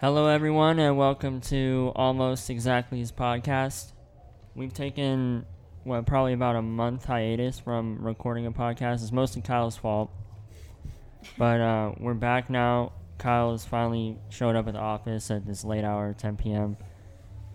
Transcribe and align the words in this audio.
Hello, 0.00 0.28
everyone, 0.28 0.78
and 0.78 0.96
welcome 0.96 1.40
to 1.40 1.90
Almost 1.96 2.50
Exactly's 2.50 3.10
podcast. 3.10 3.90
We've 4.54 4.72
taken 4.72 5.44
what 5.82 6.06
probably 6.06 6.34
about 6.34 6.54
a 6.54 6.62
month 6.62 7.06
hiatus 7.06 7.58
from 7.58 7.98
recording 8.04 8.46
a 8.46 8.52
podcast. 8.52 9.02
It's 9.02 9.10
mostly 9.10 9.42
Kyle's 9.42 9.76
fault, 9.76 10.12
but 11.36 11.60
uh, 11.60 11.94
we're 11.98 12.14
back 12.14 12.48
now. 12.48 12.92
Kyle 13.18 13.50
has 13.50 13.64
finally 13.64 14.16
showed 14.28 14.54
up 14.54 14.68
at 14.68 14.74
the 14.74 14.78
office 14.78 15.32
at 15.32 15.44
this 15.44 15.64
late 15.64 15.82
hour, 15.82 16.14
10 16.16 16.36
p.m. 16.36 16.76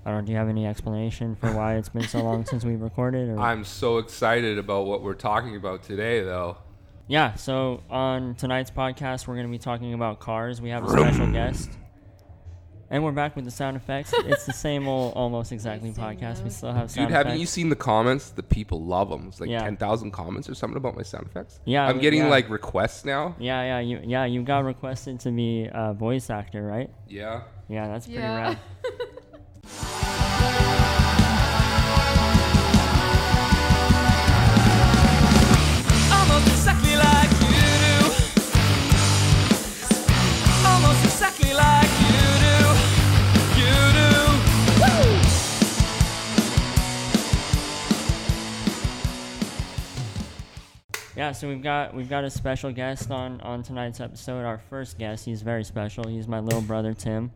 I 0.06 0.12
don't. 0.12 0.26
Do 0.26 0.34
you 0.34 0.38
have 0.38 0.50
any 0.50 0.66
explanation 0.66 1.38
for 1.38 1.50
why 1.54 1.76
it's 1.76 1.88
been 1.88 2.10
so 2.10 2.22
long 2.22 2.46
since 2.46 2.66
we 2.66 2.76
recorded? 2.76 3.30
Or? 3.30 3.40
I'm 3.40 3.64
so 3.64 4.00
excited 4.00 4.58
about 4.58 4.86
what 4.86 5.02
we're 5.02 5.14
talking 5.14 5.56
about 5.56 5.84
today, 5.84 6.22
though. 6.22 6.58
Yeah, 7.08 7.36
so 7.36 7.84
on 7.90 8.36
tonight's 8.36 8.70
podcast, 8.70 9.28
we're 9.28 9.36
going 9.36 9.48
to 9.48 9.52
be 9.52 9.60
talking 9.60 9.94
about 9.94 10.20
cars. 10.20 10.60
We 10.62 10.72
have 10.72 10.84
a 10.84 10.90
special 10.90 11.28
guest. 11.32 11.70
And 12.94 13.04
we're 13.04 13.12
back 13.12 13.36
with 13.36 13.44
the 13.44 13.50
sound 13.50 13.76
effects. 13.76 14.14
It's 14.26 14.46
the 14.46 14.54
same 14.54 14.88
old, 14.88 15.16
almost 15.16 15.52
exactly 15.52 15.90
podcast. 15.92 16.44
We 16.44 16.52
still 16.52 16.72
have 16.74 16.92
sound 16.92 17.08
Dude, 17.08 17.16
haven't 17.16 17.40
you 17.40 17.48
seen 17.48 17.70
the 17.70 17.76
comments? 17.76 18.30
The 18.30 18.44
people 18.44 18.86
love 18.86 19.10
them. 19.10 19.26
It's 19.30 19.42
like 19.42 19.50
Yeah. 19.50 19.64
10,000 19.64 20.12
comments 20.12 20.48
or 20.48 20.54
something 20.54 20.78
about 20.78 20.96
my 20.96 21.02
sound 21.02 21.26
effects. 21.26 21.60
Yeah, 21.66 21.88
I'm 21.88 21.96
we- 21.96 22.02
getting 22.04 22.20
yeah. 22.20 22.28
like 22.30 22.52
requests 22.52 23.04
now. 23.04 23.36
Yeah, 23.40 23.64
yeah, 23.64 23.80
you, 23.80 24.00
yeah. 24.04 24.26
You 24.26 24.44
got 24.44 24.64
requested 24.64 25.20
to 25.22 25.32
be 25.32 25.68
a 25.74 25.94
voice 25.96 26.30
actor, 26.30 26.62
right? 26.62 26.92
Yeah. 27.08 27.42
Yeah, 27.68 27.88
that's 27.88 28.06
pretty 28.06 28.22
Yeah. 28.22 28.56
rad. 29.64 30.80
Yeah, 51.16 51.32
so 51.32 51.48
we've 51.48 51.62
got 51.62 51.94
we've 51.94 52.10
got 52.10 52.24
a 52.24 52.30
special 52.30 52.72
guest 52.72 53.12
on 53.12 53.40
on 53.42 53.62
tonight's 53.62 54.00
episode. 54.00 54.46
Our 54.46 54.58
first 54.58 54.98
guest, 54.98 55.26
he's 55.26 55.44
very 55.44 55.64
special. 55.64 56.08
He's 56.08 56.28
my 56.28 56.40
little 56.40 56.62
brother 56.62 56.94
Tim. 56.94 57.32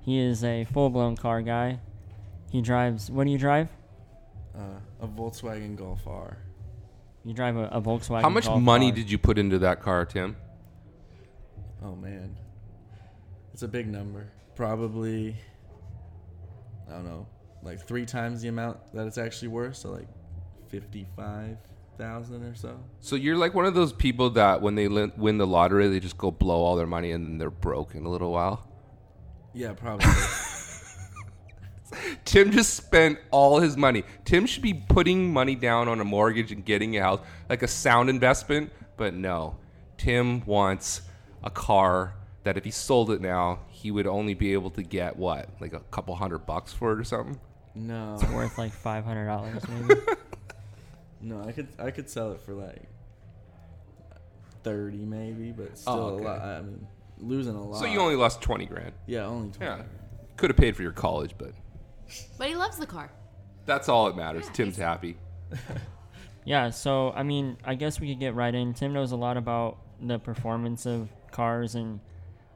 He 0.00 0.18
is 0.18 0.44
a 0.44 0.64
full 0.64 0.90
blown 0.90 1.16
car 1.16 1.40
guy. 1.40 1.80
He 2.50 2.60
drives. 2.60 3.10
What 3.10 3.24
do 3.24 3.30
you 3.30 3.38
drive? 3.38 3.68
Uh, 4.54 4.80
a 5.00 5.08
Volkswagen 5.08 5.74
Golf 5.74 6.06
R. 6.06 6.36
You 7.24 7.32
drive 7.32 7.56
a, 7.56 7.64
a 7.68 7.80
Volkswagen. 7.80 8.22
How 8.22 8.28
much 8.28 8.44
Golf 8.44 8.60
money 8.60 8.90
R. 8.90 8.92
did 8.92 9.10
you 9.10 9.16
put 9.16 9.38
into 9.38 9.58
that 9.60 9.80
car, 9.80 10.04
Tim? 10.04 10.36
Oh 11.82 11.94
man, 11.94 12.36
it's 13.54 13.62
a 13.62 13.68
big 13.68 13.88
number. 13.88 14.30
Probably, 14.54 15.34
I 16.88 16.92
don't 16.92 17.04
know, 17.06 17.26
like 17.62 17.86
three 17.86 18.04
times 18.04 18.42
the 18.42 18.48
amount 18.48 18.78
that 18.92 19.06
it's 19.06 19.18
actually 19.18 19.48
worth. 19.48 19.76
So 19.76 19.92
like 19.92 20.08
fifty-five 20.68 21.56
thousand 21.98 22.44
or 22.44 22.54
so. 22.54 22.78
So 23.00 23.16
you're 23.16 23.36
like 23.36 23.54
one 23.54 23.66
of 23.66 23.74
those 23.74 23.92
people 23.92 24.30
that 24.30 24.62
when 24.62 24.74
they 24.76 24.88
lin- 24.88 25.12
win 25.16 25.36
the 25.38 25.46
lottery, 25.46 25.88
they 25.88 26.00
just 26.00 26.16
go 26.16 26.30
blow 26.30 26.62
all 26.62 26.76
their 26.76 26.86
money 26.86 27.10
and 27.12 27.26
then 27.26 27.38
they're 27.38 27.50
broke 27.50 27.94
in 27.94 28.06
a 28.06 28.08
little 28.08 28.32
while. 28.32 28.66
Yeah, 29.52 29.72
probably. 29.72 30.06
Tim 32.24 32.50
just 32.50 32.74
spent 32.74 33.18
all 33.30 33.60
his 33.60 33.76
money. 33.76 34.04
Tim 34.24 34.44
should 34.46 34.62
be 34.62 34.74
putting 34.74 35.32
money 35.32 35.54
down 35.54 35.88
on 35.88 36.00
a 36.00 36.04
mortgage 36.04 36.52
and 36.52 36.64
getting 36.64 36.96
a 36.96 37.02
house, 37.02 37.20
like 37.48 37.62
a 37.62 37.68
sound 37.68 38.10
investment. 38.10 38.70
But 38.96 39.14
no, 39.14 39.56
Tim 39.96 40.44
wants 40.44 41.00
a 41.42 41.50
car 41.50 42.14
that 42.44 42.56
if 42.58 42.64
he 42.64 42.70
sold 42.70 43.10
it 43.10 43.20
now, 43.20 43.60
he 43.68 43.90
would 43.90 44.06
only 44.06 44.34
be 44.34 44.52
able 44.52 44.70
to 44.72 44.82
get 44.82 45.16
what, 45.16 45.48
like 45.60 45.72
a 45.72 45.80
couple 45.90 46.14
hundred 46.14 46.40
bucks 46.40 46.72
for 46.72 46.92
it 46.92 47.00
or 47.00 47.04
something. 47.04 47.40
no, 47.74 48.14
it's 48.20 48.30
worth 48.32 48.58
like 48.58 48.72
five 48.72 49.04
hundred 49.04 49.26
dollars 49.26 49.62
maybe? 49.68 50.00
no, 51.20 51.42
I 51.42 51.52
could 51.52 51.68
I 51.78 51.90
could 51.90 52.08
sell 52.08 52.32
it 52.32 52.40
for 52.40 52.54
like 52.54 52.82
thirty 54.62 55.04
maybe, 55.04 55.52
but 55.52 55.76
still 55.78 55.92
Oh, 55.94 56.06
okay. 56.14 56.24
a 56.24 56.28
lot. 56.28 56.40
I 56.42 56.60
mean, 56.62 56.86
losing 57.18 57.54
a 57.54 57.62
lot. 57.64 57.78
So 57.80 57.86
you 57.86 58.00
only 58.00 58.16
lost 58.16 58.40
twenty 58.40 58.66
grand. 58.66 58.92
yeah 59.06 59.24
only 59.26 59.50
twenty. 59.50 59.70
Yeah, 59.72 59.82
could 60.36 60.50
have 60.50 60.56
paid 60.56 60.76
for 60.76 60.82
your 60.82 60.92
college, 60.92 61.34
but 61.38 61.52
But 62.38 62.48
he 62.48 62.54
loves 62.56 62.76
the 62.78 62.86
car. 62.86 63.10
that's 63.66 63.88
all 63.88 64.06
that 64.06 64.16
matters. 64.16 64.44
Yeah, 64.46 64.52
Tim's 64.52 64.76
he's- 64.76 64.86
happy. 64.86 65.16
Yeah, 66.44 66.70
so 66.70 67.10
I 67.10 67.24
mean, 67.24 67.58
I 67.62 67.74
guess 67.74 68.00
we 68.00 68.08
could 68.08 68.20
get 68.20 68.34
right 68.34 68.54
in. 68.54 68.72
Tim 68.72 68.94
knows 68.94 69.12
a 69.12 69.16
lot 69.16 69.36
about 69.36 69.76
the 70.00 70.18
performance 70.18 70.86
of 70.86 71.10
cars 71.30 71.74
and 71.74 72.00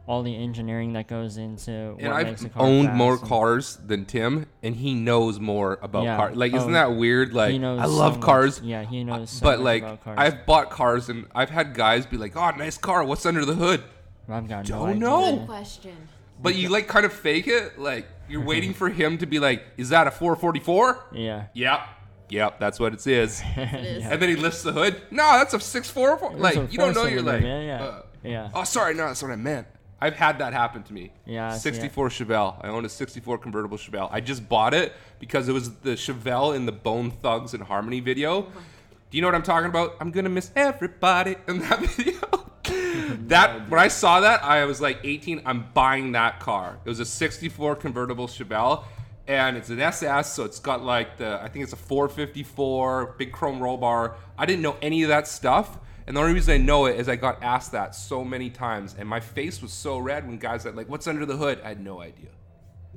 all 0.06 0.22
the 0.24 0.34
engineering 0.36 0.94
that 0.94 1.06
goes 1.06 1.36
into 1.36 1.94
what 1.94 2.02
And 2.04 2.26
makes 2.28 2.42
a 2.42 2.46
I've 2.46 2.54
car 2.54 2.66
owned 2.66 2.86
fast 2.88 2.96
more 2.98 3.18
cars 3.18 3.78
than 3.86 4.04
Tim, 4.04 4.46
and 4.62 4.74
he 4.74 4.94
knows 4.94 5.38
more 5.38 5.78
about 5.80 6.04
Yeah. 6.04 6.16
cars. 6.16 6.36
Like, 6.36 6.52
isn't 6.54 6.70
Oh, 6.70 6.72
that 6.72 6.96
weird? 6.96 7.32
Like, 7.32 7.52
he 7.52 7.58
knows 7.58 7.80
I 7.80 7.84
so 7.84 7.90
love 7.90 8.16
much. 8.16 8.24
cars. 8.26 8.60
Yeah, 8.64 8.82
he 8.84 9.04
knows 9.04 9.30
so 9.30 9.44
but 9.44 9.58
much 9.60 9.64
like, 9.64 9.82
about 9.84 10.04
cars. 10.04 10.16
I've 10.18 10.44
bought 10.46 10.70
cars, 10.70 11.08
and 11.08 11.26
I've 11.34 11.50
had 11.50 11.74
guys 11.74 12.04
be 12.06 12.16
like, 12.16 12.36
"Oh, 12.36 12.50
nice 12.50 12.76
car. 12.78 13.04
What's 13.04 13.24
under 13.26 13.44
the 13.44 13.54
hood?" 13.54 13.82
I've 14.28 14.48
got 14.48 14.68
no 14.68 14.76
Don't 14.78 14.88
idea. 14.88 15.00
know. 15.00 15.36
Good 15.36 15.46
question. 15.46 15.96
But 16.40 16.56
you 16.56 16.68
like 16.68 16.88
kind 16.88 17.06
of 17.06 17.12
fake 17.12 17.46
it. 17.46 17.78
Like 17.78 18.08
you're 18.28 18.40
waiting 18.44 18.74
for 18.74 18.88
him 18.88 19.18
to 19.18 19.26
be 19.26 19.38
like, 19.38 19.62
"Is 19.76 19.90
that 19.90 20.06
a 20.08 20.10
444?" 20.10 20.98
Yeah. 21.12 21.44
Yep, 21.54 21.80
yep, 22.30 22.58
that's 22.58 22.80
what 22.80 22.92
it 22.94 23.06
is. 23.06 23.40
It 23.56 23.74
is. 23.84 24.04
And 24.04 24.20
then 24.20 24.28
he 24.28 24.34
lifts 24.36 24.62
the 24.64 24.72
hood. 24.72 25.00
No, 25.12 25.22
that's 25.38 25.54
a 25.54 25.60
644. 25.60 26.38
Like 26.40 26.56
a 26.56 26.66
you 26.72 26.78
don't 26.78 26.94
know. 26.94 27.02
four-cylinder, 27.02 27.10
You're 27.14 27.22
like, 27.22 27.42
yeah, 27.42 27.60
yeah. 27.60 27.84
uh, 27.84 28.02
Yeah. 28.24 28.50
Oh, 28.54 28.64
sorry, 28.64 28.94
no, 28.94 29.06
that's 29.06 29.22
what 29.22 29.30
I 29.30 29.36
meant. 29.36 29.66
I've 30.02 30.16
had 30.16 30.38
that 30.40 30.52
happen 30.52 30.82
to 30.82 30.92
me. 30.92 31.12
Yeah, 31.26 31.52
I 31.52 31.56
see 31.56 31.70
64 31.70 32.08
Chevelle. 32.08 32.56
I 32.60 32.68
own 32.68 32.84
a 32.84 32.88
64 32.88 33.38
convertible 33.38 33.78
Chevelle. 33.78 34.08
I 34.10 34.20
just 34.20 34.48
bought 34.48 34.74
it 34.74 34.94
because 35.20 35.48
it 35.48 35.52
was 35.52 35.76
the 35.76 35.90
Chevelle 35.90 36.56
in 36.56 36.66
the 36.66 36.72
Bone 36.72 37.12
Thugs-n-Harmony 37.12 38.00
video. 38.00 38.42
Oh 38.42 38.52
Do 39.10 39.16
you 39.16 39.22
know 39.22 39.28
what 39.28 39.36
I'm 39.36 39.44
talking 39.44 39.70
about? 39.70 39.94
I'm 40.00 40.10
gonna 40.10 40.28
miss 40.28 40.50
everybody 40.56 41.36
in 41.46 41.60
that 41.60 41.78
video. 41.86 42.18
that 43.28 43.70
when 43.70 43.78
I 43.78 43.86
saw 43.86 44.18
that, 44.20 44.42
I 44.42 44.64
was 44.64 44.80
like 44.80 44.98
18. 45.04 45.42
I'm 45.46 45.68
buying 45.72 46.10
that 46.12 46.40
car. 46.40 46.78
It 46.84 46.88
was 46.88 46.98
a 46.98 47.04
64 47.04 47.76
convertible 47.76 48.26
Chevelle, 48.26 48.82
and 49.26 49.56
it's 49.56 49.70
an 49.70 49.80
SS, 49.80 50.32
so 50.32 50.44
it's 50.44 50.58
got 50.58 50.82
like 50.82 51.16
the 51.18 51.40
I 51.42 51.48
think 51.48 51.62
it's 51.62 51.72
a 51.72 51.76
454 51.76 53.14
big 53.18 53.32
chrome 53.32 53.60
roll 53.60 53.76
bar. 53.76 54.16
I 54.36 54.46
didn't 54.46 54.62
know 54.62 54.76
any 54.82 55.02
of 55.02 55.08
that 55.08 55.28
stuff. 55.28 55.78
And 56.06 56.16
the 56.16 56.20
only 56.20 56.34
reason 56.34 56.54
I 56.54 56.58
know 56.58 56.86
it 56.86 56.98
is 56.98 57.08
I 57.08 57.14
got 57.14 57.42
asked 57.44 57.72
that 57.72 57.94
so 57.94 58.24
many 58.24 58.50
times, 58.50 58.96
and 58.98 59.08
my 59.08 59.20
face 59.20 59.62
was 59.62 59.72
so 59.72 59.98
red 59.98 60.26
when 60.26 60.36
guys 60.36 60.64
like, 60.64 60.88
"What's 60.88 61.06
under 61.06 61.24
the 61.24 61.36
hood?" 61.36 61.60
I 61.64 61.68
had 61.68 61.80
no 61.80 62.00
idea. 62.00 62.30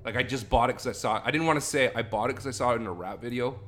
Like 0.03 0.15
I 0.15 0.23
just 0.23 0.49
bought 0.49 0.69
it 0.69 0.73
because 0.73 0.87
I 0.87 0.91
saw 0.91 1.17
it. 1.17 1.23
I 1.25 1.31
didn't 1.31 1.45
want 1.45 1.59
to 1.59 1.65
say. 1.65 1.91
I 1.93 2.01
bought 2.01 2.29
it 2.29 2.33
because 2.33 2.47
I 2.47 2.51
saw 2.51 2.71
it 2.71 2.77
in 2.77 2.87
a 2.87 2.91
rap 2.91 3.21
video. 3.21 3.59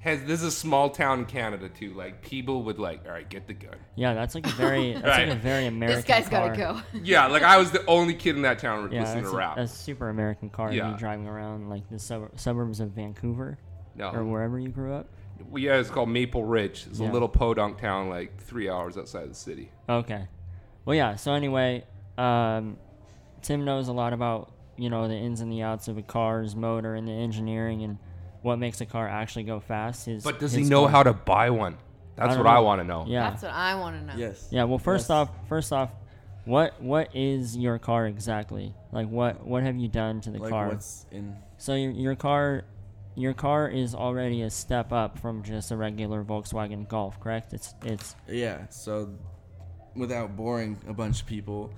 Has 0.00 0.22
this 0.24 0.40
is 0.40 0.44
a 0.44 0.50
small 0.50 0.88
town 0.90 1.20
in 1.20 1.24
Canada 1.26 1.68
too? 1.68 1.92
Like 1.92 2.22
people 2.22 2.62
would 2.64 2.78
like, 2.78 3.02
all 3.06 3.12
right, 3.12 3.28
get 3.28 3.46
the 3.46 3.52
gun. 3.52 3.76
Yeah, 3.96 4.14
that's 4.14 4.34
like 4.34 4.46
a 4.46 4.50
very 4.50 4.92
that's 4.94 5.04
Right. 5.06 5.28
like 5.28 5.36
a 5.36 5.40
very 5.40 5.66
American 5.66 5.96
This 5.98 6.04
guy's 6.06 6.28
car. 6.28 6.54
gotta 6.54 6.56
go. 6.92 6.98
Yeah, 7.04 7.26
like 7.26 7.42
I 7.42 7.58
was 7.58 7.70
the 7.70 7.84
only 7.86 8.14
kid 8.14 8.36
in 8.36 8.42
that 8.42 8.58
town 8.60 8.90
Yeah, 8.90 9.02
listening 9.02 9.24
to 9.24 9.30
a, 9.30 9.36
rap. 9.36 9.58
a 9.58 9.68
super 9.68 10.08
American 10.08 10.48
car 10.48 10.70
to 10.70 10.74
Yeah. 10.76 10.96
driving 10.98 11.26
around 11.28 11.68
like 11.68 11.88
the 11.90 11.98
sub- 11.98 12.38
suburbs 12.40 12.80
of 12.80 12.92
Vancouver 12.92 13.58
No, 13.94 14.10
or 14.10 14.24
wherever 14.24 14.58
you 14.58 14.70
grew 14.70 14.94
up. 14.94 15.06
well, 15.50 15.62
yeah, 15.62 15.76
it's 15.78 15.90
called 15.90 16.08
Maple 16.08 16.44
Ridge. 16.44 16.86
It's 16.88 17.00
Yeah. 17.00 17.10
a 17.10 17.12
little 17.12 17.28
podunk 17.28 17.76
town, 17.78 18.08
like 18.08 18.38
three 18.40 18.70
hours 18.70 18.96
outside 18.96 19.24
of 19.24 19.28
the 19.28 19.34
city. 19.34 19.70
Okay. 19.88 20.28
Well, 20.86 20.96
yeah. 20.96 21.16
So 21.16 21.34
anyway, 21.34 21.84
um, 22.16 22.78
Tim 23.42 23.66
knows 23.66 23.88
a 23.88 23.92
lot 23.92 24.14
about 24.14 24.50
you 24.78 24.88
know 24.88 25.08
the 25.08 25.14
ins 25.14 25.42
and 25.42 25.52
the 25.52 25.60
outs 25.62 25.88
of 25.88 25.98
a 25.98 26.02
car's 26.02 26.56
motor 26.56 26.94
and 26.94 27.06
the 27.06 27.12
engineering 27.12 27.82
and 27.82 27.98
what 28.42 28.56
makes 28.58 28.80
a 28.80 28.86
car 28.86 29.08
actually 29.08 29.44
go 29.44 29.60
fast. 29.60 30.06
His, 30.06 30.24
But 30.24 30.38
does 30.40 30.52
he 30.52 30.62
know 30.64 30.82
car- 30.82 30.90
how 30.90 31.02
to 31.04 31.12
buy 31.12 31.50
one? 31.50 31.76
That's 32.16 32.34
don't 32.34 32.44
what 32.44 32.52
I 32.52 32.60
want 32.60 32.80
to 32.80 32.84
know. 32.86 33.04
Yeah. 33.06 33.30
That's 33.30 33.42
what 33.42 33.52
I 33.52 33.74
want 33.76 33.98
to 34.00 34.06
know. 34.06 34.12
Yes. 34.18 34.48
Yeah. 34.50 34.64
Well, 34.64 34.78
first 34.78 35.04
Yes. 35.04 35.10
off, 35.10 35.30
first 35.48 35.72
off, 35.72 35.90
what 36.44 36.82
what 36.82 37.14
is 37.14 37.56
your 37.56 37.78
car 37.78 38.06
exactly? 38.06 38.74
Like, 38.92 39.08
what 39.08 39.46
what 39.46 39.62
have 39.62 39.76
you 39.76 39.88
done 39.88 40.20
to 40.22 40.30
the 40.30 40.38
Like 40.38 40.50
car? 40.50 40.68
what's 40.68 41.06
in? 41.10 41.36
So 41.58 41.74
your 41.74 41.92
your 41.92 42.14
car, 42.16 42.64
your 43.14 43.32
car 43.34 43.68
is 43.68 43.94
already 43.94 44.42
a 44.42 44.50
step 44.50 44.92
up 44.92 45.18
from 45.18 45.42
just 45.42 45.70
a 45.70 45.76
regular 45.76 46.24
Volkswagen 46.24 46.88
Golf, 46.88 47.20
correct? 47.20 47.52
It's 47.52 47.74
it's 47.84 48.16
Yeah. 48.28 48.66
So, 48.68 49.10
without 49.96 50.36
boring 50.36 50.78
a 50.88 50.92
bunch 50.94 51.20
of 51.22 51.26
people, 51.26 51.72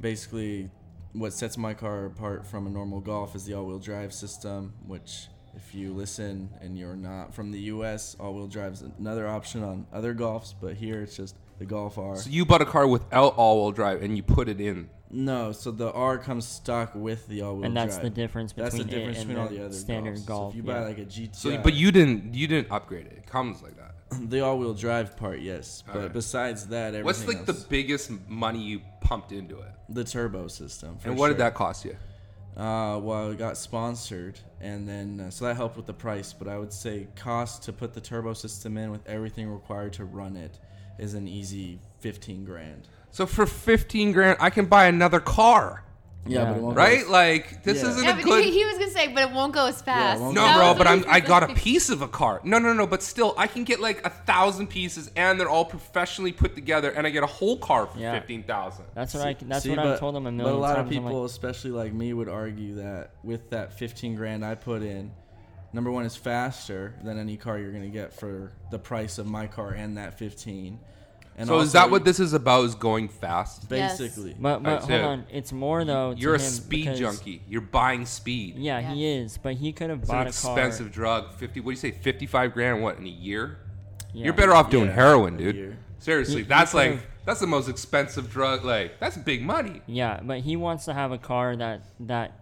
basically, 0.00 0.70
what 1.12 1.32
sets 1.32 1.56
my 1.56 1.74
car 1.74 2.06
apart 2.06 2.46
from 2.46 2.66
a 2.66 2.70
normal 2.70 3.00
Golf 3.00 3.34
is 3.34 3.44
the 3.44 3.54
all-wheel 3.54 3.78
drive 3.78 4.12
system. 4.12 4.74
Which, 4.86 5.28
if 5.56 5.74
you 5.74 5.92
listen 5.94 6.50
and 6.60 6.78
you're 6.78 6.96
not 6.96 7.34
from 7.34 7.50
the 7.50 7.58
U.S., 7.60 8.16
all-wheel 8.20 8.46
drive 8.46 8.74
is 8.74 8.84
another 8.98 9.26
option 9.26 9.62
on 9.62 9.86
other 9.92 10.14
Golfs, 10.14 10.54
but 10.60 10.74
here 10.74 11.02
it's 11.02 11.16
just 11.16 11.36
the 11.58 11.64
Golf 11.64 11.96
R. 11.98 12.16
So 12.16 12.30
you 12.30 12.44
bought 12.44 12.62
a 12.62 12.66
car 12.66 12.86
without 12.86 13.34
all-wheel 13.36 13.72
drive 13.72 14.02
and 14.02 14.16
you 14.16 14.22
put 14.22 14.48
it 14.48 14.60
in. 14.60 14.90
no, 15.10 15.52
so 15.52 15.70
the 15.70 15.90
R 15.92 16.18
comes 16.18 16.46
stock 16.46 16.94
with 16.94 17.26
the 17.28 17.42
all-wheel 17.42 17.62
drive, 17.62 17.66
and 17.68 17.76
that's 17.76 17.94
drive. 17.96 18.04
the 18.04 18.10
difference 18.10 18.52
between 18.52 18.64
That's 18.70 18.76
the 18.76 18.82
it 18.82 18.90
difference 18.90 19.18
and 19.18 19.28
between 19.28 19.42
all 19.42 19.48
the 19.48 19.56
the 19.58 19.64
other 19.66 19.74
standard 19.74 20.16
Golfs. 20.18 20.26
Golf. 20.26 20.52
So 20.52 20.58
if 20.58 20.64
you 20.64 20.70
yeah. 20.70 20.80
buy 20.80 20.86
like 20.86 20.98
a 20.98 21.04
GTI, 21.04 21.34
So, 21.36 21.58
but 21.58 21.74
you 21.74 21.90
didn't 21.92 22.34
you 22.34 22.46
didn't 22.46 22.70
upgrade 22.70 23.06
it. 23.06 23.12
It 23.12 23.26
comes 23.26 23.62
like 23.62 23.76
that. 23.78 23.94
the 24.30 24.40
all-wheel 24.40 24.74
drive 24.74 25.16
part, 25.16 25.40
yes. 25.40 25.82
But 25.86 25.96
Alright. 25.96 26.12
besides 26.12 26.66
that, 26.66 26.88
everything 26.94 27.04
What's 27.06 27.26
like 27.26 27.38
else, 27.38 27.46
the 27.46 27.66
biggest 27.68 28.10
money 28.28 28.62
you 28.62 28.80
pumped 29.00 29.32
into 29.32 29.58
it. 29.60 29.70
The 29.88 30.04
turbo 30.04 30.48
system. 30.48 30.98
for 30.98 31.08
and 31.08 31.18
what 31.18 31.28
did 31.28 31.38
that 31.38 31.54
cost 31.54 31.84
you? 31.84 31.96
Uh, 32.56 32.98
well, 33.02 33.30
it 33.30 33.38
got 33.38 33.56
sponsored, 33.58 34.38
and 34.60 34.88
then 34.88 35.20
uh, 35.20 35.30
so 35.30 35.44
that 35.44 35.56
helped 35.56 35.76
with 35.76 35.86
the 35.86 35.92
price. 35.92 36.32
But 36.32 36.48
I 36.48 36.58
would 36.58 36.72
say 36.72 37.06
cost 37.14 37.62
to 37.64 37.72
put 37.72 37.92
the 37.92 38.00
turbo 38.00 38.32
system 38.32 38.78
in 38.78 38.90
with 38.90 39.06
everything 39.06 39.50
required 39.50 39.92
to 39.94 40.04
run 40.04 40.36
it 40.36 40.58
is 40.98 41.12
an 41.14 41.28
easy 41.28 41.78
fifteen 42.00 42.44
grand. 42.44 42.88
So 43.16 43.24
for 43.24 43.46
15 43.46 44.12
grand, 44.12 44.36
I 44.40 44.50
can 44.50 44.66
buy 44.66 44.88
another 44.88 45.20
car, 45.20 45.82
Yeah, 46.28 46.40
Yeah. 46.40 46.44
but 46.50 46.56
it 46.56 46.62
won't 46.62 46.74
go 46.76 46.82
right? 46.82 46.98
as- 47.00 47.08
Like 47.08 47.62
this 47.62 47.82
Yeah. 47.82 47.88
isn't 47.90 48.04
Yeah, 48.04 48.10
a 48.12 48.16
but 48.16 48.24
good. 48.24 48.44
he, 48.44 48.50
he 48.52 48.64
was 48.64 48.78
gonna 48.78 48.90
say, 48.90 49.08
but 49.08 49.22
it 49.28 49.32
won't 49.32 49.52
go 49.54 49.66
as 49.66 49.80
fast. 49.82 50.20
won't 50.20 50.34
No, 50.34 50.42
That 50.42 50.56
bro, 50.56 50.68
was 50.68 50.78
but 50.78 50.86
what 50.86 50.86
I'm 50.88 51.02
he 51.02 51.06
I 51.08 51.18
was 51.20 51.28
got 51.28 51.50
a 51.50 51.54
piece 51.54 51.88
of 51.90 52.02
a 52.02 52.08
car. 52.08 52.40
No, 52.44 52.58
no, 52.58 52.72
no, 52.72 52.86
but 52.86 53.02
still, 53.02 53.34
I 53.38 53.46
can 53.46 53.64
get 53.64 53.80
like 53.80 54.04
a 54.06 54.10
thousand 54.10 54.68
pieces, 54.68 55.10
and 55.16 55.38
they're 55.40 55.48
all 55.48 55.64
professionally 55.64 56.32
put 56.32 56.54
together, 56.54 56.90
and 56.90 57.06
I 57.06 57.10
get 57.10 57.22
a 57.22 57.26
whole 57.26 57.56
car 57.58 57.86
for 57.86 57.98
Yeah. 57.98 58.12
fifteen 58.18 58.42
thousand. 58.42 58.84
That's 58.94 59.14
what 59.14 59.26
I. 59.26 59.36
That's 59.40 59.62
See, 59.64 59.70
what 59.70 59.76
but- 59.76 59.86
I've 59.86 59.98
told 60.00 60.16
him 60.16 60.26
a 60.26 60.32
million 60.32 60.54
But 60.54 60.58
a 60.58 60.60
lot 60.60 60.76
times. 60.76 60.78
of 60.90 60.96
I'm 60.96 61.04
people, 61.04 61.20
like, 61.22 61.30
especially 61.30 61.70
like 61.70 61.92
me, 61.92 62.12
would 62.12 62.28
argue 62.28 62.76
that 62.76 63.10
with 63.22 63.50
that 63.50 63.72
15 63.72 64.14
grand 64.16 64.44
I 64.44 64.54
put 64.54 64.82
in, 64.82 65.10
number 65.72 65.90
one 65.90 66.04
is 66.06 66.16
faster 66.16 66.94
than 67.04 67.18
any 67.18 67.36
car 67.36 67.58
you're 67.58 67.72
gonna 67.72 67.88
get 67.88 68.12
for 68.12 68.52
the 68.70 68.78
price 68.78 69.18
of 69.18 69.26
my 69.26 69.46
car 69.46 69.70
and 69.72 69.96
that 69.98 70.18
15. 70.18 70.78
And 71.38 71.46
So 71.46 71.60
is 71.60 71.72
that 71.72 71.90
what 71.90 72.04
this 72.04 72.18
is 72.18 72.32
about? 72.32 72.64
Is 72.64 72.74
going 72.74 73.08
fast? 73.08 73.66
Yes. 73.70 73.98
Basically, 73.98 74.34
but 74.40 74.62
but 74.62 74.80
hold 74.84 75.00
on, 75.02 75.24
it's 75.30 75.52
more 75.52 75.84
though. 75.84 76.14
You're 76.16 76.34
a 76.36 76.38
him 76.38 76.44
speed 76.44 76.84
because- 76.84 76.98
junkie. 76.98 77.42
You're 77.46 77.60
buying 77.60 78.06
speed. 78.06 78.56
Yeah, 78.56 78.80
he 78.80 79.06
is, 79.06 79.36
but 79.38 79.54
he 79.54 79.72
could 79.72 79.90
have 79.90 80.00
It's 80.00 80.08
an 80.08 80.14
bought 80.14 80.26
a 80.28 80.32
car. 80.32 80.52
expensive 80.58 80.90
drug. 80.92 81.32
Fifty. 81.34 81.60
What 81.60 81.66
do 81.66 81.70
you 81.72 81.76
say? 81.76 81.90
Fifty-five 81.90 82.54
grand? 82.54 82.82
What 82.82 82.96
in 82.98 83.04
a 83.04 83.10
year? 83.10 83.58
Yeah. 84.14 84.24
You're 84.24 84.32
better 84.32 84.54
off 84.54 84.70
doing 84.70 84.86
Yeah, 84.86 84.94
heroin, 84.94 85.36
dude. 85.36 85.76
Seriously, 85.98 86.36
He- 86.36 86.42
he 86.42 86.48
that's 86.48 86.72
like 86.72 86.92
could've- 86.92 87.06
that's 87.26 87.40
the 87.40 87.46
most 87.46 87.68
expensive 87.68 88.30
drug. 88.30 88.64
Like 88.64 88.98
that's 88.98 89.18
big 89.18 89.42
money. 89.42 89.82
Yeah, 89.86 90.20
but 90.22 90.40
he 90.40 90.56
wants 90.56 90.86
to 90.86 90.94
have 90.94 91.12
a 91.12 91.18
car 91.18 91.54
that 91.56 91.82
that 92.00 92.32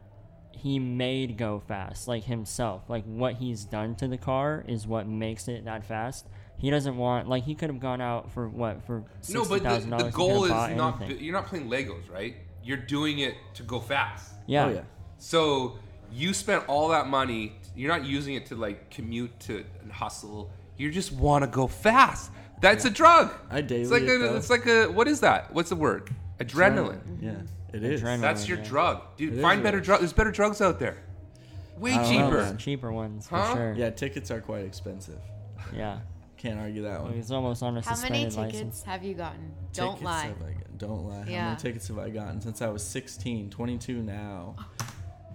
he 0.52 0.79
made 0.79 1.37
go 1.37 1.58
fast, 1.67 2.06
like 2.06 2.25
himself. 2.25 2.82
Like 2.88 3.05
what 3.06 3.35
he's 3.35 3.64
done 3.64 3.96
to 3.96 4.06
the 4.06 4.19
car 4.19 4.64
is 4.69 4.87
what 4.87 5.08
makes 5.08 5.49
it 5.49 5.64
that 5.64 5.85
fast. 5.85 6.26
He 6.56 6.71
doesn't 6.71 6.97
want 6.97 7.29
like 7.29 7.45
he 7.45 7.55
could 7.55 7.69
have 7.71 7.81
gone 7.81 8.01
out 8.01 8.31
for 8.33 8.49
what 8.49 8.83
for 8.87 9.05
No, 9.29 9.45
but 9.45 9.62
the, 9.62 9.69
dollars. 9.81 9.85
the 10.05 10.11
goal 10.11 10.45
is 10.45 10.51
not. 10.51 11.21
You're 11.21 11.35
not 11.35 11.47
playing 11.47 11.69
Legos, 11.69 12.11
right? 12.11 12.37
You're 12.62 12.79
doing 12.79 13.19
it 13.19 13.35
to 13.55 13.62
go 13.62 13.81
fast. 13.81 14.33
Yeah. 14.47 14.67
Oh 14.67 14.71
yeah. 14.71 14.81
So 15.19 15.79
you 16.11 16.33
spent 16.33 16.65
all 16.69 16.89
that 16.89 17.09
money. 17.09 17.56
You're 17.77 17.91
not 17.91 18.05
using 18.06 18.35
it 18.35 18.47
to 18.47 18.55
like 18.56 18.91
commute 18.91 19.39
to 19.41 19.65
and 19.83 19.93
hustle. 19.93 20.51
You 20.79 20.91
just 20.91 21.12
want 21.12 21.43
to 21.45 21.49
go 21.51 21.67
fast. 21.67 22.31
That's 22.61 22.85
a 22.85 22.91
drug. 22.91 23.33
I 23.51 23.59
It's 23.59 23.69
daily 23.69 23.85
like 23.87 24.03
it, 24.03 24.21
a, 24.23 24.37
it's 24.37 24.49
like 24.49 24.67
a 24.67 24.87
what 24.87 25.06
is 25.09 25.21
that? 25.21 25.53
What's 25.53 25.69
the 25.69 25.77
word? 25.77 26.09
Adrenaline. 26.39 27.01
Yeah, 27.21 27.33
it 27.73 27.85
is. 27.85 28.01
Adrenaline. 28.01 28.21
That's 28.21 28.49
your 28.49 28.59
yeah. 28.59 28.65
drug, 28.65 29.03
dude. 29.17 29.33
It 29.35 29.37
is 29.37 29.43
Find 29.43 29.62
better 29.62 29.79
yours. 29.79 29.87
drugs. 29.87 30.01
There's 30.01 30.12
better 30.15 30.31
drugs 30.31 30.61
out 30.61 30.79
there. 30.79 30.97
Way 31.79 31.93
I 31.95 31.97
know, 31.97 32.31
cheaper. 32.31 32.56
cheaper 32.56 32.93
ones 32.93 33.27
Huh? 33.27 33.51
for 33.51 33.56
sure. 33.56 33.75
Yeah, 33.75 33.91
tickets 33.91 34.31
are 34.31 34.41
quite 34.41 34.65
expensive. 34.65 35.19
Yeah. 35.77 35.99
Can't 36.44 36.61
argue 36.61 36.82
that 36.82 37.02
one. 37.02 37.14
he's 37.14 37.31
almost 37.32 37.62
on 37.62 37.79
a 37.79 37.81
How 37.81 37.93
many 37.93 37.96
suspended 37.96 38.31
tickets 38.32 38.37
license. 38.55 38.82
have 38.82 39.02
you 39.02 39.14
gotten? 39.14 39.50
Don't 39.73 39.93
Tickets 39.94 40.05
lie. 40.05 40.25
have 40.26 40.43
I 40.43 40.52
got- 40.52 40.79
don't 40.79 41.06
lie. 41.08 41.23
How 41.25 41.31
Yeah. 41.31 41.44
many 41.46 41.56
tickets 41.56 41.88
have 41.88 41.99
I 41.99 42.11
gotten 42.11 42.41
since 42.43 42.61
I 42.61 42.69
was 42.69 42.82
16, 42.87 43.49
22 43.49 44.02
now? 44.02 44.55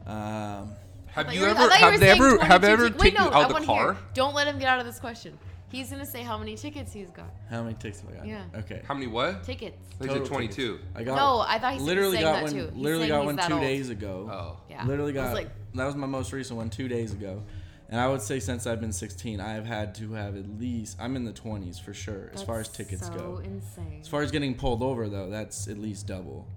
Um, 0.06 0.72
Have 1.08 1.34
you 1.34 1.40
you're- 1.40 1.52
ever 1.52 1.60
thought 1.68 1.80
you 1.80 1.86
were 1.86 1.92
have 1.92 2.00
they 2.00 2.10
ever 2.12 2.44
have 2.46 2.62
they 2.62 2.72
ever 2.72 2.84
tickets. 2.90 3.04
taken 3.04 3.24
Wait, 3.24 3.26
you 3.26 3.32
no, 3.32 3.36
I 3.40 3.44
out 3.44 3.60
the 3.60 3.66
car? 3.66 3.94
Hear. 3.94 4.04
Don't 4.14 4.36
let 4.36 4.46
him 4.48 4.60
get 4.60 4.68
out 4.68 4.80
of 4.80 4.86
this 4.86 5.00
question. 5.00 5.38
He's 5.72 5.90
gonna 5.92 6.06
say 6.06 6.22
how 6.24 6.38
many 6.38 6.56
tickets 6.56 6.94
he's 6.94 7.10
got. 7.10 7.32
how 7.50 7.64
many 7.64 7.76
tickets 7.76 8.02
have 8.02 8.10
I 8.10 8.14
gotten? 8.14 8.30
Yeah. 8.30 8.44
Okay. 8.56 8.82
How 8.88 8.94
many 8.94 9.08
what? 9.08 9.44
Tickets. 9.44 9.78
They 10.00 10.08
said 10.08 10.14
Total 10.18 10.28
22. 10.28 10.78
tickets. 10.78 10.90
I 10.96 11.04
got 11.04 11.16
No, 11.16 11.40
I 11.48 11.58
thought 11.60 11.74
he 11.74 11.80
said- 11.80 11.86
literally 11.88 12.12
saying 12.14 12.24
got 12.24 12.34
that 12.34 12.44
one. 12.44 12.52
too. 12.54 12.58
He's 12.74 12.76
Literally 12.76 13.00
saying 13.04 13.10
got 13.10 13.20
he's 13.22 13.26
one 13.26 13.36
that 13.38 13.48
two 13.48 13.54
old. 13.54 13.62
days 13.64 13.90
ago. 13.90 14.30
Oh. 14.32 14.58
Yeah. 14.70 14.86
Literally 14.86 15.18
I 15.18 15.22
was 15.24 15.30
got 15.30 15.34
like- 15.36 15.50
that 15.76 15.86
was 15.86 15.96
my 15.96 16.08
most 16.08 16.32
recent 16.34 16.58
one 16.58 16.70
two 16.70 16.88
days 16.88 17.14
ago, 17.14 17.44
and 17.90 18.00
I 18.00 18.08
would 18.08 18.22
say 18.22 18.40
since 18.40 18.68
I've 18.68 18.80
been 18.80 18.92
16, 18.92 19.40
I 19.42 19.54
have 19.54 19.66
had 19.66 19.96
to 19.96 20.14
have 20.14 20.36
at 20.38 20.60
least 20.60 20.98
I'm 21.00 21.16
in 21.16 21.24
the 21.26 21.34
20s 21.34 21.82
for 21.82 21.94
sure 21.94 22.30
as 22.34 22.44
far 22.44 22.60
as 22.60 22.68
tickets 22.70 23.08
so 23.08 23.14
go. 23.14 23.42
insane. 23.44 24.00
As 24.02 24.08
far 24.08 24.22
as 24.22 24.32
getting 24.32 24.56
pulled 24.56 24.82
over 24.84 25.10
though, 25.10 25.30
that's 25.30 25.68
at 25.68 25.78
least 25.78 26.08
double. 26.08 26.48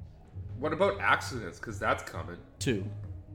What 0.58 0.72
about 0.72 1.00
accidents? 1.00 1.58
Because 1.58 1.78
that's 1.78 2.02
coming. 2.04 2.36
Two. 2.58 2.84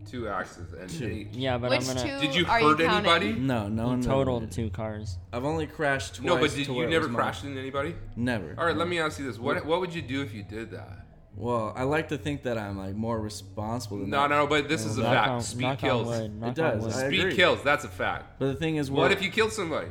Two 0.09 0.29
accidents. 0.29 0.73
And 0.73 0.89
Two. 0.89 1.05
any- 1.05 1.27
Yeah, 1.33 1.57
but 1.57 1.71
Which 1.71 1.81
I'm 1.89 1.95
gonna. 1.97 2.19
two 2.21 2.25
Did 2.27 2.35
you 2.35 2.45
are 2.45 2.59
hurt 2.61 2.79
counting? 2.79 2.89
anybody? 3.11 3.33
No, 3.33 3.67
no 3.67 3.87
one. 3.87 4.01
He 4.01 4.07
totaled 4.07 4.49
two 4.51 4.69
cars. 4.69 5.17
I've 5.33 5.43
only 5.43 5.67
crashed 5.67 6.15
twice. 6.15 6.25
No, 6.25 6.37
but 6.37 6.51
did 6.55 6.65
to 6.67 6.73
you 6.73 6.87
never 6.87 7.07
was 7.07 7.09
my- 7.09 7.19
crash 7.19 7.43
into 7.43 7.59
anybody? 7.59 7.93
Never. 8.15 8.55
All 8.57 8.65
right, 8.65 8.77
let 8.77 8.87
me 8.87 8.99
ask 8.99 9.19
you 9.19 9.25
this: 9.25 9.37
what 9.37 9.65
what 9.65 9.81
would 9.81 9.93
you 9.93 10.01
do 10.01 10.21
if 10.21 10.33
you 10.33 10.43
did 10.43 10.71
that? 10.71 11.06
Well, 11.39 11.71
I 11.75 11.83
like 11.83 12.07
to 12.09 12.17
think 12.17 12.43
that 12.43 12.57
I'm 12.57 12.77
like 12.77 12.95
more 12.95 13.19
responsible 13.19 13.99
than 13.99 14.09
No, 14.09 14.21
that. 14.21 14.29
no, 14.29 14.47
but 14.47 14.67
this 14.67 14.83
is 14.85 14.97
a 14.97 15.03
Knock 15.03 15.13
fact. 15.13 15.29
on- 15.29 15.41
Speed 15.41 15.61
knock 15.61 15.71
on 15.71 15.77
kills. 15.89 16.07
wood, 16.07 16.39
knock 16.39 16.47
on 16.47 16.53
does. 16.55 16.83
wood. 16.83 16.93
I 16.93 17.07
Speed 17.07 17.19
agree. 17.19 17.35
kills. 17.35 17.63
That's 17.63 17.85
a 17.85 17.89
fact. 17.89 18.39
But 18.39 18.47
the 18.47 18.55
thing 18.55 18.77
is, 18.77 18.89
What 18.89 19.01
we're- 19.01 19.13
if 19.13 19.21
you 19.21 19.29
killed 19.29 19.51
somebody 19.51 19.89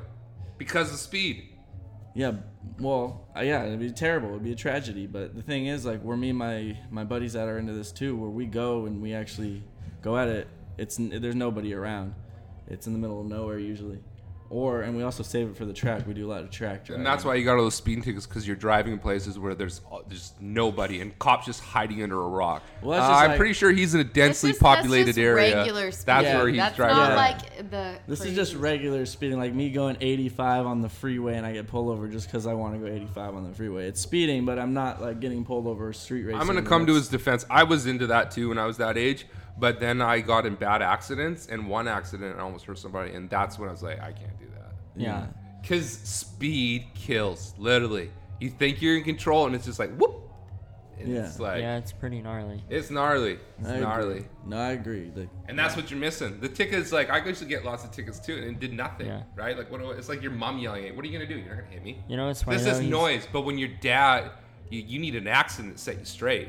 because 0.58 0.92
of 0.92 0.98
speed? 0.98 1.44
Yeah, 2.14 2.32
well, 2.80 3.28
uh, 3.36 3.40
yeah, 3.40 3.64
it'd 3.64 3.78
be 3.78 3.92
terrible. 3.92 4.30
It'd 4.30 4.42
be 4.42 4.52
a 4.52 4.56
tragedy. 4.56 5.06
But 5.06 5.36
the 5.36 5.42
thing 5.42 5.66
is, 5.66 5.84
like, 5.86 6.00
where 6.02 6.16
me 6.16 6.30
and 6.30 6.38
my 6.38 6.76
my 6.90 7.04
buddies 7.04 7.34
that 7.34 7.46
are 7.46 7.58
into 7.58 7.74
this 7.74 7.92
too, 7.92 8.16
where 8.16 8.30
we 8.30 8.46
go 8.46 8.86
and 8.86 9.00
we 9.00 9.14
actually 9.14 9.62
go 10.02 10.16
at 10.16 10.26
it, 10.28 10.48
it's 10.78 10.98
n- 10.98 11.12
there's 11.20 11.34
nobody 11.36 11.72
around. 11.74 12.14
It's 12.66 12.88
in 12.88 12.92
the 12.92 12.98
middle 12.98 13.20
of 13.20 13.26
nowhere 13.26 13.58
usually, 13.60 14.00
or 14.50 14.82
and 14.82 14.96
we 14.96 15.02
also 15.02 15.22
save 15.22 15.48
it 15.48 15.56
for 15.56 15.64
the 15.64 15.72
track. 15.72 16.06
We 16.06 16.14
do 16.14 16.26
a 16.26 16.30
lot 16.30 16.42
of 16.42 16.50
track 16.50 16.84
driving. 16.84 17.00
And 17.00 17.06
that's 17.06 17.24
why 17.24 17.34
you 17.34 17.44
got 17.44 17.56
all 17.56 17.64
those 17.64 17.74
speeding 17.74 18.02
tickets 18.02 18.26
because 18.26 18.46
you're 18.46 18.56
driving 18.56 18.92
in 18.92 18.98
places 18.98 19.38
where 19.38 19.54
there's 19.54 19.80
there's 20.08 20.34
nobody 20.40 21.00
and 21.00 21.18
cops 21.18 21.46
just 21.46 21.60
hiding 21.62 22.02
under 22.02 22.20
a 22.20 22.28
rock. 22.28 22.62
Well, 22.82 22.92
that's 22.92 23.04
Uh, 23.04 23.08
just 23.12 23.22
I'm 23.22 23.28
like- 23.30 23.38
pretty 23.38 23.52
sure 23.54 23.70
he's 23.70 23.94
in 23.94 24.00
a 24.00 24.04
densely 24.04 24.50
just- 24.50 24.60
that's 24.60 24.76
populated 24.76 25.06
just 25.06 25.18
area. 25.18 25.56
Regular 25.58 25.90
speed. 25.90 26.06
That's 26.06 26.24
Yeah. 26.24 26.36
where 26.38 26.48
he's 26.48 26.56
That's 26.58 26.76
driving. 26.76 26.96
not 26.96 27.10
Yeah. 27.10 27.16
like 27.16 27.70
the. 27.70 27.98
This 28.06 28.20
is 28.24 28.34
just 28.34 28.54
regular 28.54 29.06
speeding, 29.06 29.38
like 29.38 29.52
me 29.54 29.70
going 29.70 29.96
85 30.00 30.66
on 30.66 30.80
the 30.82 30.88
freeway 30.88 31.34
and 31.36 31.44
I 31.46 31.52
get 31.52 31.66
pulled 31.66 31.88
over 31.90 32.08
just 32.08 32.26
because 32.26 32.46
I 32.46 32.54
want 32.54 32.74
to 32.74 32.80
go 32.80 32.86
85 32.86 33.34
on 33.34 33.48
the 33.48 33.54
freeway. 33.54 33.86
It's 33.88 34.00
speeding, 34.00 34.44
but 34.44 34.58
I'm 34.58 34.74
not 34.74 35.00
like 35.02 35.20
getting 35.20 35.44
pulled 35.44 35.66
over 35.66 35.92
street 35.92 36.22
racing. 36.24 36.40
I'm 36.40 36.46
gonna 36.46 36.62
come 36.62 36.86
to 36.86 36.94
his 36.94 37.08
defense. 37.08 37.44
I 37.50 37.64
was 37.64 37.86
into 37.86 38.06
that 38.08 38.30
too 38.30 38.48
when 38.50 38.58
I 38.58 38.66
was 38.66 38.76
that 38.78 38.96
age, 38.96 39.26
but 39.58 39.80
then 39.80 40.00
I 40.02 40.20
got 40.20 40.46
in 40.46 40.54
bad 40.54 40.82
accidents, 40.82 41.46
and 41.46 41.68
one 41.68 41.88
accident 41.88 42.38
I 42.38 42.42
almost 42.42 42.64
hurt 42.66 42.78
somebody, 42.78 43.12
and 43.14 43.28
that's 43.30 43.58
when 43.58 43.68
I 43.68 43.72
was 43.72 43.82
like, 43.82 44.00
I 44.00 44.12
can't 44.12 44.38
do 44.38 44.46
that. 44.54 44.72
Yeah. 44.96 45.26
Cause 45.66 45.88
speed 45.90 46.86
kills, 46.94 47.54
literally. 47.58 48.10
You 48.40 48.50
think 48.50 48.80
you're 48.82 48.96
in 48.96 49.04
control, 49.04 49.46
and 49.46 49.54
it's 49.54 49.64
just 49.66 49.78
like 49.78 49.94
whoop. 49.96 50.22
And 50.98 51.08
Yeah. 51.12 51.26
It's 51.26 51.38
like 51.40 51.60
yeah, 51.60 51.76
it's 51.76 51.92
pretty 51.92 52.22
gnarly. 52.22 52.62
it's 52.70 52.90
gnarly. 52.90 53.38
It's 53.58 53.68
I 53.68 53.72
agree. 53.74 53.80
gnarly. 53.82 54.24
No, 54.46 54.56
I 54.58 54.70
agree. 54.70 55.10
The, 55.10 55.28
And 55.48 55.58
that's 55.58 55.76
what 55.76 55.90
you're 55.90 56.00
missing. 56.00 56.38
The 56.40 56.48
tickets, 56.48 56.90
like 56.92 57.10
I 57.10 57.22
used 57.26 57.40
to 57.42 57.46
get 57.48 57.64
lots 57.64 57.84
of 57.84 57.90
tickets 57.90 58.18
too, 58.20 58.34
and 58.36 58.44
it 58.44 58.60
did 58.60 58.72
nothing. 58.72 59.06
Yeah. 59.08 59.22
Right? 59.34 59.58
Like 59.58 59.70
what? 59.70 59.80
It's 59.98 60.08
like 60.08 60.22
your 60.22 60.30
mom 60.32 60.58
yelling 60.58 60.84
at 60.84 60.90
you. 60.90 60.96
What 60.96 61.04
are 61.04 61.08
you 61.08 61.12
gonna 61.18 61.28
do? 61.28 61.36
You're 61.38 61.54
not 61.54 61.62
gonna 61.64 61.72
hit 61.74 61.82
me. 61.84 62.02
You 62.08 62.16
know 62.16 62.26
what's 62.28 62.42
funny? 62.42 62.56
This 62.58 62.66
though? 62.66 62.72
is 62.72 62.78
He's- 62.78 62.90
noise, 62.90 63.28
but 63.32 63.42
when 63.42 63.58
your 63.58 63.68
dad, 63.80 64.30
you, 64.70 64.80
you 64.80 64.98
need 64.98 65.16
an 65.16 65.26
accident 65.26 65.76
to 65.76 65.82
set 65.82 65.98
you 65.98 66.04
straight. 66.04 66.48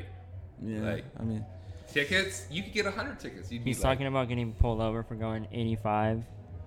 yeah, 0.62 0.80
Like- 0.80 1.04
I 1.18 1.24
mean, 1.24 1.44
Tickets, 1.92 2.46
you 2.50 2.62
could 2.62 2.72
get 2.72 2.86
hundred 2.86 3.18
tickets. 3.18 3.50
You'd 3.50 3.64
be 3.64 3.70
He's 3.70 3.82
like, 3.82 3.94
talking 3.96 4.06
about 4.06 4.28
getting 4.28 4.52
pulled 4.52 4.80
over 4.80 5.02
for 5.02 5.14
going 5.14 5.46
85 5.52 6.22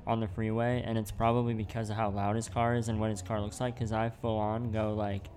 on 0.07 0.19
the 0.19 0.27
freeway, 0.27 0.81
and 0.85 0.97
it's 0.97 1.11
probably 1.11 1.53
because 1.53 1.89
of 1.89 1.95
how 1.95 2.09
loud 2.09 2.35
his 2.35 2.49
car 2.49 2.75
is 2.75 2.87
and 2.89 2.99
what 2.99 3.09
his 3.11 3.21
car 3.21 3.39
looks 3.39 3.61
like. 3.61 3.75
Because 3.75 3.91
I 3.91 4.09
full 4.09 4.37
on 4.37 4.71
go 4.71 4.93
like, 4.93 5.27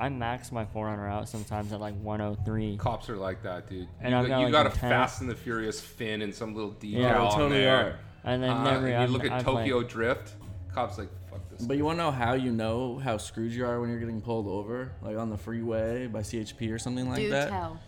I 0.00 0.08
max 0.08 0.50
my 0.52 0.64
4Runner 0.64 1.08
out 1.10 1.28
sometimes 1.28 1.72
at 1.72 1.80
like 1.80 1.94
103. 2.02 2.76
Cops 2.78 3.08
are 3.08 3.16
like 3.16 3.42
that, 3.44 3.68
dude. 3.68 3.88
And 4.00 4.10
you 4.12 4.16
I've 4.18 4.24
got, 4.26 4.28
got, 4.28 4.38
you 4.38 4.44
like, 4.46 4.52
got 4.52 4.66
a 4.66 4.70
intent. 4.70 4.90
Fast 4.92 5.20
and 5.20 5.30
the 5.30 5.34
Furious 5.36 5.80
fin 5.80 6.22
and 6.22 6.34
some 6.34 6.54
little 6.54 6.72
decal 6.72 6.92
Yeah, 6.94 7.12
they 7.14 7.18
on 7.20 7.30
totally 7.32 7.60
there. 7.60 7.76
are. 7.76 7.98
And 8.24 8.42
then 8.42 8.50
Uh, 8.50 8.64
never. 8.64 8.86
and 8.86 8.88
you 8.88 8.94
I've- 9.02 9.12
look 9.12 9.24
at 9.24 9.32
I've, 9.32 9.44
Tokyo 9.44 9.78
Like, 9.78 9.88
Drift. 9.88 10.34
Cops 10.74 10.98
like 10.98 11.08
fuck 11.30 11.40
this. 11.50 11.66
but 11.66 11.76
you 11.76 11.84
want 11.84 11.98
to 11.98 12.04
know 12.04 12.10
how 12.10 12.34
you 12.34 12.52
know 12.52 12.98
how 12.98 13.16
screwed 13.16 13.52
you 13.52 13.64
are 13.64 13.80
when 13.80 13.88
you're 13.88 13.98
getting 13.98 14.20
pulled 14.20 14.46
over, 14.46 14.92
like 15.02 15.16
on 15.16 15.30
the 15.30 15.36
freeway 15.38 16.06
by 16.06 16.20
CHP 16.20 16.70
or 16.72 16.78
something 16.78 17.08
like 17.08 17.16
Do 17.18 17.30
that. 17.30 17.48
tell. 17.48 17.80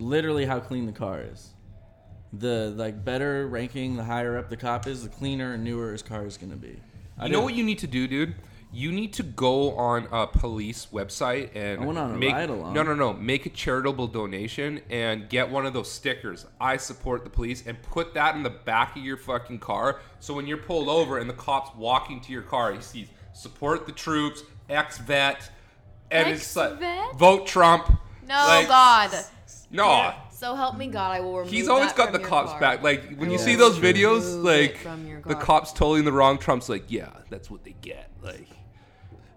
Literally, 0.00 0.46
how 0.46 0.60
clean 0.60 0.86
the 0.86 0.92
car 0.92 1.22
is. 1.22 1.50
The 2.32 2.72
like 2.76 3.04
better 3.04 3.46
ranking, 3.48 3.96
the 3.96 4.04
higher 4.04 4.38
up 4.38 4.48
the 4.48 4.56
cop 4.56 4.86
is, 4.86 5.02
the 5.02 5.08
cleaner 5.08 5.54
and 5.54 5.64
newer 5.64 5.92
his 5.92 6.02
car 6.02 6.26
is 6.26 6.36
gonna 6.36 6.56
be. 6.56 6.80
I 7.18 7.26
You 7.26 7.32
know 7.32 7.42
what 7.42 7.54
you 7.54 7.64
need 7.64 7.78
to 7.80 7.86
do, 7.86 8.06
dude? 8.06 8.34
You 8.72 8.92
need 8.92 9.12
to 9.14 9.24
go 9.24 9.72
on 9.76 10.06
a 10.12 10.28
police 10.28 10.86
website 10.92 11.50
and 11.56 11.82
I 11.82 11.84
went 11.84 11.98
on 11.98 12.14
a 12.14 12.16
make 12.16 12.32
ride-along. 12.32 12.72
no, 12.72 12.84
no, 12.84 12.94
no, 12.94 13.12
make 13.12 13.44
a 13.46 13.48
charitable 13.50 14.06
donation 14.06 14.80
and 14.88 15.28
get 15.28 15.50
one 15.50 15.66
of 15.66 15.72
those 15.72 15.90
stickers. 15.90 16.46
I 16.60 16.76
support 16.76 17.24
the 17.24 17.30
police 17.30 17.66
and 17.66 17.82
put 17.82 18.14
that 18.14 18.36
in 18.36 18.44
the 18.44 18.50
back 18.50 18.96
of 18.96 19.02
your 19.02 19.16
fucking 19.16 19.58
car. 19.58 19.98
So 20.20 20.34
when 20.34 20.46
you're 20.46 20.56
pulled 20.56 20.88
over 20.88 21.18
and 21.18 21.28
the 21.28 21.34
cops 21.34 21.76
walking 21.76 22.20
to 22.20 22.32
your 22.32 22.42
car, 22.42 22.72
he 22.72 22.80
sees 22.80 23.08
support 23.32 23.86
the 23.86 23.92
troops, 23.92 24.44
ex 24.68 24.98
vet, 24.98 25.50
and 26.12 26.28
it's 26.28 26.54
like 26.54 26.72
Ex-vet? 26.72 27.16
vote 27.16 27.46
Trump. 27.48 27.88
No, 28.26 28.36
Like, 28.46 28.68
God. 28.68 29.10
No, 29.70 30.12
So 30.30 30.54
help 30.56 30.76
me 30.76 30.88
God, 30.88 31.12
I 31.12 31.20
will 31.20 31.38
remove 31.38 31.52
He's 31.52 31.68
always 31.68 31.88
that 31.88 31.96
got 31.96 32.04
from 32.06 32.14
the 32.14 32.20
your 32.20 32.28
cops 32.28 32.50
car. 32.50 32.60
back. 32.60 32.82
Like 32.82 33.04
when 33.16 33.30
you 33.30 33.36
will 33.36 33.44
see 33.44 33.54
those 33.54 33.78
remove 33.78 33.96
videos, 33.96 34.34
it 34.34 34.38
like 34.38 34.76
from 34.78 35.06
your 35.06 35.20
the 35.22 35.34
car. 35.34 35.42
cops 35.42 35.72
totally 35.72 36.00
in 36.00 36.04
the 36.04 36.12
wrong. 36.12 36.38
Trump's 36.38 36.68
like, 36.68 36.84
yeah, 36.88 37.10
that's 37.30 37.50
what 37.50 37.62
they 37.62 37.76
get. 37.80 38.10
Like, 38.22 38.48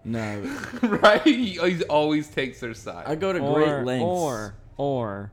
No, 0.04 0.42
right? 0.82 1.22
He, 1.22 1.50
he 1.54 1.82
always 1.84 2.28
takes 2.28 2.58
their 2.60 2.74
side. 2.74 3.04
I 3.06 3.14
go 3.14 3.32
to 3.32 3.38
or, 3.38 3.54
great 3.54 3.84
lengths. 3.84 4.04
or 4.04 4.54
or 4.76 5.32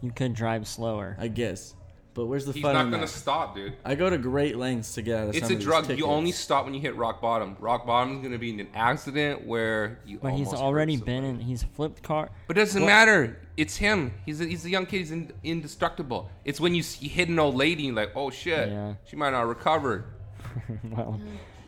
you 0.00 0.10
could 0.10 0.34
drive 0.34 0.66
slower. 0.66 1.16
I 1.18 1.28
guess. 1.28 1.74
But 2.12 2.26
where's 2.26 2.44
the 2.44 2.52
He's 2.52 2.62
fun 2.62 2.72
He's 2.72 2.78
not 2.78 2.84
in 2.86 2.90
gonna 2.90 3.02
that? 3.06 3.08
stop, 3.08 3.54
dude. 3.54 3.74
I 3.84 3.94
go 3.94 4.10
to 4.10 4.18
great 4.18 4.56
lengths 4.56 4.94
to 4.94 5.02
get 5.02 5.16
out 5.20 5.28
of 5.28 5.34
It's 5.36 5.38
some 5.46 5.52
a 5.52 5.54
of 5.54 5.58
these 5.60 5.64
drug. 5.64 5.82
tickets. 5.84 5.98
You 6.00 6.06
only 6.06 6.32
stop 6.32 6.64
when 6.64 6.74
you 6.74 6.80
hit 6.80 6.96
rock 6.96 7.20
bottom. 7.20 7.56
Rock 7.60 7.86
bottom 7.86 8.16
is 8.16 8.22
gonna 8.22 8.36
be 8.38 8.50
in 8.50 8.58
an 8.60 8.68
accident 8.74 9.46
where 9.46 10.00
you. 10.04 10.18
But 10.20 10.32
he's 10.32 10.52
already 10.52 10.96
been 10.96 11.22
in. 11.24 11.38
He's 11.40 11.62
flipped 11.62 12.02
car. 12.02 12.30
But 12.48 12.58
it 12.58 12.60
doesn't 12.60 12.82
Well- 12.82 12.88
matter. 12.90 13.38
It's 13.56 13.76
him. 13.76 14.12
He's 14.26 14.40
a, 14.40 14.44
he's 14.46 14.64
a 14.64 14.70
young 14.70 14.86
kid. 14.86 14.98
He's 14.98 15.10
in, 15.12 15.32
indestructible. 15.44 16.30
It's 16.44 16.58
when 16.60 16.74
you, 16.74 16.82
you 16.98 17.10
hit 17.10 17.28
an 17.28 17.38
old 17.38 17.54
lady 17.56 17.86
and 17.88 17.96
like, 17.96 18.10
oh 18.16 18.30
shit, 18.30 18.70
Yeah. 18.70 18.94
she 19.04 19.16
might 19.16 19.30
not 19.30 19.46
recover. 19.46 20.06
well, 20.90 21.20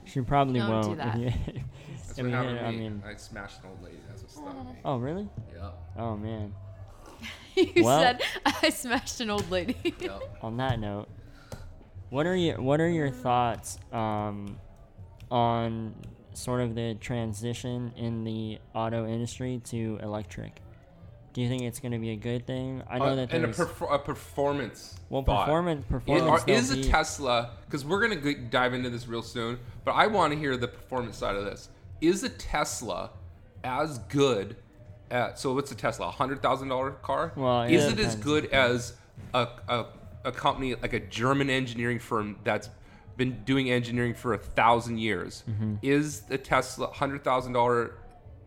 she 0.07 0.21
probably 0.23 0.59
Don't 0.59 0.83
do 0.83 0.89
won't. 0.89 0.99
that. 0.99 1.17
if 1.17 1.23
you- 1.23 1.63
That's 1.97 2.19
I 2.19 2.23
what 2.23 2.25
mean, 2.25 2.35
happened 2.35 2.57
yeah, 2.57 2.63
to 2.63 2.67
I 2.67 2.71
me. 2.73 2.79
mean- 2.79 3.03
I 3.07 3.15
smashed 3.17 3.61
an 3.63 3.71
old 3.71 3.83
lady. 3.83 3.99
That's 4.09 4.23
what 4.23 4.31
stopped 4.31 4.67
me. 4.67 4.73
oh 4.85 4.97
really? 4.97 5.29
Yeah. 5.55 5.71
Oh 5.97 6.17
man. 6.17 6.53
you 7.75 7.85
Well- 7.85 8.01
said 8.01 8.23
I 8.63 8.71
smashed 8.71 9.21
an 9.21 9.31
old 9.31 9.51
lady. 9.51 9.77
Yeah. 10.01 10.19
On 10.43 10.57
that 10.59 10.79
note, 10.81 11.09
what 12.11 12.27
are 12.27 12.37
your 12.37 12.61
what 12.61 12.81
are 12.81 12.89
your 12.91 13.11
thoughts 13.11 13.79
um, 13.93 14.59
on 15.31 15.95
sort 16.35 16.61
of 16.61 16.75
the 16.75 16.95
transition 17.01 17.93
in 17.97 18.25
the 18.25 18.59
auto 18.75 19.07
industry 19.07 19.61
to 19.65 19.99
electric? 20.03 20.61
Do 21.33 21.41
you 21.41 21.49
think 21.49 21.63
it's 21.63 21.81
going 21.81 21.93
to 21.93 21.99
be 21.99 22.11
a 22.11 22.17
good 22.17 22.47
thing? 22.47 22.83
I 22.91 22.99
know 22.99 23.05
Uh, 23.07 23.15
that 23.15 23.33
and 23.33 23.45
a, 23.45 23.47
there's 23.47 23.57
perfor- 23.57 23.95
a 23.95 23.99
performance. 23.99 24.97
well 25.09 25.23
thought. 25.23 25.47
performance 25.47 25.87
performance 25.89 26.43
are- 26.43 26.47
there'll 26.47 26.61
is 26.61 26.71
a 26.73 26.77
be- 26.77 26.85
Tesla 26.85 27.51
because 27.65 27.85
we're 27.87 28.07
gonna 28.07 28.35
dive 28.35 28.75
into 28.75 28.91
this 28.91 29.07
real 29.09 29.23
soon, 29.23 29.59
but 29.85 29.93
I 29.93 30.07
want 30.09 30.33
to 30.35 30.39
hear 30.39 30.57
the 30.59 30.69
performance 30.69 31.17
side 31.17 31.37
of 31.37 31.45
this. 31.45 31.69
Is 32.03 32.23
a 32.23 32.29
Tesla 32.29 33.11
as 33.65 33.99
good 34.11 34.57
at 35.13 35.39
so 35.39 35.53
what's 35.53 35.71
a 35.71 35.75
Tesla? 35.77 36.09
A 36.09 36.11
hundred 36.11 36.43
thousand 36.43 36.69
dollar 36.69 36.91
car? 36.93 37.33
Well, 37.37 37.63
it 37.63 37.73
is 37.73 37.85
it 37.93 37.99
as 38.01 38.17
good 38.17 38.47
as 38.47 38.95
a, 39.35 39.47
a 39.69 39.85
a 40.25 40.33
company 40.33 40.75
like 40.75 40.93
a 40.95 41.01
German 41.01 41.51
engineering 41.51 41.99
firm 41.99 42.37
that's 42.45 42.71
been 43.17 43.45
doing 43.45 43.71
engineering 43.71 44.15
for 44.15 44.35
a 44.35 44.39
thousand 44.39 44.99
years? 44.99 45.45
Mm-hmm. 45.49 45.75
Is 45.83 46.21
the 46.23 46.39
Tesla 46.39 46.89
hundred 46.89 47.23
thousand 47.23 47.53
dollar 47.53 47.95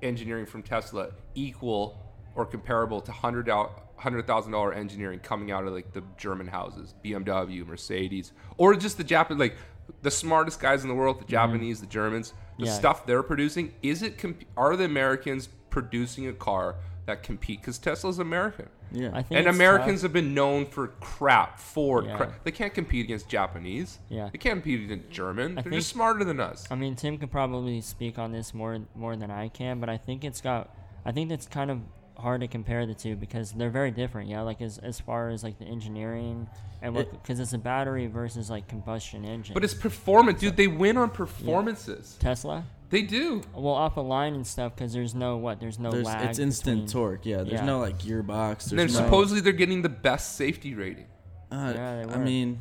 engineering 0.02 0.46
from 0.46 0.64
Tesla 0.64 1.10
equal 1.36 1.98
or 2.36 2.46
comparable 2.46 3.00
to 3.02 3.12
hundred 3.12 3.50
hundred 3.98 4.28
thousand 4.28 4.52
dollar 4.52 4.74
engineering 4.74 5.20
coming 5.20 5.52
out 5.52 5.66
of 5.68 5.74
like 5.74 5.94
the 5.94 6.04
German 6.18 6.48
houses, 6.48 6.94
BMW, 7.04 7.66
Mercedes, 7.66 8.32
or 8.58 8.76
just 8.76 8.98
the 8.98 9.04
Japan 9.04 9.38
like 9.38 9.56
the 10.02 10.10
smartest 10.12 10.60
guys 10.60 10.82
in 10.82 10.90
the 10.90 10.96
world, 10.96 11.22
the 11.22 11.26
Japanese, 11.26 11.80
the 11.80 11.86
Germans, 11.88 12.30
the 12.30 12.36
Mm-hmm. 12.56 12.64
Yeah. 12.66 12.72
stuff 12.72 13.06
they're 13.06 13.22
producing. 13.22 13.74
Is 13.84 14.02
it 14.02 14.18
comp- 14.18 14.46
are 14.56 14.78
the 14.78 14.86
Americans 14.86 15.50
producing 15.80 16.28
a 16.28 16.34
car 16.34 16.76
that 17.06 17.22
compete? 17.22 17.60
Because 17.60 17.78
Tesla's 17.78 18.18
American. 18.18 18.70
Yeah. 18.94 19.10
I 19.14 19.22
think 19.24 19.40
And 19.40 19.48
Americans 19.48 20.00
tough. 20.00 20.04
have 20.04 20.14
been 20.14 20.34
known 20.34 20.66
for 20.66 20.88
crap, 20.88 21.60
Ford. 21.60 22.06
Yeah. 22.06 22.16
Crap. 22.18 22.44
They 22.46 22.52
can't 22.52 22.74
compete 22.74 23.04
against 23.04 23.28
Japanese. 23.28 24.00
Yeah. 24.10 24.30
They 24.32 24.38
can't 24.38 24.62
compete 24.64 24.86
against 24.86 25.10
German. 25.10 25.52
I 25.58 25.62
They're 25.62 25.64
think- 25.72 25.76
just 25.82 25.90
smarter 25.90 26.24
than 26.24 26.40
us. 26.40 26.66
I 26.72 26.76
mean, 26.76 26.96
Tim 26.96 27.18
could 27.18 27.30
probably 27.30 27.82
speak 27.82 28.18
on 28.18 28.32
this 28.32 28.54
more 28.54 28.80
more 28.96 29.18
than 29.18 29.30
I 29.30 29.50
can, 29.50 29.80
but 29.82 29.90
I 29.90 29.98
think 29.98 30.24
it's 30.24 30.40
got. 30.40 30.74
I 31.08 31.12
think 31.12 31.30
it's 31.32 31.46
kind 31.46 31.70
of 31.70 31.82
hard 32.18 32.42
to 32.42 32.48
compare 32.48 32.86
the 32.86 32.94
two 32.94 33.16
because 33.16 33.52
they're 33.52 33.70
very 33.70 33.92
different. 33.92 34.30
Yeah, 34.30 34.42
like 34.42 34.62
as 34.62 34.78
as 34.80 35.00
far 35.00 35.30
as 35.30 35.44
like 35.44 35.58
the 35.60 35.66
engineering 35.66 36.48
and 36.82 36.94
what 36.96 37.12
because 37.12 37.40
it's 37.40 37.54
a 37.54 37.58
battery 37.58 38.08
versus 38.08 38.50
like 38.50 38.68
combustion 38.68 39.26
engine. 39.26 39.54
But 39.54 39.64
it's 39.64 39.74
performance, 39.74 40.40
dude. 40.40 40.58
They 40.58 40.68
win 40.68 40.98
on 40.98 41.10
performances. 41.10 42.18
Tesla. 42.20 42.64
They 42.90 43.02
do. 43.02 43.42
Well, 43.54 43.74
off 43.74 43.96
the 43.96 44.04
line 44.04 44.36
and 44.36 44.46
stuff 44.46 44.76
because 44.76 44.94
there's 44.94 45.16
no 45.16 45.38
what 45.38 45.60
there's 45.60 45.80
no 45.80 45.92
There's, 45.92 46.06
lag. 46.06 46.30
it's 46.30 46.40
instant 46.40 46.86
between- 46.86 47.04
torque. 47.04 47.26
Yeah. 47.26 47.38
There's 47.38 47.52
Yeah. 47.54 47.66
no 47.66 47.80
like 47.80 47.98
gearbox. 48.00 48.70
And 48.70 48.80
There's 48.80 48.94
no, 48.98 49.04
supposedly 49.04 49.42
they're 49.42 49.54
getting 49.54 49.82
the 49.82 49.90
best 49.90 50.36
safety 50.36 50.74
rating. 50.76 51.08
Uh, 51.52 51.74
Yeah, 51.76 52.06
they 52.06 52.14
I 52.14 52.18
mean, 52.18 52.60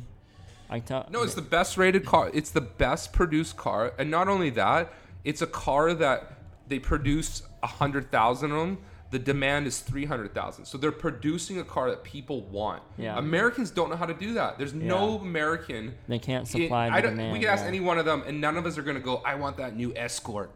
I 0.69 0.79
tell. 0.79 1.07
No, 1.11 1.21
it's 1.23 1.35
the 1.35 1.41
best 1.43 1.77
rated 1.77 2.05
car. 2.05 2.31
It's 2.33 2.49
the 2.51 2.61
best 2.61 3.13
produced 3.13 3.55
car, 3.55 3.93
and 3.99 4.09
not 4.09 4.27
only 4.27 4.49
that, 4.51 4.91
it's 5.23 5.41
a 5.41 5.47
car 5.47 5.93
that 5.93 6.33
they 6.67 6.79
produce 6.79 7.43
a 7.61 7.67
hundred 7.67 8.11
thousand 8.11 8.51
of 8.51 8.57
them. 8.57 8.77
The 9.11 9.19
demand 9.19 9.67
is 9.67 9.79
three 9.79 10.05
hundred 10.05 10.33
thousand, 10.33 10.65
so 10.65 10.77
they're 10.77 10.91
producing 10.91 11.59
a 11.59 11.63
car 11.63 11.89
that 11.89 12.03
people 12.03 12.41
want. 12.47 12.81
Yeah. 12.97 13.17
Americans 13.17 13.69
don't 13.71 13.89
know 13.89 13.95
how 13.95 14.07
to 14.07 14.13
do 14.15 14.33
that. 14.33 14.57
There's 14.57 14.73
no 14.73 15.19
American. 15.19 15.93
They 16.07 16.19
can't 16.19 16.47
supply 16.47 16.87
I 16.89 16.95
the 17.01 17.07
don't- 17.07 17.11
demand. 17.17 17.33
we 17.33 17.39
could 17.39 17.47
ask 17.49 17.61
yeah. 17.63 17.67
any 17.69 17.79
one 17.79 17.97
of 17.97 18.05
them, 18.05 18.23
and 18.25 18.41
none 18.41 18.57
of 18.57 18.65
us 18.65 18.77
are 18.77 18.81
gonna 18.83 18.99
go. 18.99 19.17
I 19.17 19.35
want 19.35 19.57
that 19.57 19.75
new 19.75 19.93
Escort, 19.95 20.51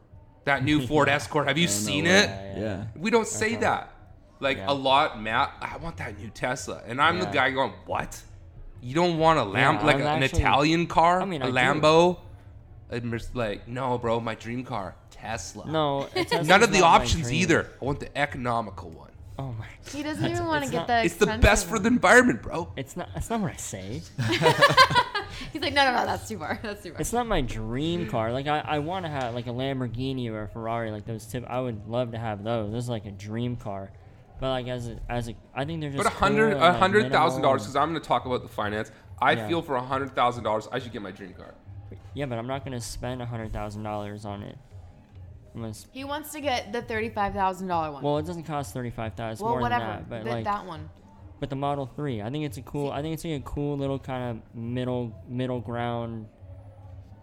that 0.46 0.64
new 0.64 0.86
Ford 0.88 1.08
Escort. 1.10 1.48
Have 1.48 1.58
you 1.58 1.68
no 1.68 1.72
seen 1.72 2.06
way. 2.06 2.10
it? 2.12 2.26
Yeah, 2.26 2.58
yeah. 2.60 2.84
We 2.98 3.12
don't 3.12 3.28
say 3.28 3.52
Uh-huh. 3.52 3.62
that. 3.62 3.94
Like 4.42 4.58
Yeah. 4.58 4.72
a 4.72 4.74
lot, 4.74 5.22
Matt. 5.22 5.52
I 5.62 5.78
want 5.78 5.98
that 5.98 6.18
new 6.20 6.30
Tesla, 6.30 6.82
and 6.88 7.00
I'm 7.02 7.20
the 7.20 7.26
Yeah. 7.26 7.34
guy 7.34 7.52
going, 7.52 7.74
"What? 7.86 8.20
You 8.82 8.96
don't 8.96 9.18
want 9.20 9.38
a 9.40 9.44
Lam 9.44 9.76
Yeah, 9.76 9.86
like 9.86 9.96
I've 9.98 10.02
an 10.02 10.24
actually- 10.24 10.40
Italian 10.42 10.88
car, 10.88 11.22
I 11.22 11.26
mean, 11.26 11.42
a 11.44 11.48
I. 11.48 11.52
Lambo?" 11.52 12.08
And 12.10 12.18
Merc- 12.92 13.36
like, 13.36 13.68
no, 13.68 13.98
bro, 13.98 14.20
my 14.20 14.36
dream 14.36 14.64
car, 14.64 14.96
Tesla. 15.12 15.70
No, 15.70 16.08
Tesla's 16.16 16.48
none 16.48 16.64
of 16.64 16.72
the 16.72 16.80
not 16.80 16.90
my 16.90 16.96
options 17.04 17.28
dream. 17.28 17.42
either. 17.42 17.70
I 17.82 17.86
want 17.86 18.00
the 18.00 18.18
economical 18.18 18.90
one. 18.90 19.12
Oh 19.38 19.54
my. 19.58 19.66
He 19.92 20.04
doesn't 20.04 20.30
even 20.30 20.46
want 20.48 20.66
to 20.66 20.72
get 20.72 20.80
not- 20.80 20.88
the. 20.88 21.04
It's 21.06 21.16
the 21.16 21.24
expensive 21.26 21.42
best 21.42 21.68
for 21.68 21.80
the 21.80 21.88
environment, 21.88 22.42
bro. 22.42 22.74
It's 22.76 22.98
not. 22.98 23.10
That's 23.14 23.30
not 23.30 23.40
what 23.42 23.52
I 23.54 23.56
say. 23.56 24.02
He's 25.54 25.62
like, 25.62 25.74
no, 25.74 25.86
no, 25.86 25.96
no, 25.96 26.06
that's 26.06 26.28
too 26.28 26.38
far. 26.38 26.60
That's 26.64 26.84
too 26.84 26.92
far. 26.92 27.00
It's 27.02 27.14
not 27.14 27.26
my 27.28 27.40
dream 27.42 28.10
car. 28.10 28.34
Like 28.34 28.48
I, 28.48 28.60
I 28.60 28.80
want 28.80 29.06
to 29.06 29.10
have 29.10 29.34
like 29.34 29.48
a 29.48 29.52
Lamborghini 29.52 30.30
or 30.30 30.44
a 30.44 30.48
Ferrari, 30.50 30.92
like 30.92 31.06
those 31.06 31.26
tip. 31.26 31.46
I 31.48 31.62
would 31.62 31.88
love 31.88 32.12
to 32.12 32.18
have 32.18 32.44
those. 32.44 32.72
This 32.74 32.84
is 32.84 32.90
like 32.90 33.06
a 33.06 33.12
dream 33.12 33.56
car. 33.56 33.92
But 34.42 34.50
like 34.50 34.68
as 34.68 34.90
a, 34.90 35.00
as 35.08 35.30
a, 35.30 35.36
I 35.56 35.66
think 35.66 35.82
they're 35.82 35.92
just. 35.92 36.04
But 36.04 36.12
a 36.12 36.16
hundred, 36.16 36.52
cool 36.54 36.58
and, 36.58 36.64
a 36.66 36.70
like, 36.72 36.78
hundred 36.80 37.12
thousand 37.12 37.42
dollars, 37.44 37.62
because 37.64 37.76
I'm 37.76 37.90
going 37.92 38.02
to 38.02 38.08
talk 38.08 38.26
about 38.26 38.42
the 38.42 38.50
finance. 38.50 38.92
I 39.22 39.34
Yeah. 39.34 39.48
feel 39.48 39.62
for 39.62 39.76
a 39.76 39.82
hundred 39.82 40.14
thousand 40.16 40.44
dollars, 40.44 40.68
I 40.72 40.80
should 40.80 40.92
get 40.92 41.02
my 41.02 41.12
dream 41.12 41.34
car. 41.34 41.54
And- 42.10 42.18
Yeah, 42.18 42.26
but 42.26 42.38
I'm 42.38 42.48
not 42.48 42.64
gonna 42.64 42.82
spend 42.82 43.22
a 43.22 43.26
hundred 43.26 43.54
thousand 43.54 43.84
dollars 43.84 44.26
on 44.26 44.44
it. 44.44 44.58
Unless, 45.56 45.88
he 45.92 46.04
wants 46.04 46.32
to 46.34 46.42
get 46.42 46.72
the 46.72 46.82
thirty-five 46.82 47.34
thousand 47.34 47.68
dollar 47.68 47.92
one. 47.92 48.04
well, 48.04 48.18
it 48.20 48.26
doesn't 48.26 48.44
cost 48.44 48.74
thirty 48.74 48.92
five 48.92 49.16
thousand. 49.16 49.44
Well, 49.44 49.56
more 49.56 49.62
whatever. 49.62 49.86
than 49.86 49.94
that. 49.98 50.10
But 50.10 50.24
Th- 50.24 50.36
like, 50.36 50.44
that 50.46 50.66
one. 50.66 50.90
but 51.40 51.50
the 51.50 51.56
Model 51.56 51.88
Three, 51.88 52.22
I 52.22 52.30
think 52.30 52.46
it's 52.46 52.58
a 52.58 52.62
cool. 52.62 52.92
I 52.92 53.02
think 53.02 53.16
it's 53.16 53.24
like 53.26 53.40
a 53.40 53.44
cool 53.44 53.76
little 53.78 53.98
kind 54.00 54.38
of 54.38 54.56
middle 54.56 55.12
middle 55.28 55.60
ground, 55.60 56.28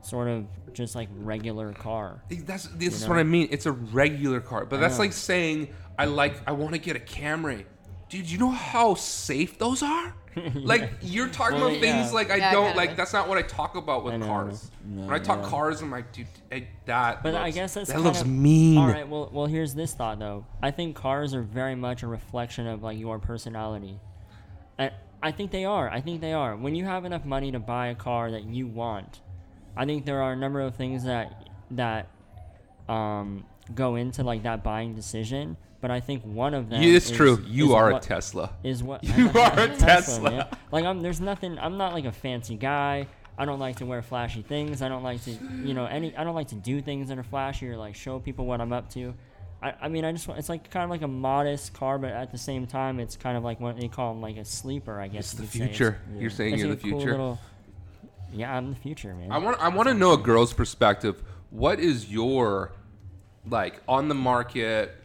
sort 0.03 0.27
of 0.29 0.47
just 0.73 0.95
like 0.97 1.09
regular 1.15 1.73
car. 1.73 2.23
That's 2.29 2.65
this 2.69 2.95
is 2.95 3.03
know? 3.05 3.11
what 3.11 3.19
I 3.19 3.23
mean. 3.23 3.49
It's 3.53 3.67
a 3.67 3.73
regular 3.73 4.41
car, 4.41 4.65
but 4.67 4.77
I 4.79 4.81
that's 4.81 4.95
know. 4.97 5.05
like 5.05 5.13
saying 5.13 5.69
I 5.99 6.07
like 6.07 6.35
I 6.49 6.53
want 6.53 6.73
to 6.75 6.79
get 6.81 6.97
a 6.97 7.01
Camry. 7.01 7.65
Dude, 8.09 8.29
you 8.31 8.39
know 8.39 8.51
how 8.51 8.95
safe 8.95 9.57
those 9.59 9.83
are? 9.83 10.15
Like 10.55 10.91
you're 11.01 11.29
talking 11.29 11.59
Well, 11.59 11.69
about 11.69 11.81
things 11.81 12.13
like 12.13 12.31
I 12.31 12.37
Yeah, 12.37 12.53
don't 12.53 12.65
kinda. 12.67 12.77
like. 12.77 12.97
That's 12.97 13.13
not 13.13 13.29
what 13.29 13.39
I 13.39 13.43
talk 13.43 13.75
about 13.77 14.05
with 14.05 14.21
cars. 14.23 14.71
No, 14.85 15.03
when 15.07 15.15
I 15.15 15.19
talk 15.19 15.43
yeah. 15.43 15.49
cars, 15.49 15.81
I'm 15.81 15.91
like, 15.91 16.13
dude, 16.13 16.27
I, 16.53 16.69
that. 16.85 17.23
But 17.23 17.35
I 17.35 17.51
guess 17.51 17.75
that's 17.75 17.91
that 17.91 18.01
looks 18.01 18.21
of- 18.21 18.27
mean. 18.29 18.77
All 18.79 18.87
right. 18.87 19.09
Well, 19.09 19.31
well, 19.33 19.47
here's 19.47 19.75
this 19.75 19.95
thought 19.95 20.19
though. 20.19 20.45
I 20.63 20.71
think 20.71 20.95
cars 20.97 21.33
are 21.35 21.43
very 21.43 21.75
much 21.75 22.03
a 22.03 22.07
reflection 22.07 22.67
of 22.67 22.83
like 22.83 22.99
your 22.99 23.19
personality, 23.19 23.99
and 24.79 24.93
I 25.23 25.33
think 25.33 25.51
they 25.53 25.65
are. 25.65 25.89
I 25.89 26.01
think 26.03 26.21
they 26.21 26.35
are. 26.35 26.55
When 26.57 26.75
you 26.75 26.85
have 26.85 27.05
enough 27.07 27.25
money 27.25 27.51
to 27.53 27.59
buy 27.59 27.87
a 27.89 27.95
car 27.95 28.31
that 28.31 28.45
you 28.45 28.67
want, 28.67 29.21
I 29.77 29.87
think 29.87 30.05
there 30.05 30.23
are 30.23 30.33
a 30.33 30.37
number 30.37 30.61
of 30.61 30.75
things 30.77 31.05
that 31.05 31.49
that 31.73 32.09
um, 32.89 33.45
go 33.75 33.97
into 33.97 34.23
like 34.23 34.43
that 34.43 34.63
buying 34.63 34.95
decision. 34.95 35.57
But 35.87 35.93
I 35.95 36.01
think 36.01 36.23
one 36.25 36.53
of 36.53 36.69
them. 36.69 36.83
Yeah, 36.83 36.97
it's 36.97 37.09
is- 37.13 37.17
true. 37.17 37.45
You 37.47 37.75
are 37.77 37.93
what- 37.93 38.05
a 38.05 38.09
Tesla. 38.09 38.51
is 38.65 38.83
what 38.83 39.05
You 39.17 39.29
I'm 39.31 39.37
are 39.37 39.61
a 39.73 39.77
Tesla. 39.77 40.31
man. 40.31 40.47
Like 40.73 40.85
I'm 40.85 41.01
there's 41.01 41.21
nothing 41.21 41.61
I'm 41.61 41.77
not 41.77 41.93
like 41.93 42.07
a 42.07 42.11
fancy 42.11 42.57
guy. 42.57 43.07
I 43.39 43.45
don't 43.45 43.61
like 43.61 43.77
to 43.77 43.87
wear 43.87 44.03
flashy 44.03 44.43
things. 44.43 44.83
I 44.83 44.89
don't 44.89 45.05
like 45.05 45.23
to 45.27 45.31
you 45.31 45.75
know 45.75 45.87
any 45.87 46.17
I 46.17 46.25
don't 46.25 46.35
like 46.35 46.49
to 46.49 46.57
do 46.57 46.81
things 46.83 47.07
that 47.09 47.19
are 47.19 47.23
flashy 47.23 47.69
or 47.69 47.77
like 47.77 47.95
show 47.95 48.19
people 48.19 48.47
what 48.47 48.61
I'm 48.61 48.73
up 48.73 48.91
to. 48.95 49.15
I, 49.63 49.75
I 49.83 49.89
mean 49.89 50.05
I 50.05 50.11
just 50.11 50.27
want 50.27 50.41
it's 50.41 50.49
like 50.49 50.69
kind 50.73 50.83
of 50.83 50.91
like 50.91 51.03
a 51.03 51.07
modest 51.09 51.73
car 51.73 51.99
but 52.01 52.11
at 52.11 52.33
the 52.33 52.39
same 52.39 52.67
time 52.67 52.99
it's 52.99 53.17
kind 53.17 53.37
of 53.37 53.45
like 53.45 53.61
what 53.61 53.79
they 53.79 53.87
call 53.87 54.13
them 54.13 54.21
like 54.21 54.39
a 54.39 54.45
sleeper 54.45 55.01
I 55.01 55.07
guess 55.07 55.35
It's 55.35 55.35
the 55.35 55.43
could 55.43 55.53
say. 55.53 55.59
future. 55.69 56.01
It's- 56.11 56.21
You're 56.21 56.31
saying 56.31 56.55
it's 56.55 56.63
you're 56.63 56.71
like 56.71 56.83
the 56.83 56.91
cool 56.91 56.99
future. 56.99 57.13
little- 57.13 57.39
yeah, 58.33 58.53
I'm 58.57 58.71
the 58.71 58.77
future, 58.77 59.15
man. 59.15 59.31
I 59.31 59.39
want 59.39 59.61
I 59.61 59.69
want 59.69 59.87
to 59.87 59.95
know 59.95 60.15
a 60.15 60.19
girl's 60.19 60.53
perspective. 60.53 61.23
What 61.51 61.79
is 61.79 62.11
your 62.11 62.73
like 63.49 63.81
on 63.87 64.09
the 64.09 64.17
market? 64.17 64.97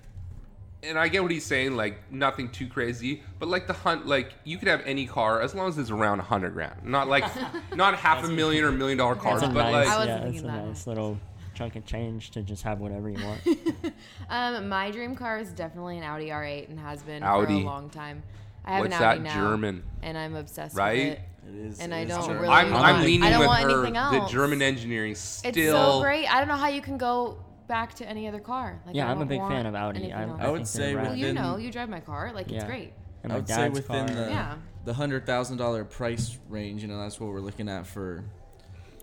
And 0.83 0.97
I 0.97 1.07
get 1.09 1.21
what 1.21 1.31
he's 1.31 1.45
saying, 1.45 1.75
like 1.75 2.11
nothing 2.11 2.49
too 2.49 2.67
crazy, 2.67 3.21
but 3.37 3.47
like 3.49 3.67
the 3.67 3.73
hunt, 3.73 4.07
like 4.07 4.33
you 4.43 4.57
could 4.57 4.67
have 4.67 4.81
any 4.85 5.05
car 5.05 5.41
as 5.41 5.53
long 5.53 5.69
as 5.69 5.77
it's 5.77 5.91
around 5.91 6.19
a 6.19 6.23
hundred 6.23 6.53
grand, 6.53 6.83
not 6.83 7.07
like 7.07 7.23
not 7.75 7.95
half 7.95 8.23
a 8.23 8.27
million 8.27 8.63
or 8.63 8.71
million 8.71 8.97
dollar 8.97 9.15
cars, 9.15 9.41
It's 9.43 9.51
a 9.51 9.53
but 9.53 9.71
nice, 9.71 9.87
like 9.87 9.97
I 9.97 10.05
yeah, 10.05 10.17
it's 10.23 10.39
a 10.39 10.43
that. 10.43 10.65
nice 10.65 10.87
little 10.87 11.19
chunk 11.53 11.75
of 11.75 11.85
change 11.85 12.31
to 12.31 12.41
just 12.41 12.63
have 12.63 12.79
whatever 12.79 13.09
you 13.09 13.23
want. 13.23 13.41
Um, 14.29 14.69
my 14.69 14.89
dream 14.91 15.13
car 15.15 15.39
is 15.39 15.51
definitely 15.51 15.97
an 15.97 16.03
Audi 16.03 16.27
R8 16.27 16.69
and 16.69 16.79
has 16.79 17.03
been 17.03 17.21
for 17.21 17.45
a 17.45 17.57
long 17.59 17.89
time. 17.89 18.23
I 18.63 18.71
have 18.75 18.81
what's 18.81 18.95
an 18.95 19.03
Audi 19.03 19.17
that 19.19 19.23
now, 19.23 19.33
German, 19.33 19.83
and 20.01 20.17
I'm 20.17 20.35
obsessed 20.35 20.77
right? 20.77 20.97
with 20.97 21.13
it. 21.13 21.21
It 21.49 21.55
is. 21.67 21.79
And 21.79 21.91
it 21.91 21.95
I 21.97 22.05
don't 22.05 22.29
really. 22.37 22.47
I'm, 22.47 22.73
I 22.73 22.91
I'm 22.91 23.03
leaning 23.03 23.23
I 23.23 23.29
don't 23.31 23.39
with 23.39 23.47
want 23.47 23.63
her. 23.63 23.85
anything 23.85 24.21
The. 24.21 24.27
German 24.27 24.61
engineering 24.61 25.15
still. 25.15 25.49
It's 25.49 25.71
so 25.71 25.99
great. 26.01 26.27
I 26.33 26.39
don't 26.39 26.47
know 26.47 26.55
how 26.55 26.67
you 26.69 26.81
can 26.81 26.97
go 26.97 27.37
back 27.71 27.93
to 27.95 28.05
any 28.05 28.27
other 28.27 28.41
car. 28.41 28.81
Like, 28.85 28.95
Yeah, 28.95 29.07
I 29.07 29.11
I'm 29.11 29.21
a 29.21 29.25
big 29.25 29.39
fan 29.39 29.65
of 29.65 29.75
Audi. 29.75 30.11
I. 30.11 30.23
I 30.25 30.45
I 30.45 30.49
would 30.49 30.57
think 30.57 30.67
say 30.67 30.79
they're 30.79 30.87
with 30.89 30.97
rad. 30.97 31.07
well, 31.07 31.15
you 31.17 31.33
know, 31.33 31.55
you 31.55 31.71
drive 31.71 31.87
my 31.89 32.01
car. 32.01 32.31
Like, 32.35 32.51
it's 32.51 32.65
great. 32.65 32.91
And 33.23 33.31
I 33.31 33.35
my 33.35 33.39
would 33.39 33.47
say 33.47 33.69
within 33.69 34.07
car. 34.07 34.15
the 34.15 34.29
Yeah. 34.29 34.55
the 34.83 34.93
hundred 34.93 35.25
thousand 35.25 35.55
dollar 35.57 35.85
price 35.85 36.37
range, 36.49 36.81
you 36.81 36.89
know, 36.89 36.99
that's 37.01 37.17
what 37.19 37.29
we're 37.31 37.39
looking 37.39 37.69
at 37.69 37.87
for, 37.87 38.25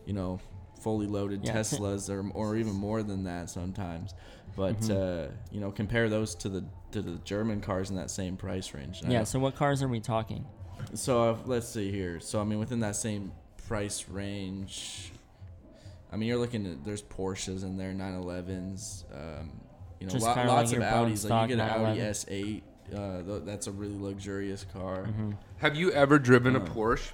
you 0.05 0.13
know, 0.13 0.39
fully 0.83 1.07
loaded 1.07 1.41
Yeah. 1.45 1.55
Teslas 1.57 2.11
or 2.11 2.29
or 2.35 2.57
even 2.57 2.75
more 2.75 3.03
than 3.03 3.25
that 3.25 3.49
sometimes. 3.49 4.13
But 4.55 4.79
Mm-hmm. 4.81 5.31
uh, 5.31 5.35
you 5.51 5.61
know, 5.61 5.71
compare 5.71 6.09
those 6.11 6.35
to 6.37 6.49
the 6.51 6.63
to 6.93 7.01
the 7.01 7.17
German 7.25 7.61
cars 7.63 7.89
in 7.91 7.97
that 7.97 8.11
same 8.11 8.37
price 8.37 8.75
range. 8.75 9.01
Yeah. 9.07 9.25
So 9.25 9.39
what 9.39 9.55
cars 9.57 9.83
are 9.83 9.89
we 9.89 10.01
talking? 10.01 10.45
So 10.95 11.23
uh, 11.31 11.37
let's 11.47 11.69
see 11.69 11.91
here. 11.91 12.21
So 12.21 12.39
I 12.41 12.45
mean, 12.45 12.59
within 12.59 12.81
that 12.81 12.97
same 12.97 13.33
price 13.67 14.09
range, 14.11 15.13
I 16.13 16.17
mean, 16.17 16.29
you're 16.29 16.39
looking 16.39 16.67
at 16.67 16.85
there's 16.85 17.03
Porsches 17.03 17.63
in 17.63 17.77
there, 17.77 17.93
911s. 17.93 19.05
Um, 19.13 19.51
you 20.01 20.07
know, 20.07 20.13
Just 20.13 20.25
lo- 20.27 20.35
lots 20.35 20.49
like 20.49 20.65
of 20.67 20.73
your 20.73 20.83
Audis. 20.83 21.29
Like 21.29 21.51
you 21.51 21.57
get 21.57 21.65
an 21.65 21.85
Audi 21.87 22.01
S8. 22.01 22.63
Uh, 22.95 23.23
th- 23.23 23.43
that's 23.45 23.67
a 23.67 23.73
really 23.73 23.99
luxurious 23.99 24.65
car. 24.73 25.05
Mm-hmm. 25.09 25.33
Have 25.59 25.77
you 25.77 25.91
ever 25.93 26.19
driven 26.19 26.57
Uh. 26.57 26.61
a 26.61 26.63
Porsche? 26.63 27.11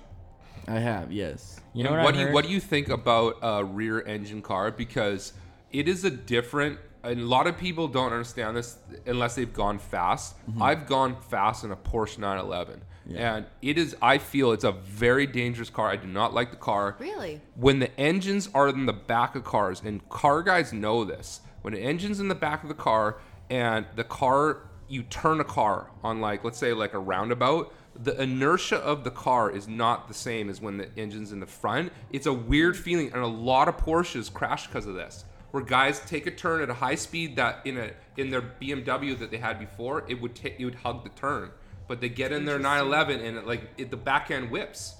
I 0.66 0.78
have, 0.78 1.12
yes. 1.12 1.60
You 1.74 1.84
know 1.84 1.90
what, 1.90 2.04
what 2.04 2.14
I 2.14 2.18
do 2.18 2.26
you 2.28 2.32
what 2.32 2.44
do 2.46 2.50
you 2.50 2.60
think 2.60 2.88
about 2.88 3.36
a 3.42 3.62
rear 3.64 4.00
engine 4.00 4.40
car? 4.40 4.70
Because 4.70 5.32
it 5.72 5.88
is 5.88 6.04
a 6.04 6.10
different. 6.10 6.78
And 7.02 7.20
a 7.20 7.24
lot 7.26 7.46
of 7.46 7.58
people 7.58 7.86
don't 7.86 8.12
understand 8.12 8.56
this 8.56 8.78
unless 9.04 9.34
they've 9.34 9.52
gone 9.52 9.78
fast. 9.78 10.36
I've 10.58 10.86
gone 10.86 11.20
fast 11.20 11.62
in 11.64 11.70
a 11.70 11.76
Porsche 11.76 12.16
911, 12.16 12.80
Yeah. 13.06 13.36
and 13.36 13.46
it 13.60 13.78
is. 13.78 13.96
I 14.00 14.18
feel 14.18 14.52
it's 14.52 14.64
a 14.64 14.72
very 14.72 15.26
dangerous 15.26 15.70
car. 15.70 15.88
I 15.88 15.96
do 15.96 16.06
not 16.06 16.32
like 16.32 16.50
the 16.50 16.56
car. 16.56 16.96
Really? 16.98 17.40
When 17.54 17.78
the 17.78 17.98
engines 18.00 18.48
are 18.54 18.68
in 18.68 18.86
the 18.86 18.92
back 18.92 19.34
of 19.34 19.44
cars, 19.44 19.82
and 19.84 20.08
car 20.08 20.42
guys 20.42 20.72
know 20.72 21.04
this, 21.04 21.40
when 21.62 21.74
the 21.74 21.80
engine's 21.80 22.20
in 22.20 22.28
the 22.28 22.34
back 22.34 22.62
of 22.62 22.68
the 22.68 22.74
car 22.74 23.18
and 23.50 23.86
the 23.94 24.04
car, 24.04 24.68
you 24.88 25.02
turn 25.02 25.40
a 25.40 25.44
car 25.44 25.90
on 26.02 26.20
like, 26.20 26.44
let's 26.44 26.58
say 26.58 26.72
like 26.72 26.94
a 26.94 26.98
roundabout, 26.98 27.72
the 27.94 28.20
inertia 28.20 28.76
of 28.76 29.04
the 29.04 29.10
car 29.10 29.50
is 29.50 29.68
not 29.68 30.08
the 30.08 30.14
same 30.14 30.50
as 30.50 30.60
when 30.60 30.78
the 30.78 30.88
engine's 30.98 31.32
in 31.32 31.40
the 31.40 31.46
front. 31.46 31.92
It's 32.10 32.26
a 32.26 32.32
weird 32.32 32.76
feeling, 32.76 33.12
and 33.12 33.22
a 33.22 33.26
lot 33.26 33.68
of 33.68 33.76
Porsches 33.76 34.32
crash 34.32 34.66
because 34.66 34.86
of 34.86 34.94
this. 34.94 35.24
Where 35.52 35.62
guys 35.62 36.00
take 36.00 36.26
a 36.26 36.32
turn 36.32 36.62
at 36.62 36.70
a 36.70 36.74
high 36.74 36.96
speed 36.96 37.36
that 37.36 37.60
in 37.64 37.78
a 37.78 37.92
in 38.16 38.30
their 38.30 38.42
BMW 38.42 39.16
that 39.18 39.30
they 39.30 39.36
had 39.36 39.60
before, 39.60 40.04
it 40.08 40.20
would 40.20 40.34
take 40.34 40.58
it 40.58 40.64
would 40.64 40.74
hug 40.74 41.04
the 41.04 41.10
turn, 41.10 41.52
but 41.86 42.00
they 42.00 42.08
get 42.08 42.32
in 42.32 42.44
their 42.44 42.58
911 42.58 43.20
and 43.20 43.36
it, 43.38 43.46
like 43.46 43.68
it, 43.76 43.90
the 43.90 43.96
back 43.96 44.30
end 44.30 44.50
whips, 44.50 44.94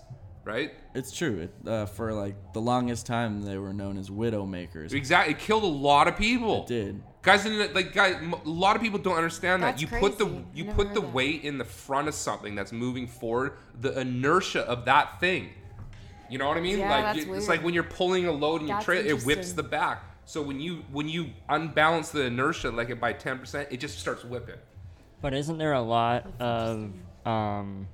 right? 0.45 0.73
It's 0.95 1.13
true. 1.13 1.39
It, 1.41 1.69
uh, 1.69 1.87
for 1.87 2.13
like 2.13 2.53
the 2.53 2.61
longest 2.61 3.07
time, 3.07 3.43
they 3.43 3.59
were 3.59 3.73
known 3.73 3.99
as 3.99 4.11
widow 4.11 4.47
makers. 4.47 4.93
Exactly, 4.93 5.35
it 5.35 5.39
killed 5.41 5.63
a 5.65 5.67
lot 5.67 6.09
of 6.09 6.17
people. 6.17 6.65
did. 6.65 7.03
Guys, 7.23 7.47
in 7.47 7.57
the, 7.57 7.69
like 7.69 7.95
guys, 7.95 8.17
m- 8.17 8.35
a 8.35 8.49
lot 8.49 8.77
of 8.77 8.83
people 8.83 8.99
don't 8.99 9.17
understand 9.17 9.63
that. 9.63 9.79
That's 9.79 9.83
You 9.83 9.89
put 9.89 10.19
the 10.19 10.27
you 10.55 10.65
Never 10.65 10.77
put 10.85 10.93
the 10.95 11.01
that. 11.01 11.15
weight 11.15 11.43
in 11.45 11.57
the 11.57 11.65
front 11.65 12.07
of 12.07 12.15
something 12.15 12.55
that's 12.55 12.71
moving 12.71 13.07
forward. 13.07 13.55
The 13.81 13.99
inertia 13.99 14.61
of 14.69 14.85
that 14.85 15.21
thing. 15.21 15.49
You 16.29 16.37
know 16.39 16.49
what 16.49 16.57
I 16.59 16.61
mean? 16.61 16.79
Yeah, 16.81 16.91
like 16.91 17.05
that's 17.17 17.27
you- 17.27 17.33
it's 17.35 17.49
like 17.49 17.63
when 17.65 17.73
you're 17.73 17.83
pulling 17.83 18.27
a 18.27 18.33
load 18.33 18.61
and 18.61 18.69
you 18.69 18.75
That's 18.75 18.85
tra- 18.85 18.97
it 18.99 19.23
whips 19.25 19.53
the 19.53 19.63
back. 19.63 20.03
So 20.27 20.43
when 20.43 20.61
you 20.61 20.85
when 20.93 21.09
you 21.09 21.31
unbalance 21.49 22.11
the 22.11 22.25
inertia 22.25 22.71
like 22.71 22.91
it 22.91 23.01
by 23.01 23.15
ten 23.15 23.39
percent, 23.39 23.69
it 23.71 23.79
just 23.79 23.99
starts 23.99 24.23
whipping. 24.25 24.57
But 25.25 25.33
isn't 25.33 25.57
there 25.57 25.73
a 25.73 25.81
lot 25.81 26.27
of 26.39 26.93
um, 27.25 27.89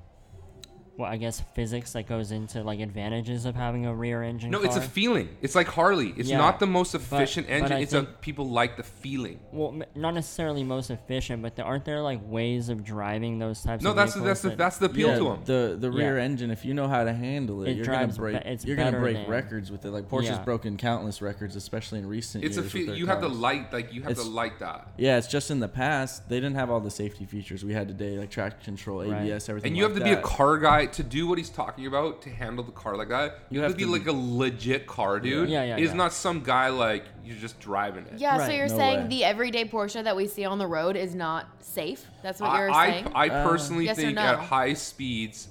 well, 1.01 1.11
I 1.11 1.17
guess 1.17 1.43
physics 1.55 1.93
that 1.95 2.07
goes 2.07 2.31
into 2.31 2.63
like 2.63 2.81
advantages 2.81 3.45
of 3.47 3.55
having 3.55 3.87
a 3.87 3.95
rear 3.95 4.23
engine? 4.23 4.51
No, 4.51 4.63
it's 4.63 4.77
a 4.77 4.81
feeling. 4.83 5.29
It's 5.43 5.55
like 5.55 5.67
Harley. 5.69 6.13
It's 6.17 6.29
Yeah, 6.29 6.39
not 6.39 6.61
the 6.61 6.67
most 6.67 6.95
efficient 6.95 7.47
but 7.49 7.55
engine. 7.55 7.73
I 7.73 7.81
it's 7.81 7.93
a 7.95 8.03
people 8.05 8.49
like 8.49 8.77
the 8.77 8.83
feeling. 8.83 9.41
Well, 9.53 9.81
not 9.95 10.15
necessarily 10.15 10.63
most 10.63 10.91
efficient, 10.91 11.43
but 11.43 11.57
there, 11.57 11.65
aren't 11.65 11.85
there 11.85 12.03
like 12.03 12.21
ways 12.25 12.69
of 12.69 12.85
driving 12.85 13.39
those 13.39 13.63
types 13.63 13.83
No, 13.83 13.91
of 13.91 13.97
that's 13.97 14.15
the, 14.15 14.21
vehicles 14.21 14.43
that's 14.43 14.55
the, 14.55 14.57
that's 14.57 14.79
the 14.79 14.87
appeal 14.87 15.09
yeah, 15.09 15.19
to 15.19 15.25
them. 15.25 15.41
the 15.45 15.77
the 15.81 15.91
rear 15.91 16.19
Yeah. 16.19 16.25
engine. 16.25 16.51
If 16.51 16.65
you 16.65 16.75
know 16.75 16.87
how 16.89 17.05
to 17.05 17.13
handle 17.13 17.63
it, 17.63 17.71
It 17.71 17.77
you're 17.77 17.87
gonna 17.87 18.09
break. 18.09 18.43
be- 18.45 18.49
it's 18.51 18.65
you're 18.65 18.77
gonna 18.77 18.99
break 19.01 19.17
than- 19.17 19.31
records 19.31 19.71
with 19.71 19.85
it. 19.85 19.91
Like 19.91 20.09
Porsche's 20.09 20.27
Yeah. 20.29 20.43
broken 20.45 20.77
countless 20.77 21.23
records, 21.23 21.57
especially 21.57 21.99
in 22.01 22.07
recent 22.07 22.45
It's 22.45 22.57
a 22.57 22.61
years. 22.61 22.73
fe- 22.73 22.79
with 22.81 22.87
their 22.89 22.97
you 22.97 23.07
have 23.07 23.21
the 23.21 23.29
cars. 23.29 23.39
light 23.39 23.73
like 23.73 23.93
you 23.95 24.03
have 24.03 24.11
It's- 24.13 24.27
to 24.27 24.31
light 24.31 24.59
that. 24.59 24.89
Yeah, 24.99 25.17
it's 25.17 25.27
just 25.29 25.51
in 25.51 25.61
the 25.61 25.69
past 25.69 26.29
they 26.29 26.37
didn't 26.41 26.57
have 26.57 26.71
all 26.71 26.81
the 26.81 26.91
safety 26.91 27.25
features 27.25 27.65
we 27.65 27.73
had 27.73 27.89
today, 27.89 28.19
like 28.19 28.31
traction 28.31 28.61
control, 28.63 28.99
Right. 29.05 29.23
ABS, 29.23 29.49
everything. 29.49 29.69
And 29.71 29.77
you 29.77 29.85
have 29.85 29.93
like 29.93 30.01
to 30.01 30.05
be 30.05 30.13
a 30.13 30.21
car 30.21 30.59
guy 30.59 30.87
to 30.95 31.03
do 31.03 31.27
what 31.27 31.39
he's 31.39 31.51
talking 31.51 31.87
about 31.87 32.23
to 32.23 32.31
handle 32.31 32.65
the 32.65 32.73
car 32.73 32.97
like 32.97 33.09
that. 33.09 33.41
You, 33.51 33.57
You 33.57 33.61
have, 33.63 33.71
have 33.71 33.79
to 33.79 33.87
be 33.87 33.91
to 33.91 33.91
like 33.99 34.07
a 34.07 34.13
legit 34.13 34.87
car 34.87 35.21
dude. 35.21 35.49
Yeah, 35.49 35.65
yeah, 35.65 35.77
It's 35.77 35.91
yeah. 35.91 35.97
not 35.97 36.13
some 36.13 36.43
guy 36.43 36.69
like 36.69 37.05
you're 37.25 37.37
just 37.37 37.59
driving 37.61 38.07
it. 38.07 38.15
Yeah, 38.19 38.45
so 38.47 38.53
you're 38.53 38.69
No 38.69 38.77
saying 38.77 39.03
way. 39.03 39.07
the 39.09 39.25
everyday 39.25 39.65
Porsche 39.65 40.03
that 40.05 40.17
we 40.17 40.27
see 40.27 40.45
on 40.45 40.59
the 40.59 40.67
road 40.67 40.97
is 40.97 41.15
not 41.15 41.47
safe? 41.61 42.05
That's 42.23 42.41
what 42.41 42.57
you're 42.59 42.71
I, 42.71 42.91
saying? 42.91 43.13
I, 43.15 43.27
I 43.27 43.29
Uh, 43.29 43.49
personally 43.49 43.85
Yes 43.87 43.97
think 43.97 44.15
no? 44.17 44.23
at 44.23 44.39
high 44.39 44.75
speeds, 44.75 45.49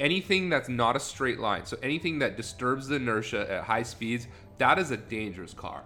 anything 0.00 0.48
that's 0.48 0.68
not 0.68 0.96
a 0.96 1.00
straight 1.00 1.38
line, 1.38 1.66
so 1.66 1.76
anything 1.82 2.18
that 2.20 2.36
disturbs 2.36 2.88
the 2.88 2.96
inertia 2.96 3.50
at 3.50 3.64
high 3.64 3.82
speeds, 3.82 4.26
that 4.58 4.78
is 4.78 4.90
a 4.90 4.96
dangerous 4.96 5.52
car. 5.54 5.82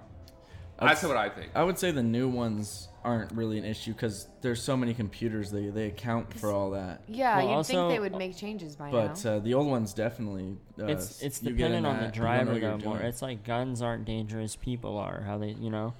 That's 0.80 1.02
I'd- 1.02 1.08
what 1.08 1.16
I 1.16 1.28
think. 1.28 1.50
I 1.54 1.64
would 1.64 1.78
say 1.78 1.90
the 1.90 2.02
new 2.02 2.28
ones 2.28 2.88
aren't 3.08 3.32
really 3.32 3.56
an 3.58 3.64
issue 3.64 3.92
because 3.92 4.28
there's 4.42 4.62
so 4.62 4.76
many 4.76 4.92
computers 4.92 5.50
they 5.50 5.68
they 5.70 5.86
account 5.86 6.32
for 6.34 6.52
all 6.52 6.70
that. 6.72 7.02
yeah, 7.08 7.38
Well, 7.38 7.46
you'd 7.48 7.52
also- 7.54 7.72
think 7.88 7.90
they 7.94 8.00
would 8.00 8.16
make 8.16 8.36
changes 8.36 8.76
by 8.76 8.90
But 8.90 9.24
now. 9.24 9.30
uh, 9.36 9.38
the 9.40 9.54
old 9.54 9.66
ones 9.66 9.94
definitely. 9.94 10.56
Uh, 10.78 10.86
It's 10.86 11.22
it's 11.22 11.42
you 11.42 11.52
dependent 11.52 11.86
on 11.86 11.96
the 11.96 12.02
that, 12.04 12.14
you 12.14 12.20
driver 12.20 12.58
though. 12.58 12.76
More, 12.78 13.00
it's 13.00 13.22
like 13.22 13.44
guns 13.44 13.80
aren't 13.82 14.04
dangerous, 14.04 14.56
people 14.56 14.98
are. 14.98 15.22
How 15.22 15.38
they, 15.38 15.50
you 15.52 15.70
know, 15.70 15.94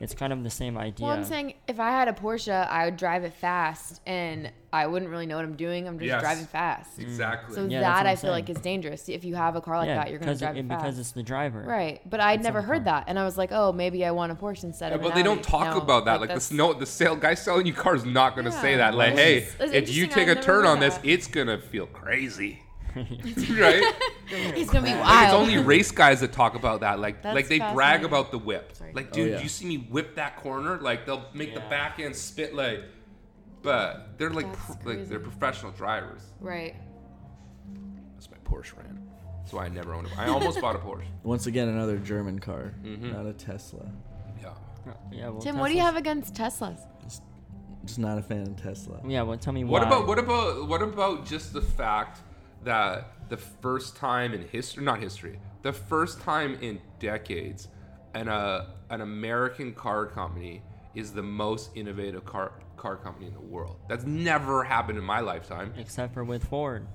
it's 0.00 0.14
kind 0.14 0.32
of 0.32 0.42
the 0.44 0.50
same 0.50 0.76
idea. 0.78 1.06
Well, 1.06 1.16
I'm 1.16 1.24
saying 1.24 1.54
if 1.66 1.80
I 1.80 1.90
had 1.90 2.08
a 2.08 2.12
Porsche, 2.12 2.66
I 2.68 2.84
would 2.84 2.96
drive 2.96 3.24
it 3.24 3.32
fast, 3.34 4.00
and 4.06 4.50
I 4.72 4.86
wouldn't 4.86 5.10
really 5.10 5.24
know 5.26 5.36
what 5.36 5.44
I'm 5.46 5.56
doing. 5.56 5.88
I'm 5.88 5.98
just 5.98 6.06
Yes. 6.08 6.20
driving 6.20 6.44
fast. 6.46 6.98
Mm. 6.98 7.02
Exactly. 7.02 7.54
So 7.54 7.64
Yeah, 7.66 7.80
that 7.80 8.06
I 8.06 8.10
I'm 8.10 8.16
feel 8.18 8.30
like 8.30 8.50
is 8.50 8.58
dangerous. 8.58 9.08
If 9.08 9.24
you 9.24 9.34
have 9.34 9.56
a 9.56 9.60
car 9.60 9.78
like 9.78 9.86
yeah, 9.88 9.94
that, 9.96 10.10
you're 10.10 10.18
gonna 10.18 10.34
drive 10.36 10.56
it, 10.56 10.60
it 10.60 10.68
because 10.68 10.98
it's 10.98 11.12
the 11.12 11.22
driver. 11.22 11.62
Right, 11.66 12.00
but 12.08 12.20
I'd 12.20 12.42
never 12.42 12.60
heard 12.62 12.84
car. 12.84 13.00
that, 13.00 13.04
and 13.08 13.18
I 13.18 13.24
was 13.24 13.38
like, 13.38 13.50
"Oh, 13.52 13.72
maybe 13.72 14.04
I 14.04 14.10
want 14.10 14.30
a 14.30 14.34
Porsche 14.34 14.64
instead 14.64 14.90
Yeah, 14.90 14.96
of." 14.96 15.02
but 15.02 15.12
an 15.12 15.14
they 15.16 15.22
don't 15.22 15.42
talk 15.42 15.74
No, 15.74 15.80
about 15.80 16.04
that. 16.04 16.12
like, 16.12 16.20
Like, 16.20 16.28
the 16.28 16.34
that's- 16.34 16.44
snow, 16.44 16.72
the 16.74 16.86
sale 16.86 17.16
guy 17.16 17.34
selling 17.34 17.66
you 17.66 17.72
cars 17.72 18.04
not 18.04 18.34
going 18.34 18.44
to 18.44 18.52
say 18.52 18.76
that. 18.76 18.94
Like, 18.94 19.14
Well, 19.14 19.24
hey, 19.24 19.36
it's- 19.38 19.54
it's 19.60 19.90
if 19.90 19.96
you 19.96 20.04
interesting, 20.04 20.08
take 20.10 20.28
I 20.28 20.32
a 20.32 20.34
never 20.34 20.44
turn 20.46 20.64
heard 20.64 20.66
on 20.66 20.80
this, 20.80 20.98
it's 21.02 21.26
gonna 21.26 21.58
feel 21.58 21.86
crazy, 21.86 22.60
right? 23.58 23.94
He's 24.54 24.68
gonna 24.70 24.84
be 24.86 24.92
Like, 24.92 25.00
wild. 25.04 25.24
it's 25.24 25.34
only 25.34 25.58
race 25.58 25.90
guys 25.90 26.20
that 26.20 26.32
talk 26.32 26.54
about 26.54 26.80
that. 26.80 26.98
Like, 27.00 27.22
That's 27.22 27.34
like 27.34 27.48
they 27.48 27.58
brag 27.58 28.04
about 28.04 28.30
the 28.30 28.38
whip. 28.38 28.74
Sorry. 28.76 28.92
Like, 28.92 29.08
Oh, 29.10 29.14
dude, 29.14 29.30
yeah. 29.32 29.40
you 29.42 29.48
see 29.48 29.66
me 29.66 29.76
whip 29.76 30.14
that 30.16 30.36
corner? 30.36 30.78
Like, 30.80 31.06
they'll 31.06 31.24
make 31.34 31.54
the 31.54 31.60
back 31.60 31.98
end 32.00 32.14
spit 32.16 32.54
like. 32.54 32.80
But 33.62 34.18
they're 34.18 34.30
like, 34.30 34.52
pro- 34.52 34.76
like 34.92 35.08
they're 35.08 35.18
professional 35.20 35.72
drivers. 35.72 36.22
right. 36.40 36.74
That's 38.14 38.30
my 38.30 38.36
Porsche 38.44 38.76
rant. 38.76 38.98
That's 39.40 39.52
why 39.52 39.64
I 39.64 39.68
never 39.68 39.94
owned 39.94 40.06
a. 40.08 40.20
I 40.20 40.28
almost 40.28 40.60
bought 40.60 40.76
a 40.76 40.78
Porsche. 40.78 41.04
Once 41.22 41.46
again, 41.46 41.68
another 41.68 41.98
German 41.98 42.38
car, 42.38 42.74
Mhm. 42.84 43.12
not 43.12 43.26
a 43.26 43.32
Tesla. 43.32 43.86
Yeah. 44.40 44.50
Yeah. 45.10 45.28
Well, 45.30 45.40
Tim, 45.40 45.58
what 45.58 45.68
do 45.68 45.74
you 45.74 45.80
have 45.80 45.96
against 45.96 46.34
Teslas? 46.34 46.78
Just, 47.02 47.22
just 47.84 47.98
not 47.98 48.18
a 48.18 48.22
fan 48.22 48.42
of 48.42 48.56
Tesla. 48.62 49.00
Yeah. 49.06 49.22
Well, 49.22 49.36
tell 49.38 49.52
me 49.52 49.64
What 49.64 49.82
about 49.82 50.06
what 50.06 50.18
about 50.18 50.68
what 50.68 50.82
about 50.82 51.26
just 51.26 51.52
the 51.52 51.60
fact 51.62 52.20
that 52.64 53.12
the 53.28 53.36
first 53.36 53.96
time 53.96 54.34
in 54.34 54.42
history, 54.48 54.84
not 54.84 55.00
history, 55.00 55.38
the 55.62 55.72
first 55.72 56.20
time 56.20 56.58
in 56.60 56.80
decades, 56.98 57.68
an 58.14 58.28
uh, 58.28 58.66
an 58.90 59.00
American 59.00 59.72
car 59.74 60.06
company 60.06 60.62
is 60.94 61.12
the 61.12 61.22
most 61.22 61.70
innovative 61.74 62.24
car 62.24 62.52
car 62.76 62.96
company 62.96 63.26
in 63.26 63.34
the 63.34 63.40
world. 63.40 63.76
That's 63.88 64.04
never 64.04 64.64
happened 64.64 64.98
in 64.98 65.04
my 65.04 65.20
lifetime. 65.20 65.74
Except 65.76 66.14
for 66.14 66.24
with 66.24 66.44
Ford. 66.44 66.86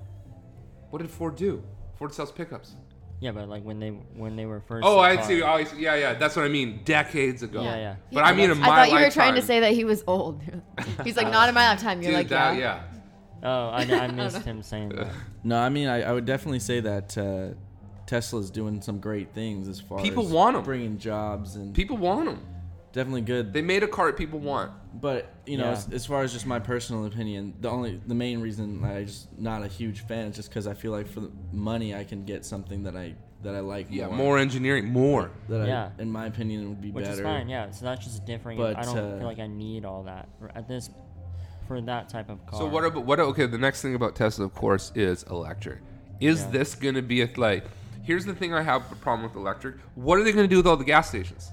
What 0.90 1.02
did 1.02 1.10
Ford 1.10 1.36
do? 1.36 1.62
Ford 1.96 2.12
sells 2.12 2.32
pickups. 2.32 2.74
Yeah, 3.20 3.32
but 3.32 3.48
like 3.48 3.62
when 3.62 3.78
they 3.78 3.90
when 3.90 4.36
they 4.36 4.44
were 4.44 4.60
first. 4.60 4.84
Oh, 4.84 4.98
I 4.98 5.20
see. 5.22 5.42
Oh, 5.42 5.48
I 5.48 5.64
see. 5.64 5.78
Yeah, 5.78 5.94
yeah. 5.94 6.14
That's 6.14 6.36
what 6.36 6.44
I 6.44 6.48
mean. 6.48 6.80
Decades 6.84 7.42
ago. 7.42 7.62
Yeah, 7.62 7.76
yeah. 7.76 7.96
But 8.12 8.24
I 8.24 8.34
mean, 8.34 8.50
in 8.50 8.62
I 8.62 8.66
my 8.66 8.66
thought 8.66 8.90
you 8.90 9.04
were 9.04 9.10
trying 9.10 9.34
to 9.36 9.42
say 9.42 9.60
that 9.60 9.72
he 9.72 9.84
was 9.84 10.04
old. 10.06 10.42
He's 11.04 11.16
like, 11.16 11.30
not 11.32 11.48
in 11.48 11.54
my 11.54 11.68
lifetime. 11.70 12.02
You're 12.02 12.10
Dude, 12.10 12.18
like, 12.18 12.28
that, 12.28 12.56
yeah. 12.56 12.60
yeah. 12.60 12.93
Oh, 13.44 13.68
I, 13.68 13.82
I 13.82 14.06
missed 14.10 14.42
him 14.42 14.62
saying 14.62 14.90
that. 14.90 15.08
No, 15.44 15.58
I 15.58 15.68
mean, 15.68 15.88
I, 15.88 16.02
I 16.02 16.12
would 16.12 16.24
definitely 16.24 16.60
say 16.60 16.80
that 16.80 17.18
uh, 17.18 17.48
Tesla's 18.06 18.50
doing 18.50 18.80
some 18.80 18.98
great 18.98 19.32
things 19.34 19.68
as 19.68 19.80
far 19.80 19.98
as 19.98 20.02
People 20.04 20.24
as 20.26 20.32
want 20.32 20.56
'em. 20.56 20.62
bringing 20.62 20.98
jobs 20.98 21.56
and 21.56 21.74
People 21.74 21.96
want 21.98 22.26
them. 22.26 22.40
definitely 22.92 23.20
good. 23.22 23.52
They 23.52 23.60
made 23.62 23.82
a 23.82 23.88
car 23.88 24.06
that 24.06 24.16
people 24.16 24.38
want. 24.38 24.70
But 24.98 25.28
you 25.46 25.58
know, 25.58 25.64
Yeah. 25.64 25.72
as, 25.72 25.88
as 25.92 26.06
far 26.06 26.22
as 26.22 26.32
just 26.32 26.46
my 26.46 26.58
personal 26.58 27.04
opinion, 27.06 27.54
the 27.60 27.68
only 27.68 28.00
the 28.06 28.14
main 28.14 28.40
reason 28.40 28.82
I 28.84 29.04
just 29.04 29.36
not 29.38 29.62
a 29.62 29.66
huge 29.68 30.00
fan 30.06 30.28
is 30.28 30.36
just 30.36 30.48
because 30.48 30.66
I 30.66 30.74
feel 30.74 30.92
like 30.92 31.08
for 31.08 31.20
the 31.20 31.30
money 31.52 31.94
I 31.94 32.04
can 32.04 32.24
get 32.24 32.44
something 32.46 32.84
that 32.84 32.96
I 32.96 33.14
that 33.42 33.54
I 33.54 33.60
like 33.60 33.88
Yeah, 33.90 34.06
more. 34.06 34.16
more 34.16 34.38
engineering, 34.38 34.86
more. 34.86 35.30
That 35.50 35.66
Yeah. 35.68 35.90
I, 35.98 36.00
in 36.02 36.10
my 36.10 36.26
opinion, 36.26 36.68
would 36.70 36.80
be 36.80 36.90
Which 36.92 37.04
better. 37.04 37.16
is 37.16 37.20
fine, 37.20 37.48
yeah. 37.50 37.70
So 37.72 37.84
that's 37.84 38.02
just 38.04 38.24
different. 38.24 38.58
But, 38.58 38.78
I 38.78 38.82
don't 38.82 38.96
uh, 38.96 39.18
feel 39.18 39.26
like 39.26 39.38
I 39.40 39.48
need 39.48 39.84
all 39.84 40.04
that 40.04 40.28
for- 40.38 40.50
at 40.54 40.66
this 40.66 40.88
for 41.66 41.80
that 41.82 42.08
type 42.08 42.28
of 42.30 42.44
car. 42.46 42.60
So 42.60 42.66
what 42.66 42.84
about 42.84 43.04
what? 43.04 43.20
Okay, 43.20 43.46
the 43.46 43.58
next 43.58 43.82
thing 43.82 43.94
about 43.94 44.14
Tesla, 44.16 44.44
of 44.44 44.54
course, 44.54 44.92
is 44.94 45.22
electric. 45.24 45.78
Is 46.20 46.42
Yeah. 46.42 46.50
this 46.50 46.74
going 46.74 46.94
to 46.94 47.02
be 47.02 47.22
a 47.22 47.28
like? 47.36 47.64
Here's 48.02 48.24
the 48.24 48.34
thing 48.34 48.52
I 48.52 48.62
have 48.62 48.90
a 48.92 48.96
problem 48.96 49.26
with 49.28 49.36
electric. 49.36 49.76
What 49.94 50.18
are 50.18 50.24
they 50.24 50.32
going 50.32 50.44
to 50.44 50.50
do 50.50 50.58
with 50.58 50.66
all 50.66 50.76
the 50.76 50.84
gas 50.84 51.08
stations? 51.08 51.50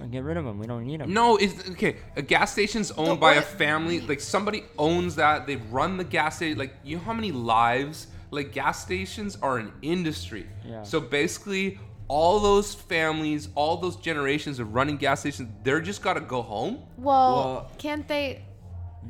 Or 0.00 0.06
get 0.06 0.24
rid 0.24 0.36
of 0.36 0.44
them. 0.44 0.58
We 0.58 0.66
don't 0.66 0.84
need 0.86 1.00
them. 1.00 1.12
No, 1.12 1.36
it's 1.36 1.68
okay. 1.70 1.96
A 2.16 2.22
gas 2.22 2.50
station's 2.52 2.90
owned 2.92 3.20
by 3.20 3.34
a 3.34 3.42
family. 3.42 4.00
Like 4.00 4.20
somebody 4.20 4.64
owns 4.78 5.16
that. 5.16 5.46
They 5.46 5.56
run 5.56 5.96
the 5.98 6.04
gas 6.04 6.36
station. 6.36 6.58
Like 6.58 6.74
you 6.82 6.96
know 6.96 7.02
how 7.02 7.12
many 7.12 7.30
lives? 7.30 8.08
Like 8.30 8.52
gas 8.52 8.82
stations 8.82 9.36
are 9.42 9.58
an 9.58 9.72
industry. 9.82 10.46
Yeah. 10.66 10.82
So 10.82 10.98
basically, 10.98 11.78
all 12.08 12.40
those 12.40 12.74
families, 12.74 13.48
all 13.54 13.76
those 13.76 13.96
generations 13.96 14.58
of 14.58 14.74
running 14.74 14.96
gas 14.96 15.20
stations, 15.20 15.50
they're 15.62 15.80
just 15.82 16.02
gotta 16.02 16.20
go 16.20 16.40
home. 16.42 16.78
Well, 16.96 17.36
Well- 17.36 17.70
can't 17.78 18.08
they? 18.08 18.42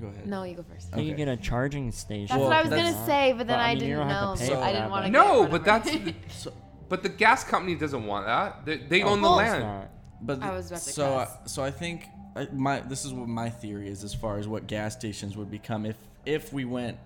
Go 0.00 0.06
ahead. 0.08 0.26
No, 0.26 0.42
you 0.44 0.54
go 0.56 0.62
first. 0.62 0.90
They 0.92 1.00
Okay. 1.00 1.08
could 1.10 1.16
get 1.16 1.28
a 1.28 1.36
charging 1.36 1.92
station. 1.92 2.26
That's 2.28 2.40
Well, 2.40 2.48
what 2.48 2.56
I 2.56 2.62
was 2.62 2.70
gonna 2.70 3.06
say, 3.06 3.32
but 3.32 3.46
then 3.46 3.56
Well, 3.58 3.66
I 3.66 3.70
I, 3.70 3.74
mean, 3.74 3.78
didn't 3.84 4.08
have 4.08 4.22
know. 4.28 4.34
to 4.34 4.40
pay 4.40 4.46
so 4.46 4.60
I 4.60 4.72
didn't 4.72 4.90
want 4.90 5.06
to. 5.06 5.12
but- 5.12 5.18
No, 5.26 5.46
but 5.46 5.64
that's. 5.64 5.90
So, 6.28 6.52
But 6.88 7.02
the 7.02 7.08
gas 7.08 7.44
company 7.44 7.74
doesn't 7.74 8.04
want 8.06 8.26
that. 8.26 8.64
They, 8.66 8.76
they 8.78 9.02
own 9.02 9.22
the 9.22 9.30
land. 9.30 9.62
not. 9.64 9.88
but 10.20 10.42
I 10.42 10.50
was 10.52 10.68
about 10.70 10.80
to 10.82 10.90
so 10.92 11.16
I, 11.18 11.28
so 11.46 11.62
I 11.64 11.70
think 11.70 12.06
I, 12.36 12.48
my 12.52 12.80
this 12.80 13.04
is 13.04 13.12
what 13.12 13.28
my 13.28 13.48
theory 13.50 13.88
is 13.88 14.04
as 14.04 14.14
far 14.14 14.38
as 14.38 14.46
what 14.46 14.66
gas 14.66 14.94
stations 14.94 15.36
would 15.36 15.50
become 15.50 15.84
if 15.86 15.96
if 16.26 16.52
we 16.52 16.64
went 16.64 16.96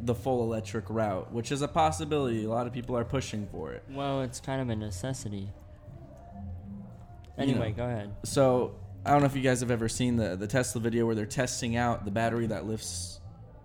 the 0.00 0.14
full 0.14 0.42
electric 0.42 0.86
route, 0.88 1.32
which 1.32 1.52
is 1.52 1.62
a 1.62 1.68
possibility. 1.68 2.44
A 2.44 2.48
lot 2.48 2.66
of 2.66 2.72
people 2.72 2.96
are 2.96 3.04
pushing 3.04 3.46
for 3.46 3.72
it. 3.72 3.82
Well, 3.90 4.22
it's 4.22 4.40
kind 4.40 4.60
of 4.60 4.68
a 4.70 4.76
necessity. 4.76 5.50
You 7.36 7.42
Anyway, 7.42 7.70
know. 7.70 7.76
go 7.76 7.84
ahead. 7.84 8.10
So 8.24 8.74
I 9.06 9.10
don't 9.10 9.20
know 9.20 9.26
if 9.26 9.36
you 9.36 9.42
guys 9.42 9.60
have 9.60 9.70
ever 9.70 9.88
seen 9.88 10.16
the 10.16 10.36
the 10.36 10.46
Tesla 10.46 10.80
video 10.80 11.06
where 11.06 11.14
they're 11.14 11.26
testing 11.26 11.76
out 11.76 12.04
the 12.04 12.10
battery 12.10 12.46
that 12.46 12.66
lifts 12.66 13.20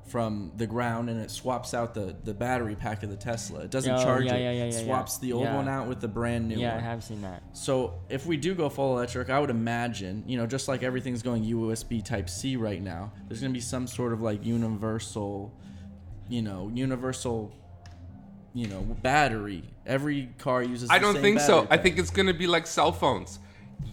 from 0.08 0.52
the 0.58 0.65
ground 0.65 1.08
and 1.08 1.21
it 1.21 1.30
swaps 1.30 1.75
out 1.75 1.93
the, 1.93 2.15
the 2.23 2.34
battery 2.34 2.73
pack 2.75 3.04
of 3.04 3.12
the 3.12 3.15
Tesla. 3.15 3.60
It 3.60 3.69
doesn't 3.69 3.93
Oh, 3.93 4.04
charge 4.04 4.25
yeah, 4.25 4.34
it. 4.34 4.41
yeah, 4.41 4.52
yeah, 4.52 4.71
yeah, 4.71 4.84
swaps 4.84 5.17
yeah. 5.17 5.21
the 5.28 5.34
old 5.34 5.43
Yeah. 5.43 5.56
one 5.56 5.69
out 5.69 5.88
with 5.88 5.99
the 6.02 6.08
brand 6.08 6.47
new 6.47 6.58
yeah, 6.58 6.73
one. 6.73 6.84
I 6.84 6.88
have 6.88 7.04
seen 7.04 7.21
that. 7.21 7.43
So 7.54 7.93
if 8.10 8.25
we 8.25 8.36
do 8.36 8.56
go 8.56 8.69
full 8.69 8.97
electric, 8.97 9.30
I 9.30 9.39
would 9.39 9.52
imagine, 9.52 10.23
you 10.25 10.36
know, 10.38 10.47
just 10.47 10.67
like 10.67 10.82
everything's 10.82 11.21
going 11.21 11.43
USB 11.45 12.04
Type 12.04 12.28
C 12.28 12.56
right 12.56 12.82
now, 12.82 13.12
there's 13.28 13.39
gonna 13.39 13.54
be 13.54 13.60
some 13.60 13.86
sort 13.86 14.12
of 14.12 14.19
like 14.19 14.43
universal, 14.43 15.54
you 16.28 16.41
know, 16.41 16.71
universal, 16.73 17.54
you 18.56 18.65
know, 18.67 18.82
battery. 19.04 19.63
Every 19.86 20.30
car 20.39 20.63
uses. 20.63 20.89
I 20.89 20.97
don't 20.97 21.13
same 21.13 21.21
think 21.21 21.39
so. 21.39 21.62
battery 21.62 21.78
I 21.80 21.84
think 21.84 21.99
it's 21.99 22.10
gonna 22.10 22.34
be 22.34 22.47
like 22.47 22.65
cell 22.65 22.91
phones. 22.91 23.38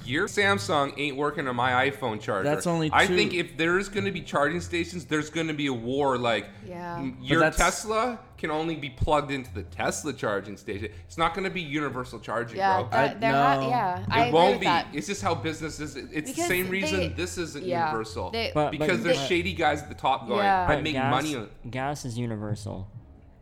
Your 0.05 0.29
Samsung 0.29 0.95
ain't 0.97 1.17
working 1.17 1.49
on 1.49 1.57
my 1.57 1.91
iPhone 1.91 2.21
charger. 2.21 2.49
That's 2.49 2.67
only 2.69 2.91
I 2.93 3.07
two- 3.07 3.17
think 3.17 3.35
if 3.35 3.57
there's 3.57 3.89
gonna 3.89 4.13
be 4.13 4.21
charging 4.21 4.61
stations, 4.61 5.05
there's 5.05 5.31
gonna 5.31 5.53
be 5.55 5.67
a 5.67 5.73
war. 5.73 6.17
Like, 6.17 6.47
Yeah. 6.65 7.03
your 7.21 7.51
Tesla 7.51 8.21
can 8.39 8.53
only 8.53 8.77
be 8.77 8.91
plugged 8.91 9.33
into 9.33 9.53
the 9.53 9.65
Tesla 9.65 10.13
charging 10.13 10.57
station. 10.57 10.91
It's 11.07 11.19
not 11.19 11.35
gonna 11.35 11.51
be 11.51 11.61
universal 11.61 12.21
charging, 12.21 12.59
Yeah, 12.59 12.83
bro. 12.83 12.89
that, 12.91 13.17
I- 13.17 13.19
they're 13.19 13.33
not. 13.33 13.61
no. 13.63 13.69
Yeah, 13.69 13.99
it 14.01 14.07
I 14.11 14.31
won't 14.31 14.53
with 14.53 14.61
be. 14.61 14.67
that. 14.67 14.87
It's 14.93 15.09
just 15.09 15.23
how 15.23 15.35
business 15.35 15.81
is. 15.81 15.97
It's 15.97 16.33
the 16.33 16.43
same 16.43 16.69
reason 16.69 16.99
they- 17.01 17.09
this 17.09 17.37
isn't 17.39 17.65
yeah, 17.65 17.87
universal. 17.87 18.31
they- 18.31 18.53
But- 18.55 18.71
because 18.71 18.99
but- 18.99 19.05
there's 19.05 19.19
but- 19.19 19.27
shady 19.29 19.55
guys 19.55 19.83
at 19.83 19.89
the 19.89 19.95
top 19.97 20.29
going, 20.29 20.45
Yeah. 20.45 20.67
I 20.69 20.81
make 20.81 20.93
gas, 20.93 21.11
money 21.11 21.35
on 21.35 21.49
Gas 21.69 22.05
is 22.05 22.17
universal. 22.17 22.89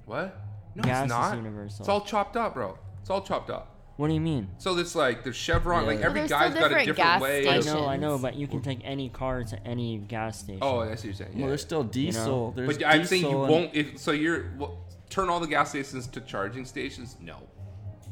what? 0.07 0.40
No, 0.76 0.83
Gas 0.83 1.04
it's 1.04 1.12
is 1.12 1.18
not. 1.18 1.37
universal. 1.37 1.83
It's 1.83 1.88
all 1.90 2.00
chopped 2.00 2.37
up, 2.38 2.54
bro. 2.54 2.78
It's 3.02 3.11
all 3.11 3.20
chopped 3.20 3.50
up. 3.50 3.73
What 3.96 4.09
do 4.09 4.14
you 4.14 4.20
mean? 4.20 4.48
So 4.59 4.76
it's 4.78 4.94
like 4.96 5.22
there's 5.22 5.37
Chevron, 5.37 5.83
Yeah. 5.83 5.87
like 5.87 5.96
Well, 5.98 6.07
every 6.07 6.20
there's 6.20 6.30
guy's 6.30 6.50
still 6.50 6.62
got 6.62 6.66
a 6.66 6.85
different 6.85 6.87
different 6.87 7.11
gas 7.11 7.22
way. 7.22 7.48
I 7.48 7.54
of- 7.57 7.66
know, 7.66 7.87
I 7.87 7.96
know, 7.96 8.18
but 8.18 8.35
you 8.35 8.48
can 8.48 8.61
take 8.61 8.80
any 8.83 9.09
car 9.09 9.44
to 9.44 9.66
any 9.66 9.98
gas 9.98 10.40
station. 10.40 10.59
Oh, 10.62 10.80
I 10.80 10.87
see 10.87 10.90
what 10.90 11.04
you're 11.04 11.12
saying. 11.14 11.30
Well, 11.35 11.40
Yeah. 11.42 11.46
there's 11.48 11.62
still 11.62 11.85
diesel. 11.85 12.52
There's 12.57 12.76
but 12.78 12.87
I'm 12.87 13.04
saying 13.04 13.22
you 13.22 13.28
diesel 13.28 13.44
and- 13.44 13.52
won't. 13.52 13.70
If, 13.74 13.98
so 13.98 14.11
you're 14.11 14.46
well, 14.59 14.78
turn 15.11 15.28
all 15.28 15.38
the 15.38 15.46
gas 15.46 15.70
stations 15.70 16.09
to 16.09 16.20
charging 16.22 16.64
stations. 16.64 17.16
No, 17.20 17.37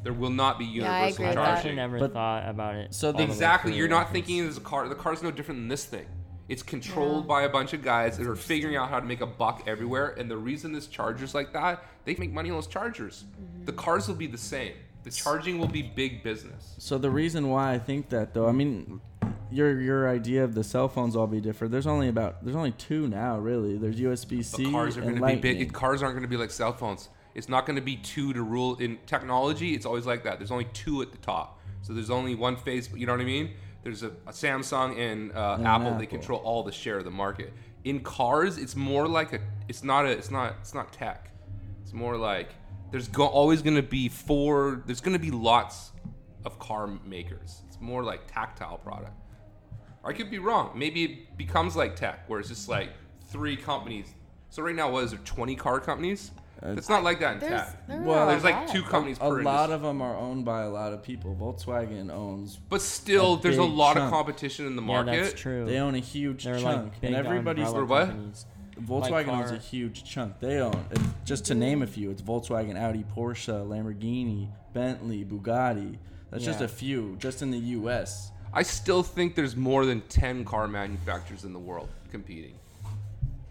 there 0.05 0.13
will 0.13 0.31
not 0.31 0.57
be 0.59 0.67
I 0.67 0.69
universal 0.69 1.15
agree 1.15 1.25
I 1.25 1.29
with 1.31 1.35
that. 1.37 1.39
actually 1.49 1.63
charging. 1.63 1.77
never 1.77 1.99
But- 1.99 2.13
thought 2.13 2.49
about 2.49 2.75
it. 2.77 2.95
So 2.95 3.09
all 3.09 3.13
the- 3.15 3.19
the 3.19 3.25
way 3.25 3.31
Exactly. 3.31 3.73
through, 3.73 3.79
You're 3.79 3.87
like, 3.89 3.91
not 3.91 4.01
it's- 4.03 4.13
thinking 4.13 4.41
as 4.47 4.57
a 4.57 4.61
car. 4.61 4.89
The 4.89 4.95
car's 4.95 5.21
no 5.23 5.33
different 5.33 5.63
than 5.63 5.69
this 5.69 5.85
thing. 5.85 6.07
It's 6.49 6.63
controlled 6.63 7.27
by 7.27 7.43
a 7.43 7.49
bunch 7.49 7.73
of 7.73 7.83
guys 7.83 8.19
that 8.19 8.27
are 8.27 8.37
figuring 8.37 8.77
out 8.77 8.89
how 8.91 9.01
to 9.01 9.07
make 9.07 9.21
a 9.21 9.27
buck 9.27 9.63
everywhere. 9.67 10.15
And 10.19 10.31
the 10.31 10.37
reason 10.37 10.73
this 10.73 10.87
charger's 10.87 11.35
like 11.35 11.53
that, 11.55 11.83
they 12.05 12.15
make 12.17 12.33
money 12.33 12.51
on 12.51 12.57
those 12.57 12.67
chargers. 12.67 13.25
Mm-hmm. 13.41 13.65
The 13.65 13.73
cars 13.73 14.07
will 14.07 14.17
be 14.17 14.27
the 14.29 14.37
same. 14.39 14.75
The 15.03 15.11
charging 15.11 15.59
will 15.59 15.69
be 15.69 15.83
big 15.83 16.23
business. 16.23 16.75
So 16.79 16.97
the 16.99 17.11
reason 17.11 17.49
why 17.49 17.73
I 17.73 17.79
think 17.79 18.11
that 18.11 18.35
though, 18.35 18.47
I 18.47 18.53
mean, 18.53 19.01
your 19.51 19.81
your 19.81 20.09
idea 20.09 20.45
of 20.45 20.55
the 20.55 20.65
cell 20.65 20.89
phones 20.89 21.17
all 21.17 21.27
be 21.27 21.41
different. 21.41 21.73
There's 21.73 21.87
only 21.87 22.09
about 22.09 22.45
there's 22.45 22.57
only 22.57 22.73
two 22.73 23.09
now 23.09 23.39
really. 23.39 23.77
There's 23.77 23.97
USB 23.97 24.45
C 24.45 24.65
But 24.65 24.73
cars 24.73 24.97
are 24.97 25.03
and 25.03 25.19
going 25.19 25.37
to 25.37 25.43
be 25.43 25.55
big. 25.55 25.73
Cars 25.73 26.03
aren't 26.03 26.15
going 26.15 26.23
to 26.23 26.29
be 26.29 26.37
like 26.37 26.51
cell 26.51 26.73
phones. 26.73 27.09
It's 27.35 27.49
not 27.49 27.67
going 27.67 27.77
to 27.77 27.83
be 27.83 27.97
two 27.97 28.33
to 28.33 28.43
rule 28.43 28.77
in 28.77 28.99
technology. 29.07 29.75
It's 29.75 29.87
always 29.87 30.07
like 30.07 30.25
that. 30.25 30.39
There's 30.39 30.51
only 30.51 30.69
two 30.73 31.03
at 31.03 31.13
the 31.13 31.19
top. 31.19 31.61
So 31.83 31.93
there's 31.93 32.11
only 32.11 32.35
one 32.35 32.57
face. 32.57 32.89
You 32.95 33.07
know 33.07 33.13
what 33.13 33.21
I 33.21 33.25
mean? 33.25 33.55
There's 33.83 34.03
a, 34.03 34.09
a 34.27 34.33
Samsung 34.33 34.99
and, 34.99 35.33
uh, 35.33 35.57
And 35.59 35.67
Apple. 35.67 35.99
They 35.99 36.07
control 36.07 36.41
all 36.41 36.63
the 36.63 36.73
share 36.73 36.99
of 36.99 37.05
the 37.05 37.11
market. 37.11 37.53
In 37.85 38.01
cars, 38.01 38.59
it's 38.59 38.77
more 38.77 39.09
like 39.09 39.33
a. 39.33 39.41
It's 39.69 39.83
not 39.83 40.07
a. 40.07 40.11
It's 40.11 40.31
not. 40.31 40.57
It's 40.61 40.75
not 40.75 40.93
tech. 40.93 41.31
It's 41.83 41.93
more 41.93 42.17
like 42.17 42.51
there's 42.93 43.09
go, 43.09 43.27
always 43.27 43.63
going 43.63 43.77
to 43.77 43.83
be 43.83 44.09
four. 44.09 44.83
There's 44.87 45.01
going 45.01 45.15
to 45.15 45.19
be 45.19 45.33
lots 45.33 45.91
of 46.45 46.59
car 46.61 46.87
makers. 47.05 47.63
It's 47.67 47.81
more 47.81 48.05
like 48.05 48.33
tactile 48.33 48.79
product. 48.79 49.15
Or 50.05 50.11
I 50.11 50.13
could 50.15 50.31
be 50.31 50.39
wrong. 50.39 50.73
Maybe 50.77 51.05
it 51.05 51.37
becomes 51.37 51.75
like 51.75 51.97
tech, 51.97 52.29
where 52.29 52.39
it's 52.39 52.49
just 52.49 52.69
like 52.69 52.91
three 53.29 53.57
companies. 53.57 54.07
So 54.51 54.63
right 54.63 54.75
now, 54.75 54.91
what 54.91 55.05
is 55.05 55.11
there? 55.13 55.21
Twenty 55.25 55.57
car 55.57 55.81
companies? 55.81 56.31
it's 56.65 56.89
not 56.89 57.03
like 57.03 57.19
that 57.19 57.35
in 57.35 57.41
There's, 57.41 57.61
tech. 57.61 57.89
there 57.89 58.01
Well, 58.03 58.19
are 58.21 58.29
a 58.29 58.31
There's 58.31 58.45
like 58.45 58.55
lot. 58.55 58.69
two 58.69 58.83
companies 58.85 59.17
a 59.17 59.21
per. 59.23 59.43
lot 59.43 59.65
industry. 59.65 59.75
of 59.75 59.83
them 59.83 60.01
are 60.01 60.17
owned 60.17 60.45
by 60.45 60.63
a 60.63 60.71
lot 60.71 60.93
of 60.93 61.03
people. 61.03 61.35
Volkswagen 61.35 62.09
owns. 62.09 62.57
but 62.69 62.81
still, 62.83 63.35
a 63.35 63.41
there's 63.41 63.59
a 63.59 63.63
big 63.63 63.71
lot 63.73 63.97
of 63.97 64.03
chunk. 64.03 64.13
competition 64.13 64.67
in 64.69 64.77
the 64.77 64.83
market. 64.83 65.11
Yeah, 65.11 65.17
market. 65.17 65.31
that's 65.31 65.41
true. 65.41 65.65
They 65.65 65.79
own 65.79 65.95
a 65.97 65.99
huge 65.99 66.45
They're 66.45 66.61
chunk, 66.61 66.93
like 66.93 67.01
big 67.01 67.13
and 67.15 67.27
everybody's 67.27 67.67
umbrella 67.67 67.87
what? 67.87 68.07
companies. 68.09 68.47
Volkswagen 68.81 69.29
owns 69.29 69.51
a 69.51 69.59
huge 69.59 70.05
chunk. 70.05 70.41
They 70.41 70.59
own 70.61 70.87
just 71.25 71.45
to 71.47 71.55
name 71.55 71.83
a 71.83 71.87
few. 71.87 72.11
It's 72.11 72.23
Volkswagen, 72.23 72.79
Audi, 72.79 73.05
Porsche, 73.17 73.67
Lamborghini, 73.67 74.49
Bentley, 74.73 75.25
Bugatti. 75.25 75.99
That's 76.31 76.45
just 76.45 76.63
a 76.63 76.69
few, 76.69 77.17
just 77.19 77.43
in 77.43 77.51
the 77.51 77.59
U.S. 77.59 78.31
I 78.55 78.63
still 78.63 79.03
think 79.03 79.35
there's 79.35 79.55
more 79.55 79.85
than 79.85 80.01
ten 80.03 80.45
car 80.45 80.67
manufacturers 80.67 81.45
in 81.45 81.53
the 81.53 81.59
world 81.59 81.89
competing. 82.11 82.55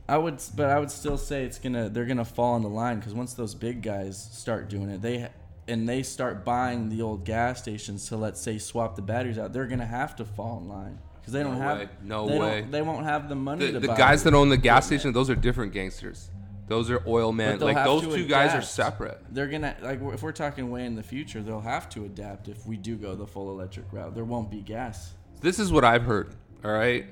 I 0.09 0.17
would, 0.17 0.41
but 0.55 0.69
I 0.69 0.79
would 0.79 0.91
still 0.91 1.17
say 1.17 1.45
it's 1.45 1.59
gonna 1.59 1.89
they're 1.89 2.05
gonna 2.05 2.25
fall 2.25 2.55
into 2.55 2.67
line 2.67 2.97
because 2.97 3.13
once 3.13 3.33
those 3.33 3.55
big 3.55 3.81
guys 3.81 4.29
start 4.33 4.69
doing 4.69 4.89
it, 4.89 5.01
they 5.01 5.29
and 5.67 5.87
they 5.87 6.03
start 6.03 6.43
buying 6.43 6.89
the 6.89 7.01
old 7.01 7.23
gas 7.23 7.59
stations 7.61 8.07
to 8.09 8.17
let's 8.17 8.41
say 8.41 8.57
swap 8.57 8.95
the 8.95 9.01
batteries 9.01 9.37
out, 9.37 9.53
they're 9.53 9.67
gonna 9.67 9.85
have 9.85 10.15
to 10.17 10.25
fall 10.25 10.57
in 10.57 10.67
line 10.67 10.99
because 11.31 11.43
they 11.43 11.43
don't 11.43 11.59
No 11.59 11.63
have 11.63 11.79
way. 11.79 11.89
No 12.03 12.27
they 12.27 12.39
way. 12.39 12.65
They 12.69 12.81
won't 12.81 13.05
have 13.05 13.29
the 13.29 13.35
money 13.35 13.71
The, 13.71 13.79
the 13.79 13.87
guys 13.87 14.23
that 14.23 14.33
own 14.33 14.49
the 14.49 14.57
gas 14.57 14.85
station, 14.85 15.13
those 15.13 15.29
are 15.29 15.35
different 15.35 15.73
gangsters. 15.73 16.29
Those 16.67 16.89
are 16.89 17.03
oil 17.05 17.33
men. 17.33 17.59
Like 17.59 17.83
those 17.83 18.03
two 18.03 18.25
guys 18.25 18.53
are 18.53 18.61
separate. 18.61 19.21
They're 19.29 19.47
gonna 19.47 19.75
like 19.81 19.99
if 20.01 20.23
we're 20.23 20.31
talking 20.31 20.71
way 20.71 20.85
in 20.85 20.95
the 20.95 21.03
future, 21.03 21.41
they'll 21.41 21.59
have 21.59 21.89
to 21.89 22.05
adapt 22.05 22.47
if 22.47 22.65
we 22.65 22.77
do 22.77 22.95
go 22.95 23.13
the 23.15 23.27
full 23.27 23.49
electric 23.51 23.91
route. 23.91 24.15
There 24.15 24.23
won't 24.23 24.49
be 24.49 24.61
gas. 24.61 25.13
this 25.41 25.59
is 25.59 25.71
what 25.71 25.83
I've 25.83 26.03
heard, 26.03 26.35
all 26.63 26.71
right, 26.71 27.07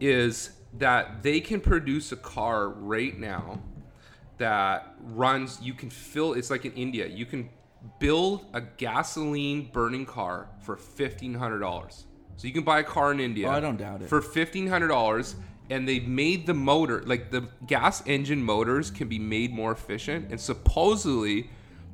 is 0.00 0.50
that 0.78 1.22
they 1.22 1.40
can 1.40 1.60
produce 1.60 2.12
a 2.12 2.16
car 2.16 2.68
right 2.68 3.18
now 3.18 3.60
that 4.38 4.94
runs, 5.00 5.60
you 5.62 5.72
can 5.72 5.88
fill, 5.88 6.32
it's 6.32 6.50
like 6.50 6.64
in 6.64 6.72
India, 6.72 7.06
you 7.06 7.24
can 7.24 7.48
build 8.00 8.44
a 8.52 8.60
gasoline 8.60 9.70
burning 9.72 10.04
car 10.04 10.48
for 10.60 10.76
$1,500. 10.76 12.04
So 12.36 12.46
you 12.46 12.52
can 12.52 12.64
buy 12.64 12.80
a 12.80 12.84
car 12.84 13.12
in 13.12 13.20
India. 13.20 13.48
Oh, 13.48 13.52
I 13.52 13.60
don't 13.60 13.76
doubt 13.76 14.02
it. 14.02 14.08
For 14.08 14.20
$1,500. 14.20 15.34
And 15.70 15.88
they've 15.88 16.06
made 16.06 16.46
the 16.46 16.52
motor, 16.52 17.02
like 17.06 17.30
the 17.30 17.48
gas 17.66 18.02
engine 18.06 18.42
motors 18.42 18.90
can 18.90 19.08
be 19.08 19.18
made 19.18 19.50
more 19.50 19.72
efficient. 19.72 20.30
And 20.30 20.38
supposedly, 20.38 21.48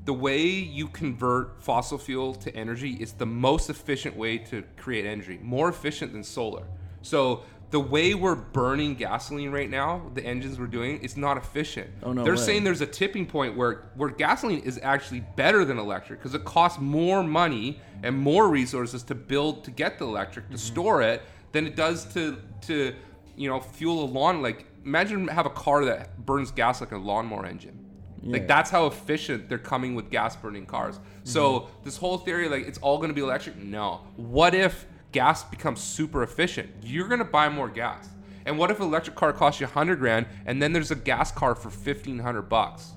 the 0.07 0.13
way 0.13 0.45
you 0.45 0.89
convert 0.89 1.63
fossil 1.63 1.97
fuel 1.97 2.35
to 2.35 2.55
energy 2.57 2.95
is 2.95 3.13
the 3.13 3.27
most 3.27 3.71
efficient 3.71 4.17
way 4.17 4.39
to 4.39 4.65
create 4.77 5.07
energy, 5.07 5.39
more 5.41 5.69
efficient 5.69 6.13
than 6.13 6.25
solar. 6.25 6.65
So 7.03 7.45
the 7.71 7.81
way 7.81 8.15
we're 8.15 8.35
burning 8.35 8.95
gasoline 8.97 9.53
right 9.53 9.71
now, 9.71 10.11
the 10.15 10.25
engines 10.25 10.59
we're 10.59 10.67
doing, 10.67 10.99
it's 11.03 11.17
not 11.17 11.37
efficient. 11.37 11.89
Oh, 12.03 12.13
no 12.13 12.25
They're 12.25 12.35
way. 12.35 12.41
saying 12.41 12.65
there's 12.65 12.81
a 12.81 12.87
tipping 12.87 13.27
point 13.27 13.57
where 13.57 13.85
where 13.95 14.11
gasoline 14.11 14.61
is 14.61 14.79
actually 14.83 15.21
better 15.37 15.65
than 15.65 15.79
electric 15.79 16.19
because 16.19 16.35
it 16.35 16.45
costs 16.45 16.81
more 16.81 17.23
money 17.23 17.81
and 18.03 18.19
more 18.19 18.49
resources 18.49 19.03
to 19.05 19.15
build 19.15 19.65
to 19.65 19.71
get 19.71 19.99
the 19.99 20.05
electric 20.05 20.47
Mm-hmm. 20.47 20.55
to 20.55 20.61
store 20.61 21.03
it 21.03 21.23
than 21.53 21.67
it 21.67 21.77
does 21.77 22.13
to 22.15 22.39
to 22.63 22.95
you 23.37 23.49
know 23.49 23.61
fuel 23.61 24.05
a 24.05 24.07
lawn. 24.07 24.43
Like 24.43 24.67
imagine 24.85 25.29
have 25.29 25.47
a 25.47 25.51
car 25.51 25.85
that 25.85 26.25
burns 26.27 26.51
gas 26.51 26.81
like 26.81 26.93
a 26.93 26.97
lawnmower 26.99 27.47
engine. 27.47 27.77
Yeah. 28.23 28.33
Like 28.33 28.49
that's 28.49 28.69
how 28.71 28.87
efficient 28.87 29.49
they're 29.49 29.59
coming 29.59 29.95
with 29.95 30.11
gas 30.11 30.35
burning 30.37 30.67
cars. 30.67 30.99
So 31.25 31.41
Mm-hmm. 31.61 31.85
this 31.85 31.97
whole 31.97 32.19
theory, 32.19 32.49
like 32.49 32.67
it's 32.67 32.79
all 32.79 32.97
going 32.99 33.11
to 33.11 33.15
be 33.15 33.21
electric. 33.23 33.57
No. 33.57 34.01
What 34.17 34.55
if 34.55 34.87
gas 35.13 35.45
becomes 35.45 35.81
super 35.81 36.23
efficient? 36.23 36.71
You're 36.83 37.09
going 37.09 37.19
to 37.19 37.25
buy 37.25 37.49
more 37.49 37.69
gas. 37.69 38.09
And 38.47 38.59
what 38.59 38.71
if 38.71 38.79
an 38.81 38.87
electric 38.87 39.17
car 39.17 39.33
costs 39.33 39.61
you 39.61 39.67
hundred 39.67 39.99
grand, 39.99 40.27
and 40.47 40.61
then 40.63 40.73
there's 40.73 40.91
a 40.91 40.97
gas 40.97 41.31
car 41.31 41.55
for 41.55 41.71
fifteen 41.71 42.19
hundred 42.19 42.43
bucks? 42.43 42.93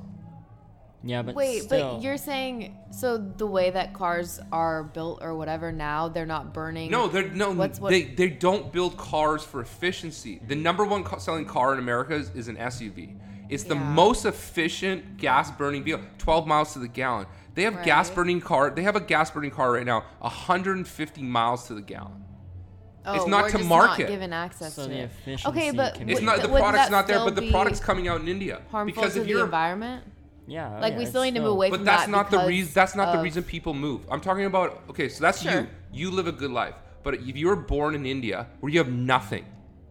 Yeah, 1.06 1.22
but 1.22 1.36
Wait, 1.36 1.64
still, 1.64 1.96
but 1.96 2.02
you're 2.04 2.18
saying 2.18 2.78
so 2.92 3.18
the 3.18 3.46
way 3.46 3.70
that 3.70 3.94
cars 3.94 4.40
are 4.54 4.84
built 4.84 5.20
or 5.22 5.36
whatever 5.36 5.72
now, 5.72 6.08
they're 6.08 6.26
not 6.26 6.54
burning. 6.54 6.90
No, 6.90 7.10
they're 7.10 7.28
no. 7.28 7.52
What's 7.52 7.80
what? 7.80 7.90
They 7.90 8.04
they 8.04 8.30
don't 8.30 8.72
build 8.72 8.96
cars 8.96 9.44
for 9.44 9.60
efficiency. 9.60 10.40
The 10.48 10.56
number 10.56 10.86
one 10.86 11.04
ca- 11.04 11.18
selling 11.18 11.46
car 11.46 11.74
in 11.74 11.80
America 11.80 12.16
is, 12.16 12.30
is 12.32 12.48
an 12.48 12.56
SUV. 12.56 13.18
It's 13.50 13.64
the 13.64 13.76
Yeah. 13.76 13.84
most 13.84 14.24
efficient 14.26 15.18
gas 15.18 15.52
burning 15.52 15.84
vehicle. 15.84 16.06
12 16.20 16.48
miles 16.48 16.72
to 16.74 16.80
the 16.80 16.88
gallon. 16.88 17.28
They 17.56 17.64
have 17.64 17.84
gas 17.84 18.10
burning 18.10 18.42
car. 18.42 18.70
They 18.72 18.84
have 18.84 18.96
a 18.96 19.00
gas 19.02 19.30
burning 19.32 19.52
car 19.52 19.72
right 19.74 19.86
now, 19.86 20.04
150 20.20 21.22
miles 21.22 21.68
to 21.68 21.74
the 21.76 21.82
gallon. 21.82 22.24
oh, 23.06 23.16
it's 23.16 23.28
not 23.28 23.44
we're 23.44 23.50
to 23.52 23.58
just 23.58 23.70
market. 23.70 24.04
Not 24.04 24.10
given 24.10 24.34
access 24.34 24.74
So 24.76 24.84
to 24.84 24.90
the 24.90 24.96
it. 25.00 25.04
efficiency 25.04 25.48
Okay, 25.50 25.72
but 25.72 25.96
can 25.96 26.10
It's 26.10 26.20
be- 26.20 26.26
not 26.26 26.38
the 26.42 26.48
wouldn't 26.48 26.64
product's 26.64 26.90
not 26.92 27.06
there, 27.08 27.20
but 27.20 27.36
the 27.36 27.42
be 27.42 27.52
product's 27.52 27.80
coming 27.80 28.08
out 28.08 28.22
in 28.22 28.28
India. 28.28 28.62
harmful 28.72 28.86
because 28.96 29.14
to 29.14 29.20
if 29.20 29.26
the 29.26 29.30
you're 29.32 29.46
environment. 29.46 30.04
yeah, 30.48 30.80
Like 30.80 30.94
yeah, 30.94 31.00
we 31.00 31.06
still 31.06 31.22
need 31.24 31.36
to 31.36 31.42
move 31.42 31.52
away 31.52 31.70
But 31.70 31.78
from 31.78 31.86
that's 31.86 32.06
that. 32.06 32.10
not 32.12 32.32
the 32.32 32.40
reason. 32.48 32.72
That's 32.74 32.96
not 32.96 33.14
the 33.16 33.22
reason 33.22 33.44
people 33.44 33.74
move. 33.74 34.02
I'm 34.10 34.22
talking 34.22 34.46
about. 34.46 34.82
Okay, 34.90 35.10
so 35.10 35.22
that's 35.22 35.42
Sure. 35.42 35.62
you. 35.62 35.68
You 35.92 36.12
live 36.12 36.28
a 36.28 36.32
good 36.32 36.52
life. 36.52 36.76
But 37.04 37.16
if 37.16 37.36
you 37.38 37.48
were 37.48 37.56
born 37.58 37.94
in 37.96 38.06
India, 38.06 38.48
where 38.62 38.72
you 38.72 38.80
have 38.80 38.92
nothing, 38.92 39.46